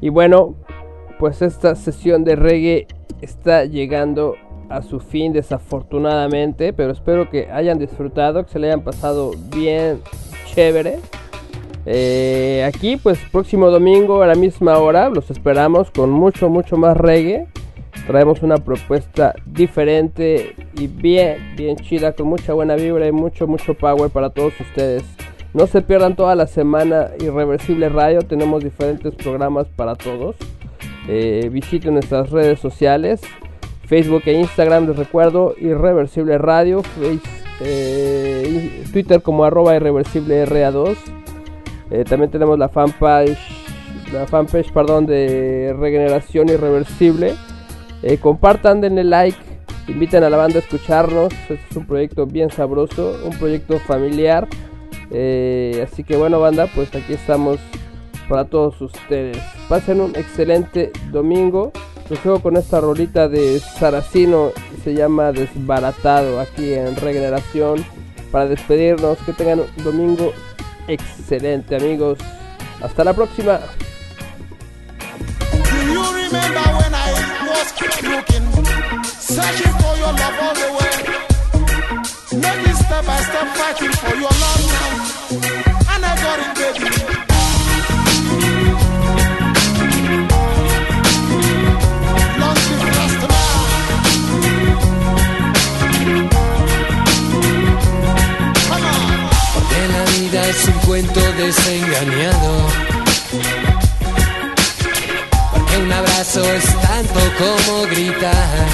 Y 0.00 0.08
bueno, 0.08 0.56
pues 1.20 1.40
esta 1.40 1.76
sesión 1.76 2.24
de 2.24 2.34
reggae 2.34 2.88
está 3.20 3.64
llegando 3.64 4.34
a 4.68 4.82
su 4.82 4.98
fin 4.98 5.32
desafortunadamente, 5.32 6.72
pero 6.72 6.90
espero 6.90 7.30
que 7.30 7.48
hayan 7.52 7.78
disfrutado, 7.78 8.44
que 8.44 8.50
se 8.50 8.58
le 8.58 8.66
hayan 8.66 8.80
pasado 8.80 9.30
bien 9.54 10.00
chévere. 10.46 10.98
Eh, 11.84 12.64
aquí 12.66 12.96
pues 12.96 13.16
próximo 13.30 13.70
domingo 13.70 14.22
a 14.22 14.26
la 14.26 14.34
misma 14.34 14.76
hora 14.78 15.08
los 15.10 15.30
esperamos 15.30 15.92
con 15.92 16.10
mucho, 16.10 16.48
mucho 16.48 16.76
más 16.76 16.96
reggae. 16.96 17.46
Traemos 18.08 18.42
una 18.42 18.56
propuesta 18.56 19.32
diferente 19.46 20.56
y 20.74 20.88
bien, 20.88 21.54
bien 21.56 21.76
chida, 21.76 22.14
con 22.14 22.26
mucha 22.26 22.52
buena 22.52 22.74
vibra 22.74 23.06
y 23.06 23.12
mucho, 23.12 23.46
mucho 23.46 23.74
power 23.74 24.10
para 24.10 24.30
todos 24.30 24.52
ustedes. 24.60 25.04
No 25.56 25.66
se 25.66 25.80
pierdan 25.80 26.16
toda 26.16 26.34
la 26.34 26.46
semana 26.46 27.12
Irreversible 27.18 27.88
Radio, 27.88 28.20
tenemos 28.20 28.62
diferentes 28.62 29.14
programas 29.14 29.66
para 29.74 29.94
todos. 29.94 30.36
Eh, 31.08 31.48
visiten 31.50 31.94
nuestras 31.94 32.28
redes 32.28 32.60
sociales, 32.60 33.22
Facebook 33.86 34.24
e 34.26 34.34
Instagram, 34.34 34.86
les 34.86 34.96
recuerdo, 34.96 35.54
Irreversible 35.58 36.36
Radio, 36.36 36.82
eh, 37.60 38.84
Twitter 38.92 39.22
como 39.22 39.46
arroba 39.46 39.74
irreversible 39.74 40.44
RA2. 40.44 40.94
Eh, 41.90 42.04
también 42.04 42.30
tenemos 42.30 42.58
la 42.58 42.68
fanpage, 42.68 43.38
la 44.12 44.26
fanpage 44.26 44.70
perdón, 44.74 45.06
de 45.06 45.74
Regeneración 45.80 46.50
Irreversible. 46.50 47.32
Compartan, 48.20 48.82
denle 48.82 49.04
like, 49.04 49.38
inviten 49.88 50.22
a 50.22 50.28
la 50.28 50.36
banda 50.36 50.58
a 50.58 50.60
escucharnos. 50.60 51.32
Este 51.32 51.54
es 51.70 51.76
un 51.78 51.86
proyecto 51.86 52.26
bien 52.26 52.50
sabroso, 52.50 53.16
un 53.24 53.38
proyecto 53.38 53.78
familiar. 53.78 54.46
Eh, 55.10 55.86
así 55.86 56.04
que 56.04 56.16
bueno, 56.16 56.40
banda, 56.40 56.66
pues 56.74 56.94
aquí 56.94 57.14
estamos 57.14 57.58
para 58.28 58.44
todos 58.44 58.80
ustedes. 58.80 59.38
Pasen 59.68 60.00
un 60.00 60.16
excelente 60.16 60.92
domingo. 61.10 61.72
Los 62.08 62.22
dejo 62.22 62.40
con 62.40 62.56
esta 62.56 62.80
rolita 62.80 63.28
de 63.28 63.58
Saracino, 63.58 64.52
se 64.84 64.94
llama 64.94 65.32
Desbaratado, 65.32 66.38
aquí 66.40 66.72
en 66.72 66.94
Regeneración. 66.96 67.84
Para 68.30 68.46
despedirnos, 68.46 69.18
que 69.18 69.32
tengan 69.32 69.60
un 69.60 69.84
domingo 69.84 70.32
excelente, 70.86 71.76
amigos. 71.76 72.18
Hasta 72.80 73.02
la 73.04 73.12
próxima. 73.12 73.60
Step 82.86 83.04
by 83.04 83.20
step 83.20 83.48
fighting 83.58 83.92
for 84.02 84.14
your 84.14 84.34
love 84.42 84.62
now, 84.74 84.90
and 85.92 86.02
I 86.04 86.14
got 86.24 86.38
it, 86.44 86.52
baby. 86.58 86.88
Long 92.40 92.58
live 92.68 92.86
Rastaman. 92.96 93.56
Porque 99.54 99.80
la 99.94 100.04
vida 100.16 100.40
es 100.48 100.60
un 100.68 100.78
cuento 100.86 101.20
desengañado. 101.32 102.50
Porque 105.52 105.74
un 105.78 105.92
abrazo 105.92 106.42
es 106.52 106.64
tanto 106.82 107.20
como 107.38 107.86
gritar. 107.86 108.66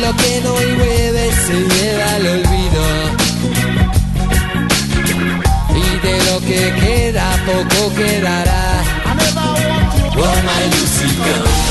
Lo 0.00 0.14
que 0.16 0.40
no 0.42 0.54
llueve 0.60 1.32
se 1.46 1.54
lleva 1.54 2.14
al 2.14 2.26
olvido. 2.26 2.82
Y 5.74 6.06
de 6.06 6.16
lo 6.30 6.40
que 6.40 6.72
queda 6.80 7.26
poco 7.46 7.94
quedará. 7.94 8.82
Oh 10.16 10.36
my 10.46 10.64
Lucy, 10.70 11.67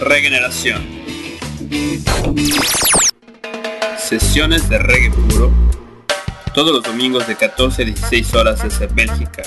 Regeneración. 0.00 0.86
Sesiones 3.98 4.68
de 4.68 4.78
reggae 4.78 5.10
puro. 5.10 5.50
Todos 6.54 6.72
los 6.72 6.82
domingos 6.82 7.26
de 7.26 7.36
14 7.36 7.82
a 7.82 7.84
16 7.84 8.34
horas 8.34 8.62
desde 8.62 8.86
Bélgica. 8.86 9.42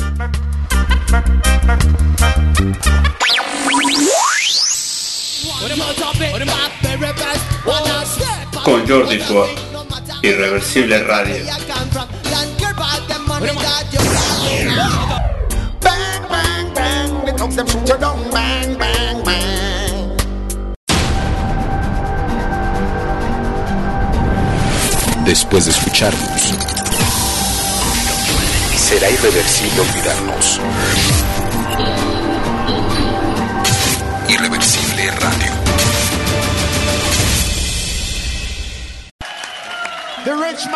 Con 8.64 8.88
Jordi 8.88 9.20
Ford. 9.20 9.50
Irreversible 10.22 11.04
Radio. 11.04 11.46
después 25.30 25.66
de 25.66 25.72
escucharnos. 25.72 26.56
Será 28.76 29.12
irreversible 29.12 29.82
olvidarnos. 29.82 30.60
Irreversible 34.28 35.12
Radio. 35.12 35.52
The 40.26 40.36
rich 40.36 40.68